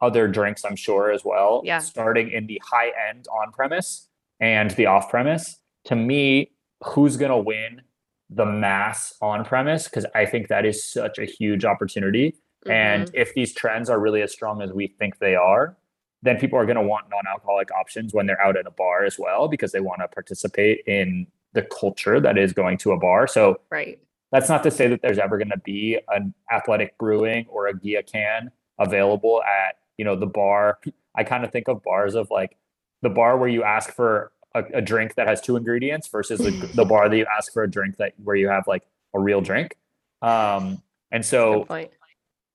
other 0.00 0.26
drinks, 0.26 0.64
I'm 0.64 0.76
sure 0.76 1.12
as 1.12 1.24
well, 1.24 1.62
yeah. 1.64 1.78
starting 1.78 2.30
in 2.30 2.46
the 2.46 2.60
high 2.64 2.90
end 3.08 3.26
on 3.28 3.52
premise 3.52 4.08
and 4.40 4.70
the 4.72 4.86
off 4.86 5.08
premise. 5.08 5.60
To 5.84 5.96
me, 5.96 6.50
who's 6.84 7.16
going 7.16 7.30
to 7.30 7.38
win 7.38 7.82
the 8.28 8.44
mass 8.44 9.14
on 9.22 9.44
premise? 9.44 9.84
Because 9.84 10.04
I 10.14 10.26
think 10.26 10.48
that 10.48 10.66
is 10.66 10.84
such 10.84 11.18
a 11.18 11.24
huge 11.24 11.64
opportunity. 11.64 12.34
Mm-hmm. 12.66 12.70
And 12.72 13.10
if 13.14 13.32
these 13.34 13.54
trends 13.54 13.88
are 13.88 14.00
really 14.00 14.22
as 14.22 14.32
strong 14.32 14.60
as 14.60 14.72
we 14.72 14.88
think 14.88 15.18
they 15.18 15.36
are, 15.36 15.76
then 16.22 16.38
people 16.38 16.58
are 16.58 16.64
going 16.64 16.76
to 16.76 16.82
want 16.82 17.06
non-alcoholic 17.10 17.70
options 17.72 18.14
when 18.14 18.26
they're 18.26 18.40
out 18.40 18.56
at 18.56 18.66
a 18.66 18.70
bar 18.70 19.04
as 19.04 19.18
well 19.18 19.48
because 19.48 19.72
they 19.72 19.80
want 19.80 20.00
to 20.00 20.08
participate 20.08 20.82
in 20.86 21.26
the 21.52 21.62
culture 21.62 22.20
that 22.20 22.38
is 22.38 22.52
going 22.52 22.78
to 22.78 22.92
a 22.92 22.98
bar. 22.98 23.26
So 23.26 23.60
right. 23.70 23.98
That's 24.30 24.48
not 24.48 24.62
to 24.62 24.70
say 24.70 24.88
that 24.88 25.02
there's 25.02 25.18
ever 25.18 25.36
going 25.36 25.50
to 25.50 25.58
be 25.58 25.98
an 26.08 26.32
athletic 26.50 26.96
brewing 26.96 27.44
or 27.50 27.66
a 27.66 27.74
Ghia 27.74 28.10
can 28.10 28.50
available 28.78 29.42
at, 29.42 29.76
you 29.98 30.06
know, 30.06 30.16
the 30.16 30.26
bar. 30.26 30.78
I 31.14 31.22
kind 31.22 31.44
of 31.44 31.52
think 31.52 31.68
of 31.68 31.82
bars 31.82 32.14
of 32.14 32.30
like 32.30 32.56
the 33.02 33.10
bar 33.10 33.36
where 33.36 33.50
you 33.50 33.62
ask 33.62 33.92
for 33.92 34.32
a, 34.54 34.64
a 34.74 34.80
drink 34.80 35.16
that 35.16 35.28
has 35.28 35.42
two 35.42 35.56
ingredients 35.56 36.08
versus 36.08 36.40
the, 36.40 36.50
the 36.74 36.86
bar 36.86 37.10
that 37.10 37.16
you 37.16 37.26
ask 37.36 37.52
for 37.52 37.62
a 37.62 37.70
drink 37.70 37.98
that 37.98 38.14
where 38.24 38.36
you 38.36 38.48
have 38.48 38.66
like 38.66 38.84
a 39.14 39.20
real 39.20 39.42
drink. 39.42 39.76
Um, 40.22 40.82
and 41.10 41.24
so 41.24 41.66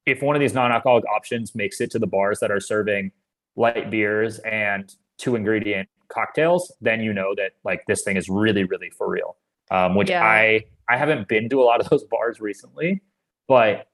if 0.07 0.23
one 0.23 0.35
of 0.35 0.39
these 0.39 0.53
non-alcoholic 0.53 1.05
options 1.05 1.53
makes 1.53 1.79
it 1.79 1.91
to 1.91 1.99
the 1.99 2.07
bars 2.07 2.39
that 2.39 2.49
are 2.49 2.61
serving 2.61 3.11
light 3.57 3.89
beers 3.89 4.39
and 4.39 4.93
two 5.17 5.35
ingredient 5.35 5.89
cocktails, 6.07 6.73
then 6.79 7.01
you 7.01 7.11
know 7.11 7.33
that 7.35 7.51
like 7.65 7.83
this 7.87 8.03
thing 8.03 8.15
is 8.15 8.29
really, 8.29 8.63
really 8.63 8.89
for 8.89 9.09
real. 9.09 9.35
Um, 9.69 9.95
which 9.95 10.09
yeah. 10.09 10.23
I 10.23 10.63
I 10.89 10.95
haven't 10.95 11.27
been 11.27 11.49
to 11.49 11.61
a 11.61 11.65
lot 11.65 11.81
of 11.81 11.89
those 11.89 12.03
bars 12.09 12.39
recently, 12.39 13.01
but 13.47 13.87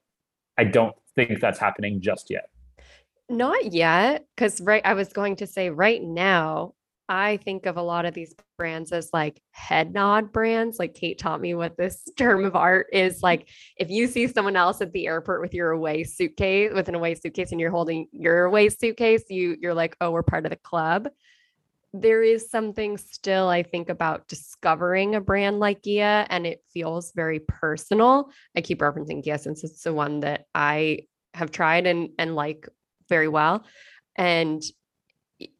I 0.57 0.65
don't 0.65 0.95
think 1.15 1.39
that's 1.39 1.57
happening 1.57 2.01
just 2.01 2.29
yet. 2.29 2.49
Not 3.29 3.71
yet, 3.71 4.25
because 4.35 4.61
right, 4.61 4.81
I 4.85 4.93
was 4.93 5.11
going 5.11 5.37
to 5.37 5.47
say 5.47 5.69
right 5.69 6.03
now, 6.03 6.75
I 7.09 7.37
think 7.37 7.65
of 7.65 7.77
a 7.77 7.81
lot 7.81 8.05
of 8.05 8.13
these 8.13 8.33
brands 8.57 8.91
as 8.91 9.09
like 9.11 9.41
head 9.51 9.93
nod 9.93 10.31
brands. 10.31 10.79
Like 10.79 10.93
Kate 10.93 11.19
taught 11.19 11.41
me 11.41 11.53
what 11.53 11.77
this 11.77 12.01
term 12.17 12.45
of 12.45 12.55
art 12.55 12.87
is. 12.93 13.15
Mm-hmm. 13.15 13.25
Like 13.25 13.49
if 13.77 13.89
you 13.89 14.07
see 14.07 14.27
someone 14.27 14.55
else 14.55 14.81
at 14.81 14.93
the 14.93 15.07
airport 15.07 15.41
with 15.41 15.53
your 15.53 15.71
away 15.71 16.03
suitcase, 16.03 16.71
with 16.73 16.87
an 16.87 16.95
away 16.95 17.15
suitcase, 17.15 17.51
and 17.51 17.59
you're 17.59 17.71
holding 17.71 18.07
your 18.11 18.45
away 18.45 18.69
suitcase, 18.69 19.23
you 19.29 19.57
you're 19.59 19.73
like, 19.73 19.95
oh, 19.99 20.11
we're 20.11 20.23
part 20.23 20.45
of 20.45 20.51
the 20.51 20.57
club. 20.57 21.09
There 21.95 22.23
is 22.23 22.49
something 22.49 22.97
still, 22.97 23.49
I 23.49 23.61
think, 23.61 23.89
about 23.89 24.27
discovering 24.27 25.13
a 25.13 25.21
brand 25.21 25.59
like 25.59 25.83
Ghia 25.83 26.25
and 26.29 26.47
it 26.47 26.63
feels 26.73 27.11
very 27.13 27.39
personal. 27.39 28.31
I 28.55 28.61
keep 28.61 28.79
referencing 28.79 29.23
Ghia 29.23 29.39
since 29.39 29.63
it's 29.63 29.83
the 29.83 29.93
one 29.93 30.21
that 30.21 30.45
I 30.55 31.01
have 31.35 31.51
tried 31.51 31.85
and 31.85 32.09
and 32.17 32.35
like 32.35 32.67
very 33.09 33.27
well. 33.27 33.65
And 34.15 34.63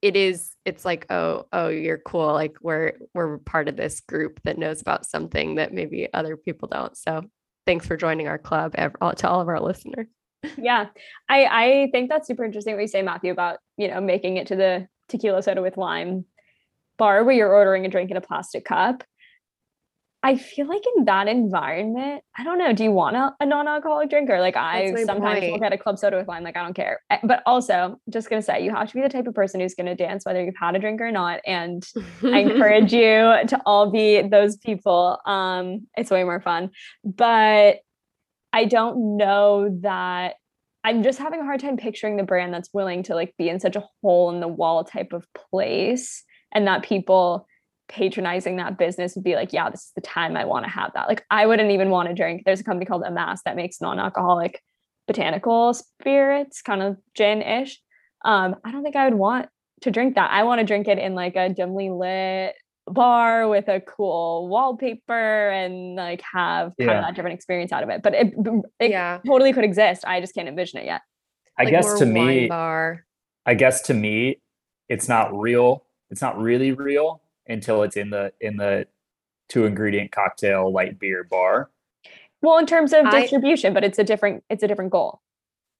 it 0.01 0.15
is 0.15 0.51
it's 0.65 0.85
like 0.85 1.05
oh 1.11 1.45
oh 1.51 1.67
you're 1.67 1.97
cool 1.97 2.33
like 2.33 2.55
we're 2.61 2.93
we're 3.13 3.37
part 3.39 3.67
of 3.67 3.75
this 3.75 4.01
group 4.01 4.39
that 4.43 4.57
knows 4.57 4.81
about 4.81 5.05
something 5.05 5.55
that 5.55 5.73
maybe 5.73 6.07
other 6.13 6.37
people 6.37 6.67
don't. 6.67 6.95
So 6.97 7.23
thanks 7.65 7.85
for 7.85 7.97
joining 7.97 8.27
our 8.27 8.37
club 8.37 8.75
to 8.75 9.29
all 9.29 9.41
of 9.41 9.47
our 9.47 9.59
listeners. 9.59 10.07
Yeah 10.57 10.87
i 11.29 11.45
i 11.45 11.89
think 11.93 12.09
that's 12.09 12.27
super 12.27 12.43
interesting 12.43 12.75
what 12.75 12.81
you 12.81 12.87
say 12.89 13.01
matthew 13.01 13.31
about 13.31 13.59
you 13.77 13.87
know 13.87 14.01
making 14.01 14.35
it 14.35 14.47
to 14.47 14.57
the 14.57 14.89
tequila 15.07 15.41
soda 15.41 15.61
with 15.61 15.77
lime 15.77 16.25
bar 16.97 17.23
where 17.23 17.33
you're 17.33 17.53
ordering 17.53 17.85
a 17.85 17.89
drink 17.89 18.11
in 18.11 18.17
a 18.17 18.21
plastic 18.21 18.65
cup 18.65 19.05
I 20.25 20.37
feel 20.37 20.67
like 20.67 20.83
in 20.95 21.03
that 21.03 21.27
environment, 21.27 22.23
I 22.37 22.45
don't 22.45 22.57
know. 22.57 22.71
Do 22.71 22.85
you 22.85 22.91
want 22.91 23.17
a, 23.17 23.35
a 23.41 23.45
non-alcoholic 23.45 24.09
drink 24.09 24.29
or 24.29 24.39
like 24.39 24.55
I 24.55 24.93
sometimes 25.03 25.41
point. 25.41 25.51
will 25.51 25.59
get 25.59 25.73
a 25.73 25.77
club 25.77 25.99
soda 25.99 26.15
with 26.15 26.29
lime, 26.29 26.43
like 26.43 26.55
I 26.55 26.63
don't 26.63 26.73
care. 26.73 27.01
Eh, 27.09 27.19
but 27.23 27.43
also, 27.45 27.99
just 28.09 28.29
gonna 28.29 28.41
say, 28.41 28.63
you 28.63 28.73
have 28.73 28.87
to 28.87 28.93
be 28.93 29.01
the 29.01 29.09
type 29.09 29.27
of 29.27 29.35
person 29.35 29.59
who's 29.59 29.75
gonna 29.75 29.95
dance 29.95 30.25
whether 30.25 30.41
you've 30.41 30.55
had 30.57 30.77
a 30.77 30.79
drink 30.79 31.01
or 31.01 31.11
not. 31.11 31.41
And 31.45 31.85
I 32.23 32.39
encourage 32.39 32.93
you 32.93 33.35
to 33.47 33.61
all 33.65 33.91
be 33.91 34.21
those 34.21 34.55
people. 34.55 35.19
Um, 35.25 35.87
it's 35.97 36.09
way 36.09 36.23
more 36.23 36.39
fun. 36.39 36.71
But 37.03 37.79
I 38.53 38.65
don't 38.65 39.17
know 39.17 39.77
that 39.81 40.35
I'm 40.85 41.03
just 41.03 41.19
having 41.19 41.41
a 41.41 41.43
hard 41.43 41.59
time 41.59 41.75
picturing 41.75 42.15
the 42.15 42.23
brand 42.23 42.53
that's 42.53 42.69
willing 42.73 43.03
to 43.03 43.15
like 43.15 43.33
be 43.37 43.49
in 43.49 43.59
such 43.59 43.75
a 43.75 43.83
hole 44.01 44.29
in 44.29 44.39
the 44.39 44.47
wall 44.47 44.85
type 44.85 45.11
of 45.11 45.27
place 45.33 46.23
and 46.53 46.67
that 46.67 46.83
people 46.83 47.45
patronizing 47.87 48.57
that 48.57 48.77
business 48.77 49.15
would 49.15 49.23
be 49.23 49.35
like, 49.35 49.53
yeah, 49.53 49.69
this 49.69 49.85
is 49.85 49.91
the 49.95 50.01
time 50.01 50.35
I 50.37 50.45
want 50.45 50.65
to 50.65 50.71
have 50.71 50.91
that. 50.93 51.07
Like 51.07 51.25
I 51.29 51.45
wouldn't 51.45 51.71
even 51.71 51.89
want 51.89 52.09
to 52.09 52.15
drink. 52.15 52.43
There's 52.45 52.59
a 52.59 52.63
company 52.63 52.85
called 52.85 53.03
Amass 53.03 53.41
that 53.43 53.55
makes 53.55 53.81
non-alcoholic 53.81 54.61
botanical 55.07 55.73
spirits, 55.73 56.61
kind 56.61 56.81
of 56.81 56.97
gin-ish. 57.13 57.79
Um, 58.25 58.55
I 58.63 58.71
don't 58.71 58.83
think 58.83 58.95
I 58.95 59.05
would 59.05 59.17
want 59.17 59.49
to 59.81 59.91
drink 59.91 60.15
that. 60.15 60.31
I 60.31 60.43
want 60.43 60.59
to 60.59 60.65
drink 60.65 60.87
it 60.87 60.97
in 60.97 61.13
like 61.13 61.35
a 61.35 61.49
dimly 61.49 61.89
lit 61.89 62.55
bar 62.85 63.47
with 63.47 63.67
a 63.67 63.81
cool 63.81 64.47
wallpaper 64.47 65.49
and 65.49 65.95
like 65.95 66.21
have 66.33 66.73
kind 66.79 66.89
yeah. 66.89 66.99
of 66.99 67.05
that 67.05 67.15
different 67.15 67.35
experience 67.35 67.71
out 67.71 67.83
of 67.83 67.89
it. 67.89 68.01
But 68.01 68.13
it, 68.13 68.33
it 68.79 68.91
yeah. 68.91 69.19
totally 69.25 69.53
could 69.53 69.63
exist. 69.63 70.03
I 70.05 70.21
just 70.21 70.33
can't 70.33 70.47
envision 70.47 70.79
it 70.79 70.85
yet. 70.85 71.01
I 71.57 71.63
like 71.63 71.71
guess 71.71 71.99
to 71.99 72.05
me, 72.05 72.47
bar. 72.47 73.05
I 73.45 73.53
guess 73.53 73.81
to 73.83 73.93
me, 73.93 74.41
it's 74.89 75.07
not 75.07 75.37
real. 75.37 75.85
It's 76.09 76.21
not 76.21 76.39
really 76.39 76.71
real 76.71 77.21
until 77.47 77.83
it's 77.83 77.97
in 77.97 78.09
the 78.09 78.31
in 78.39 78.57
the 78.57 78.87
two 79.49 79.65
ingredient 79.65 80.11
cocktail 80.11 80.71
light 80.71 80.99
beer 80.99 81.23
bar. 81.23 81.69
Well, 82.41 82.57
in 82.57 82.65
terms 82.65 82.93
of 82.93 83.09
distribution, 83.09 83.71
I, 83.71 83.73
but 83.73 83.83
it's 83.83 83.99
a 83.99 84.03
different 84.03 84.43
it's 84.49 84.63
a 84.63 84.67
different 84.67 84.91
goal. 84.91 85.21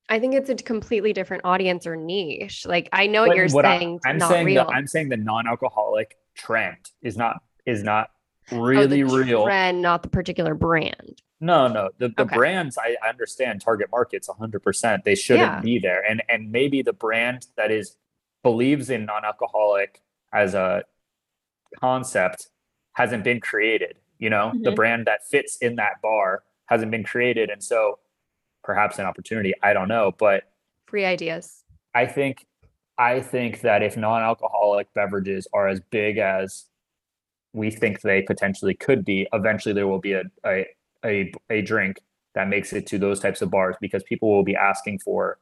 I 0.09 0.19
think 0.19 0.35
it's 0.35 0.49
a 0.49 0.55
completely 0.55 1.13
different 1.13 1.45
audience 1.45 1.87
or 1.87 1.95
niche. 1.95 2.65
Like 2.65 2.89
I 2.91 3.07
know 3.07 3.25
what 3.25 3.35
you're 3.35 3.49
what 3.49 3.65
saying. 3.65 3.99
I, 4.05 4.11
am 4.11 4.19
saying 4.19 4.45
real. 4.45 4.65
The, 4.65 4.71
I'm 4.71 4.87
saying 4.87 5.09
the 5.09 5.17
non-alcoholic 5.17 6.17
trend 6.35 6.77
is 7.01 7.17
not 7.17 7.41
is 7.65 7.83
not 7.83 8.09
oh, 8.51 8.59
really 8.59 9.03
oh, 9.03 9.15
real. 9.15 9.43
Trend, 9.45 9.81
not 9.81 10.03
the 10.03 10.09
particular 10.09 10.55
brand. 10.55 11.21
No, 11.39 11.67
no. 11.67 11.89
The, 11.97 12.09
the 12.15 12.23
okay. 12.23 12.35
brands 12.35 12.77
I, 12.77 12.95
I 13.03 13.09
understand 13.09 13.59
target 13.59 13.89
markets 13.91 14.29
100%. 14.29 15.03
They 15.03 15.15
shouldn't 15.15 15.45
yeah. 15.45 15.61
be 15.61 15.79
there. 15.79 16.01
And 16.09 16.23
and 16.29 16.51
maybe 16.51 16.81
the 16.81 16.93
brand 16.93 17.47
that 17.57 17.71
is 17.71 17.95
believes 18.43 18.89
in 18.89 19.05
non-alcoholic 19.05 20.01
as 20.33 20.53
a 20.53 20.83
concept 21.79 22.47
hasn't 22.93 23.23
been 23.23 23.39
created. 23.39 23.97
You 24.19 24.29
know, 24.29 24.51
mm-hmm. 24.53 24.63
the 24.63 24.71
brand 24.71 25.07
that 25.07 25.27
fits 25.29 25.57
in 25.57 25.75
that 25.75 26.01
bar 26.01 26.43
hasn't 26.67 26.91
been 26.91 27.03
created. 27.03 27.49
And 27.49 27.63
so 27.63 27.99
perhaps 28.63 28.99
an 28.99 29.05
opportunity, 29.05 29.53
I 29.61 29.73
don't 29.73 29.87
know. 29.87 30.13
But 30.17 30.43
free 30.87 31.05
ideas. 31.05 31.63
I 31.93 32.05
think 32.05 32.45
I 32.97 33.21
think 33.21 33.61
that 33.61 33.81
if 33.81 33.97
non-alcoholic 33.97 34.93
beverages 34.93 35.47
are 35.53 35.67
as 35.67 35.79
big 35.91 36.19
as 36.19 36.65
we 37.51 37.69
think 37.71 38.01
they 38.01 38.21
potentially 38.21 38.73
could 38.75 39.03
be, 39.03 39.27
eventually 39.33 39.73
there 39.73 39.87
will 39.87 39.99
be 39.99 40.13
a 40.13 40.23
a, 40.45 40.67
a, 41.05 41.31
a 41.49 41.61
drink 41.61 41.99
that 42.35 42.47
makes 42.47 42.73
it 42.73 42.87
to 42.87 42.97
those 42.97 43.19
types 43.19 43.41
of 43.41 43.51
bars 43.51 43.75
because 43.81 44.03
people 44.03 44.33
will 44.33 44.43
be 44.43 44.55
asking 44.55 44.99
for 44.99 45.37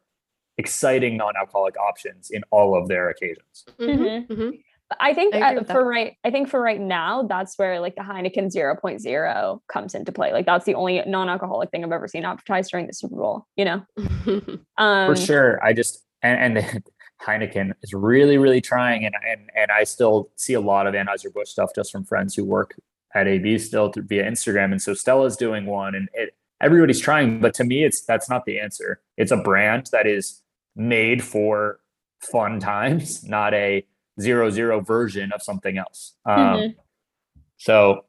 exciting 0.58 1.17
non-alcoholic 1.17 1.78
options 1.78 2.30
in 2.30 2.44
all 2.52 2.76
of 2.76 2.88
their 2.88 3.10
occasions. 3.10 3.65
Mm-hmm. 3.80 4.34
Mm-hmm. 4.34 4.50
I 4.99 5.13
think 5.13 5.36
I 5.36 5.58
uh, 5.58 5.63
for 5.63 5.86
right, 5.86 6.17
I 6.23 6.32
think 6.32 6.49
for 6.49 6.62
right 6.62 6.80
now, 6.80 7.23
that's 7.23 7.58
where 7.58 7.80
like 7.80 7.95
the 7.95 8.01
Heineken 8.01 8.54
0.0 8.54 9.60
comes 9.67 9.95
into 9.95 10.12
play. 10.12 10.32
Like 10.34 10.45
that's 10.45 10.65
the 10.65 10.75
only 10.75 11.01
non-alcoholic 11.06 11.71
thing 11.71 11.84
I've 11.84 11.91
ever 11.91 12.08
seen 12.08 12.25
advertised 12.25 12.71
during 12.71 12.88
the 12.88 12.93
Super 12.93 13.15
Bowl. 13.15 13.47
You 13.56 13.65
know, 13.65 13.86
um, 14.77 15.08
for 15.08 15.15
sure. 15.15 15.63
I 15.63 15.73
just 15.73 16.06
and, 16.21 16.58
and 16.58 16.84
Heineken 17.25 17.73
is 17.84 17.93
really, 17.93 18.38
really 18.38 18.62
trying, 18.62 19.06
and 19.06 19.15
and 19.30 19.49
and 19.56 19.71
I 19.71 19.84
still 19.84 20.32
see 20.36 20.54
a 20.54 20.62
lot 20.62 20.88
of 20.88 20.93
Anheuser 20.93 21.34
Busch 21.34 21.49
stuff 21.49 21.71
just 21.75 21.91
from 21.91 22.04
friends 22.04 22.36
who 22.36 22.43
work 22.43 22.75
at 23.13 23.27
AB 23.27 23.58
still 23.60 23.89
to, 23.91 24.01
via 24.01 24.23
Instagram, 24.23 24.71
and 24.71 24.82
so 24.82 24.93
Stella's 24.93 25.38
doing 25.38 25.65
one, 25.65 25.95
and 25.95 26.10
it, 26.13 26.36
everybody's 26.62 26.99
trying. 26.99 27.39
But 27.39 27.54
to 27.56 27.63
me, 27.63 27.84
it's 27.84 28.01
that's 28.01 28.30
not 28.30 28.45
the 28.45 28.60
answer. 28.60 29.01
It's 29.17 29.32
a 29.32 29.38
brand 29.38 29.89
that 29.91 30.08
is 30.08 30.41
made 30.75 31.23
for 31.23 31.80
fun 32.21 32.60
times, 32.60 33.23
not 33.23 33.54
a 33.54 33.86
zero 34.19 34.50
zero 34.50 34.82
version 34.82 35.32
of 35.32 35.41
something 35.41 35.78
else. 35.78 36.13
Um, 36.26 36.38
mm-hmm. 36.38 36.80
So 37.58 38.06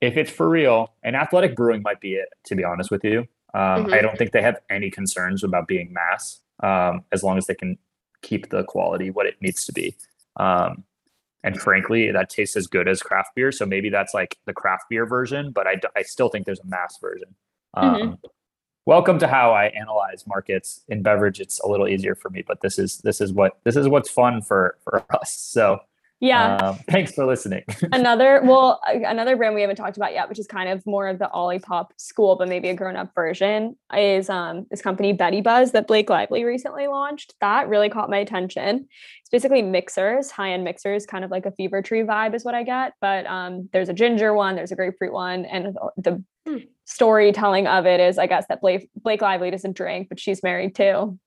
if 0.00 0.16
it's 0.16 0.30
for 0.30 0.48
real, 0.48 0.92
and 1.02 1.16
athletic 1.16 1.56
brewing 1.56 1.80
might 1.82 2.00
be 2.00 2.14
it, 2.14 2.28
to 2.46 2.54
be 2.54 2.64
honest 2.64 2.90
with 2.90 3.04
you. 3.04 3.20
Um, 3.54 3.84
mm-hmm. 3.84 3.94
I 3.94 4.00
don't 4.00 4.18
think 4.18 4.32
they 4.32 4.42
have 4.42 4.58
any 4.68 4.90
concerns 4.90 5.44
about 5.44 5.68
being 5.68 5.92
mass 5.92 6.40
um, 6.62 7.04
as 7.12 7.22
long 7.22 7.38
as 7.38 7.46
they 7.46 7.54
can 7.54 7.78
keep 8.22 8.50
the 8.50 8.64
quality 8.64 9.10
what 9.10 9.26
it 9.26 9.36
needs 9.40 9.64
to 9.66 9.72
be. 9.72 9.94
Um, 10.36 10.84
and 11.44 11.60
frankly, 11.60 12.10
that 12.10 12.30
tastes 12.30 12.56
as 12.56 12.66
good 12.66 12.88
as 12.88 13.02
craft 13.02 13.34
beer. 13.34 13.52
So 13.52 13.66
maybe 13.66 13.90
that's 13.90 14.14
like 14.14 14.38
the 14.46 14.52
craft 14.52 14.84
beer 14.88 15.06
version, 15.06 15.50
but 15.52 15.66
I, 15.66 15.80
I 15.96 16.02
still 16.02 16.28
think 16.28 16.46
there's 16.46 16.60
a 16.60 16.66
mass 16.66 16.98
version. 17.00 17.34
Mm-hmm. 17.76 18.14
Welcome 18.84 19.20
to 19.20 19.28
how 19.28 19.52
I 19.52 19.66
analyze 19.66 20.26
markets 20.26 20.82
in 20.88 21.02
beverage. 21.02 21.38
It's 21.38 21.60
a 21.60 21.68
little 21.68 21.86
easier 21.86 22.16
for 22.16 22.30
me, 22.30 22.42
but 22.44 22.62
this 22.62 22.80
is 22.80 22.98
this 22.98 23.20
is 23.20 23.32
what 23.32 23.60
this 23.62 23.76
is 23.76 23.86
what's 23.86 24.10
fun 24.10 24.42
for 24.42 24.76
for 24.82 25.04
us. 25.10 25.32
So 25.38 25.78
yeah. 26.22 26.54
Um, 26.54 26.78
thanks 26.88 27.12
for 27.12 27.26
listening. 27.26 27.64
another, 27.92 28.40
well, 28.44 28.80
another 28.86 29.36
brand 29.36 29.56
we 29.56 29.60
haven't 29.60 29.74
talked 29.74 29.96
about 29.96 30.12
yet, 30.12 30.28
which 30.28 30.38
is 30.38 30.46
kind 30.46 30.68
of 30.68 30.86
more 30.86 31.08
of 31.08 31.18
the 31.18 31.28
Olipop 31.34 31.88
school, 31.96 32.36
but 32.36 32.48
maybe 32.48 32.68
a 32.68 32.74
grown 32.74 32.94
up 32.94 33.12
version, 33.12 33.76
is 33.92 34.30
um, 34.30 34.64
this 34.70 34.80
company 34.80 35.12
Betty 35.12 35.40
Buzz 35.40 35.72
that 35.72 35.88
Blake 35.88 36.08
Lively 36.08 36.44
recently 36.44 36.86
launched. 36.86 37.34
That 37.40 37.68
really 37.68 37.88
caught 37.88 38.08
my 38.08 38.18
attention. 38.18 38.86
It's 39.20 39.30
basically 39.32 39.62
mixers, 39.62 40.30
high 40.30 40.52
end 40.52 40.62
mixers, 40.62 41.06
kind 41.06 41.24
of 41.24 41.32
like 41.32 41.44
a 41.44 41.50
fever 41.50 41.82
tree 41.82 42.02
vibe 42.02 42.36
is 42.36 42.44
what 42.44 42.54
I 42.54 42.62
get. 42.62 42.92
But 43.00 43.26
um, 43.26 43.68
there's 43.72 43.88
a 43.88 43.94
ginger 43.94 44.32
one, 44.32 44.54
there's 44.54 44.70
a 44.70 44.76
grapefruit 44.76 45.12
one, 45.12 45.44
and 45.46 45.76
the 45.96 46.22
hmm. 46.46 46.58
storytelling 46.84 47.66
of 47.66 47.84
it 47.84 47.98
is, 47.98 48.16
I 48.16 48.28
guess, 48.28 48.46
that 48.48 48.60
Blake 48.60 48.88
Blake 48.94 49.22
Lively 49.22 49.50
doesn't 49.50 49.76
drink, 49.76 50.08
but 50.08 50.20
she's 50.20 50.40
married 50.44 50.76
to 50.76 51.18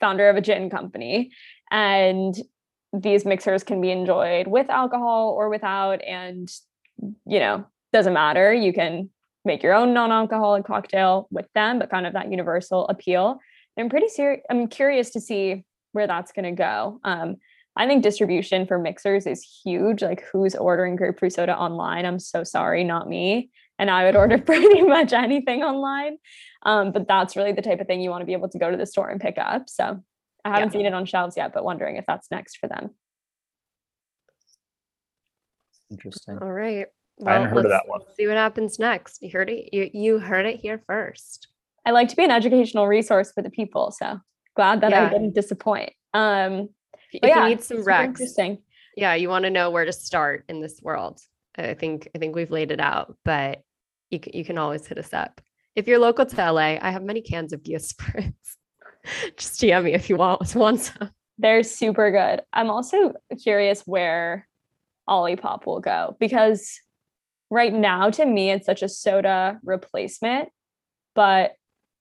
founder 0.00 0.28
of 0.28 0.34
a 0.34 0.40
gin 0.40 0.70
company 0.70 1.30
and 1.70 2.34
these 3.00 3.24
mixers 3.24 3.64
can 3.64 3.80
be 3.80 3.90
enjoyed 3.90 4.46
with 4.46 4.70
alcohol 4.70 5.30
or 5.30 5.48
without 5.48 6.02
and 6.04 6.48
you 7.26 7.38
know 7.40 7.64
doesn't 7.92 8.12
matter. 8.12 8.52
You 8.52 8.72
can 8.72 9.10
make 9.44 9.62
your 9.62 9.74
own 9.74 9.92
non-alcoholic 9.92 10.64
cocktail 10.64 11.28
with 11.30 11.46
them 11.54 11.78
but 11.78 11.90
kind 11.90 12.06
of 12.06 12.12
that 12.12 12.30
universal 12.30 12.86
appeal. 12.88 13.38
I'm 13.76 13.88
pretty 13.88 14.08
serious 14.08 14.42
i'm 14.48 14.68
curious 14.68 15.10
to 15.10 15.20
see 15.20 15.64
where 15.92 16.06
that's 16.06 16.32
going 16.32 16.44
to 16.44 16.52
go. 16.52 17.00
Um, 17.04 17.36
i 17.76 17.86
think 17.86 18.02
distribution 18.02 18.66
for 18.66 18.78
mixers 18.78 19.26
is 19.26 19.42
huge. 19.64 20.02
Like 20.02 20.24
who's 20.32 20.54
ordering 20.54 20.96
grapefruit 20.96 21.32
soda 21.32 21.56
online? 21.56 22.06
I'm 22.06 22.20
so 22.20 22.44
sorry 22.44 22.84
not 22.84 23.08
me. 23.08 23.50
And 23.78 23.90
i 23.90 24.04
would 24.04 24.16
order 24.16 24.38
pretty 24.52 24.82
much 24.82 25.12
anything 25.12 25.62
online. 25.64 26.18
Um, 26.62 26.92
but 26.92 27.08
that's 27.08 27.36
really 27.36 27.52
the 27.52 27.62
type 27.62 27.80
of 27.80 27.86
thing 27.86 28.00
you 28.00 28.10
want 28.10 28.22
to 28.22 28.26
be 28.26 28.32
able 28.32 28.48
to 28.50 28.58
go 28.58 28.70
to 28.70 28.76
the 28.76 28.86
store 28.86 29.10
and 29.10 29.20
pick 29.20 29.36
up 29.36 29.68
so 29.68 30.02
I 30.44 30.50
haven't 30.50 30.74
yeah. 30.74 30.78
seen 30.78 30.86
it 30.86 30.94
on 30.94 31.06
shelves 31.06 31.36
yet, 31.36 31.52
but 31.54 31.64
wondering 31.64 31.96
if 31.96 32.04
that's 32.06 32.30
next 32.30 32.58
for 32.58 32.68
them. 32.68 32.90
Interesting. 35.90 36.38
All 36.40 36.52
right. 36.52 36.86
Well, 37.16 37.28
I 37.28 37.38
hadn't 37.38 37.54
heard 37.54 37.64
of 37.64 37.70
that 37.70 37.86
one. 37.86 38.00
See 38.16 38.26
what 38.26 38.36
happens 38.36 38.78
next. 38.78 39.22
You 39.22 39.30
heard 39.30 39.48
it. 39.48 39.72
You 39.72 39.90
you 39.92 40.18
heard 40.18 40.46
it 40.46 40.58
here 40.60 40.82
first. 40.86 41.48
I 41.86 41.92
like 41.92 42.08
to 42.08 42.16
be 42.16 42.24
an 42.24 42.30
educational 42.30 42.86
resource 42.86 43.30
for 43.32 43.42
the 43.42 43.50
people, 43.50 43.92
so 43.92 44.18
glad 44.56 44.80
that 44.80 44.90
yeah. 44.90 45.06
I 45.06 45.10
didn't 45.10 45.34
disappoint. 45.34 45.92
Um, 46.12 46.70
if 47.12 47.28
yeah, 47.28 47.44
you 47.44 47.50
need 47.50 47.62
some 47.62 47.78
recs, 47.78 48.06
interesting. 48.06 48.58
Yeah, 48.96 49.14
you 49.14 49.28
want 49.28 49.44
to 49.44 49.50
know 49.50 49.70
where 49.70 49.84
to 49.84 49.92
start 49.92 50.44
in 50.48 50.60
this 50.60 50.80
world. 50.82 51.20
I 51.56 51.74
think 51.74 52.08
I 52.14 52.18
think 52.18 52.34
we've 52.34 52.50
laid 52.50 52.72
it 52.72 52.80
out, 52.80 53.16
but 53.24 53.62
you 54.10 54.18
can, 54.18 54.32
you 54.34 54.44
can 54.44 54.58
always 54.58 54.86
hit 54.86 54.98
us 54.98 55.12
up. 55.12 55.40
If 55.76 55.86
you're 55.86 55.98
local 55.98 56.26
to 56.26 56.52
LA, 56.52 56.78
I 56.80 56.90
have 56.90 57.02
many 57.02 57.20
cans 57.20 57.52
of 57.52 57.62
Ghia 57.62 57.76
Spritz. 57.80 58.32
Just 59.36 59.60
DM 59.60 59.84
me 59.84 59.94
if 59.94 60.08
you 60.08 60.16
want 60.16 60.54
want 60.54 60.80
some. 60.80 61.10
They're 61.38 61.62
super 61.62 62.10
good. 62.10 62.42
I'm 62.52 62.70
also 62.70 63.14
curious 63.42 63.82
where 63.86 64.46
Olipop 65.08 65.66
will 65.66 65.80
go 65.80 66.16
because 66.20 66.78
right 67.50 67.72
now 67.72 68.10
to 68.10 68.24
me 68.24 68.50
it's 68.50 68.66
such 68.66 68.82
a 68.82 68.88
soda 68.88 69.58
replacement, 69.64 70.48
but 71.14 71.52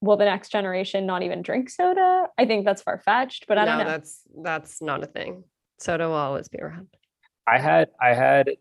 will 0.01 0.17
the 0.17 0.25
next 0.25 0.51
generation 0.51 1.05
not 1.05 1.23
even 1.23 1.41
drink 1.41 1.69
soda? 1.69 2.27
I 2.37 2.45
think 2.45 2.65
that's 2.65 2.81
far 2.81 2.99
fetched, 2.99 3.45
but 3.47 3.57
I 3.57 3.65
don't 3.65 3.79
know. 3.79 3.85
that's 3.85 4.21
that's 4.41 4.81
not 4.81 5.03
a 5.03 5.07
thing. 5.07 5.43
Soda 5.79 6.07
will 6.07 6.15
always 6.15 6.47
be 6.47 6.59
around. 6.59 6.87
I 7.47 7.59
had 7.59 7.89
I 8.01 8.13
had 8.13 8.51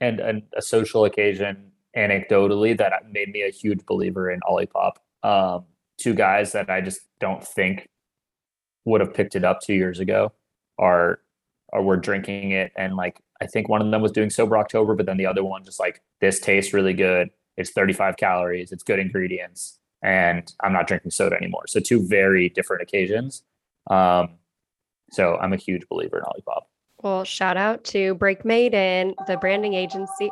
and, 0.00 0.20
and 0.20 0.42
a 0.56 0.62
social 0.62 1.04
occasion 1.04 1.72
anecdotally 1.96 2.76
that 2.78 2.92
made 3.10 3.30
me 3.30 3.42
a 3.42 3.50
huge 3.50 3.84
believer 3.86 4.30
in 4.30 4.40
Olipop. 4.48 4.92
Um, 5.22 5.64
two 6.00 6.14
guys 6.14 6.52
that 6.52 6.70
I 6.70 6.80
just 6.80 7.00
don't 7.20 7.44
think 7.44 7.88
would 8.84 9.00
have 9.00 9.14
picked 9.14 9.36
it 9.36 9.44
up 9.44 9.60
two 9.60 9.74
years 9.74 10.00
ago 10.00 10.32
are 10.78 11.20
or 11.72 11.82
were 11.82 11.96
drinking 11.96 12.50
it 12.50 12.72
and 12.76 12.96
like 12.96 13.20
I 13.40 13.46
think 13.46 13.68
one 13.68 13.80
of 13.80 13.90
them 13.90 14.02
was 14.02 14.12
doing 14.12 14.28
sober 14.28 14.58
October, 14.58 14.94
but 14.94 15.06
then 15.06 15.16
the 15.16 15.26
other 15.26 15.42
one 15.42 15.64
just 15.64 15.80
like 15.80 16.02
this 16.20 16.40
tastes 16.40 16.74
really 16.74 16.92
good. 16.92 17.30
It's 17.56 17.70
35 17.70 18.16
calories, 18.16 18.72
it's 18.72 18.82
good 18.82 18.98
ingredients, 18.98 19.78
and 20.02 20.52
I'm 20.60 20.72
not 20.72 20.86
drinking 20.86 21.10
soda 21.12 21.36
anymore. 21.36 21.66
So 21.66 21.80
two 21.80 22.06
very 22.06 22.48
different 22.50 22.82
occasions. 22.82 23.42
Um, 23.88 24.36
so 25.10 25.36
I'm 25.36 25.52
a 25.52 25.56
huge 25.56 25.88
believer 25.88 26.18
in 26.18 26.24
Olipop. 26.24 26.62
Well, 27.02 27.24
shout 27.24 27.56
out 27.56 27.82
to 27.84 28.14
Break 28.14 28.44
Maiden, 28.44 29.14
the 29.26 29.36
branding 29.38 29.74
agency. 29.74 30.30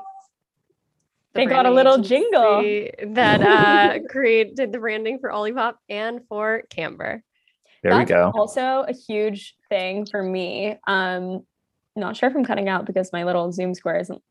They 1.39 1.47
got 1.47 1.67
a 1.67 1.71
little 1.71 1.99
jingle. 1.99 2.63
that 3.15 3.43
uh, 3.43 4.01
created 4.09 4.73
the 4.73 4.79
branding 4.79 5.19
for 5.21 5.31
Olipop 5.31 5.75
and 5.89 6.21
for 6.29 6.63
Camber. 6.71 7.23
There 7.83 7.97
we 7.97 8.05
go. 8.05 8.33
Also, 8.35 8.85
a 8.89 8.93
huge 8.93 9.55
thing 9.69 10.05
for 10.05 10.23
me. 10.23 10.77
Um, 10.87 11.47
not 11.95 12.17
sure 12.17 12.29
if 12.29 12.35
I'm 12.35 12.45
cutting 12.45 12.69
out 12.69 12.87
because 12.87 13.13
my 13.13 13.25
little 13.25 13.53
Zoom 13.53 13.75
square 13.75 14.01
isn't 14.01 14.23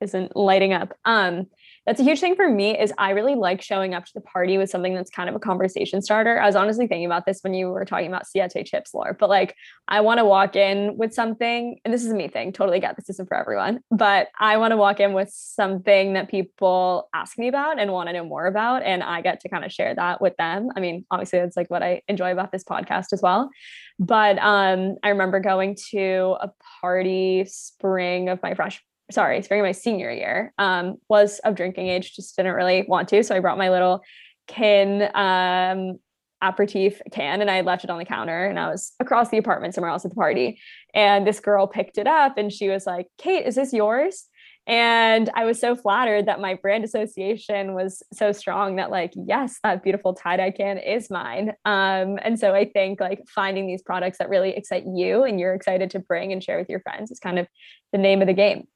isn't 0.00 0.36
lighting 0.36 0.72
up. 0.72 0.94
Um, 1.04 1.46
that's 1.86 2.00
a 2.00 2.04
huge 2.04 2.20
thing 2.20 2.36
for 2.36 2.48
me 2.48 2.78
is 2.78 2.92
I 2.96 3.10
really 3.10 3.34
like 3.34 3.60
showing 3.60 3.92
up 3.92 4.04
to 4.04 4.12
the 4.14 4.20
party 4.20 4.56
with 4.56 4.70
something 4.70 4.94
that's 4.94 5.10
kind 5.10 5.28
of 5.28 5.34
a 5.34 5.40
conversation 5.40 6.00
starter. 6.00 6.40
I 6.40 6.46
was 6.46 6.54
honestly 6.54 6.86
thinking 6.86 7.06
about 7.06 7.26
this 7.26 7.40
when 7.42 7.54
you 7.54 7.68
were 7.68 7.84
talking 7.84 8.06
about 8.06 8.26
Siete 8.26 8.64
chips, 8.64 8.94
Laura, 8.94 9.16
but 9.18 9.28
like 9.28 9.56
I 9.88 10.00
want 10.00 10.18
to 10.18 10.24
walk 10.24 10.54
in 10.54 10.96
with 10.96 11.12
something, 11.12 11.78
and 11.84 11.92
this 11.92 12.04
is 12.04 12.12
a 12.12 12.14
me 12.14 12.28
thing, 12.28 12.52
totally 12.52 12.78
get 12.78 12.96
this 12.96 13.10
isn't 13.10 13.28
for 13.28 13.36
everyone, 13.36 13.80
but 13.90 14.28
I 14.38 14.58
want 14.58 14.70
to 14.70 14.76
walk 14.76 15.00
in 15.00 15.12
with 15.12 15.30
something 15.32 16.12
that 16.12 16.30
people 16.30 17.08
ask 17.14 17.36
me 17.36 17.48
about 17.48 17.80
and 17.80 17.90
want 17.92 18.08
to 18.08 18.12
know 18.12 18.24
more 18.24 18.46
about. 18.46 18.82
And 18.84 19.02
I 19.02 19.20
get 19.20 19.40
to 19.40 19.48
kind 19.48 19.64
of 19.64 19.72
share 19.72 19.94
that 19.94 20.20
with 20.20 20.36
them. 20.36 20.68
I 20.76 20.80
mean, 20.80 21.04
obviously 21.10 21.40
that's 21.40 21.56
like 21.56 21.70
what 21.70 21.82
I 21.82 22.02
enjoy 22.06 22.30
about 22.30 22.52
this 22.52 22.64
podcast 22.64 23.12
as 23.12 23.22
well. 23.22 23.50
But 23.98 24.38
um, 24.38 24.96
I 25.02 25.08
remember 25.08 25.40
going 25.40 25.76
to 25.90 26.36
a 26.40 26.50
party 26.80 27.44
spring 27.46 28.28
of 28.28 28.40
my 28.42 28.54
fresh 28.54 28.82
sorry, 29.10 29.42
spring 29.42 29.60
of 29.60 29.64
my 29.64 29.72
senior 29.72 30.10
year, 30.10 30.52
um, 30.58 30.96
was 31.08 31.38
of 31.40 31.54
drinking 31.54 31.88
age, 31.88 32.14
just 32.14 32.36
didn't 32.36 32.54
really 32.54 32.84
want 32.88 33.08
to. 33.08 33.22
So 33.22 33.34
I 33.34 33.40
brought 33.40 33.58
my 33.58 33.70
little 33.70 34.02
kin 34.48 35.08
um, 35.14 35.98
aperitif 36.42 37.00
can 37.12 37.40
and 37.40 37.50
I 37.50 37.60
left 37.60 37.84
it 37.84 37.90
on 37.90 37.98
the 37.98 38.04
counter 38.04 38.46
and 38.46 38.58
I 38.58 38.68
was 38.68 38.92
across 39.00 39.28
the 39.28 39.38
apartment 39.38 39.74
somewhere 39.74 39.90
else 39.90 40.04
at 40.04 40.10
the 40.10 40.16
party. 40.16 40.60
And 40.94 41.26
this 41.26 41.40
girl 41.40 41.66
picked 41.66 41.98
it 41.98 42.06
up 42.06 42.36
and 42.36 42.52
she 42.52 42.68
was 42.68 42.86
like, 42.86 43.06
Kate, 43.18 43.46
is 43.46 43.54
this 43.54 43.72
yours? 43.72 44.28
And 44.66 45.28
I 45.34 45.44
was 45.44 45.60
so 45.60 45.74
flattered 45.74 46.26
that 46.26 46.40
my 46.40 46.54
brand 46.54 46.84
association 46.84 47.74
was 47.74 48.00
so 48.12 48.30
strong 48.30 48.76
that, 48.76 48.92
like, 48.92 49.12
yes, 49.16 49.58
that 49.64 49.82
beautiful 49.82 50.14
tie 50.14 50.36
dye 50.36 50.52
can 50.52 50.78
is 50.78 51.10
mine. 51.10 51.50
Um, 51.64 52.18
and 52.22 52.38
so 52.38 52.54
I 52.54 52.66
think 52.66 53.00
like 53.00 53.24
finding 53.28 53.66
these 53.66 53.82
products 53.82 54.18
that 54.18 54.28
really 54.28 54.50
excite 54.50 54.84
you 54.86 55.24
and 55.24 55.40
you're 55.40 55.54
excited 55.54 55.90
to 55.90 55.98
bring 55.98 56.32
and 56.32 56.42
share 56.42 56.58
with 56.58 56.68
your 56.68 56.78
friends 56.80 57.10
is 57.10 57.18
kind 57.18 57.40
of 57.40 57.48
the 57.90 57.98
name 57.98 58.20
of 58.20 58.28
the 58.28 58.34
game. 58.34 58.68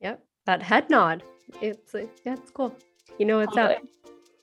Yep, 0.00 0.22
that 0.46 0.62
head 0.62 0.90
nod. 0.90 1.22
It's 1.60 1.94
uh, 1.94 2.06
yeah, 2.24 2.34
it's 2.34 2.50
cool. 2.50 2.76
You 3.18 3.26
know 3.26 3.38
what's 3.38 3.54
Totally. 3.54 3.76
up. 3.76 3.82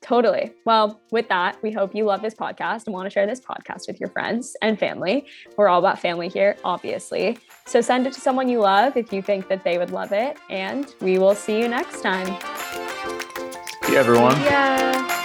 Totally. 0.01 0.51
Well, 0.66 0.99
with 1.12 1.30
that, 1.30 1.62
we 1.64 1.72
hope 1.72 1.95
you 1.95 2.04
love 2.04 2.22
this 2.22 2.36
podcast 2.36 2.88
and 2.88 2.93
want 2.93 3.06
to 3.06 3.10
share 3.10 3.26
this 3.26 3.39
podcast 3.39 3.88
with 3.88 4.01
your 4.01 4.10
friends 4.10 4.54
and 4.62 4.78
family. 4.78 5.26
We're 5.56 5.70
all 5.70 5.80
about 5.80 5.97
family 5.97 6.28
here, 6.28 6.58
obviously. 6.66 7.38
So 7.66 7.80
send 7.80 8.06
it 8.06 8.12
to 8.14 8.20
someone 8.20 8.49
you 8.49 8.60
love 8.60 8.97
if 8.97 9.14
you 9.14 9.22
think 9.22 9.47
that 9.47 9.64
they 9.64 9.78
would 9.78 9.91
love 9.91 10.12
it. 10.12 10.38
And 10.49 10.93
we 10.99 11.20
will 11.20 11.36
see 11.36 11.58
you 11.58 11.70
next 11.70 12.01
time. 12.01 12.28
See 13.84 13.93
you, 13.93 13.97
everyone. 13.97 14.36
Yeah. 14.41 15.22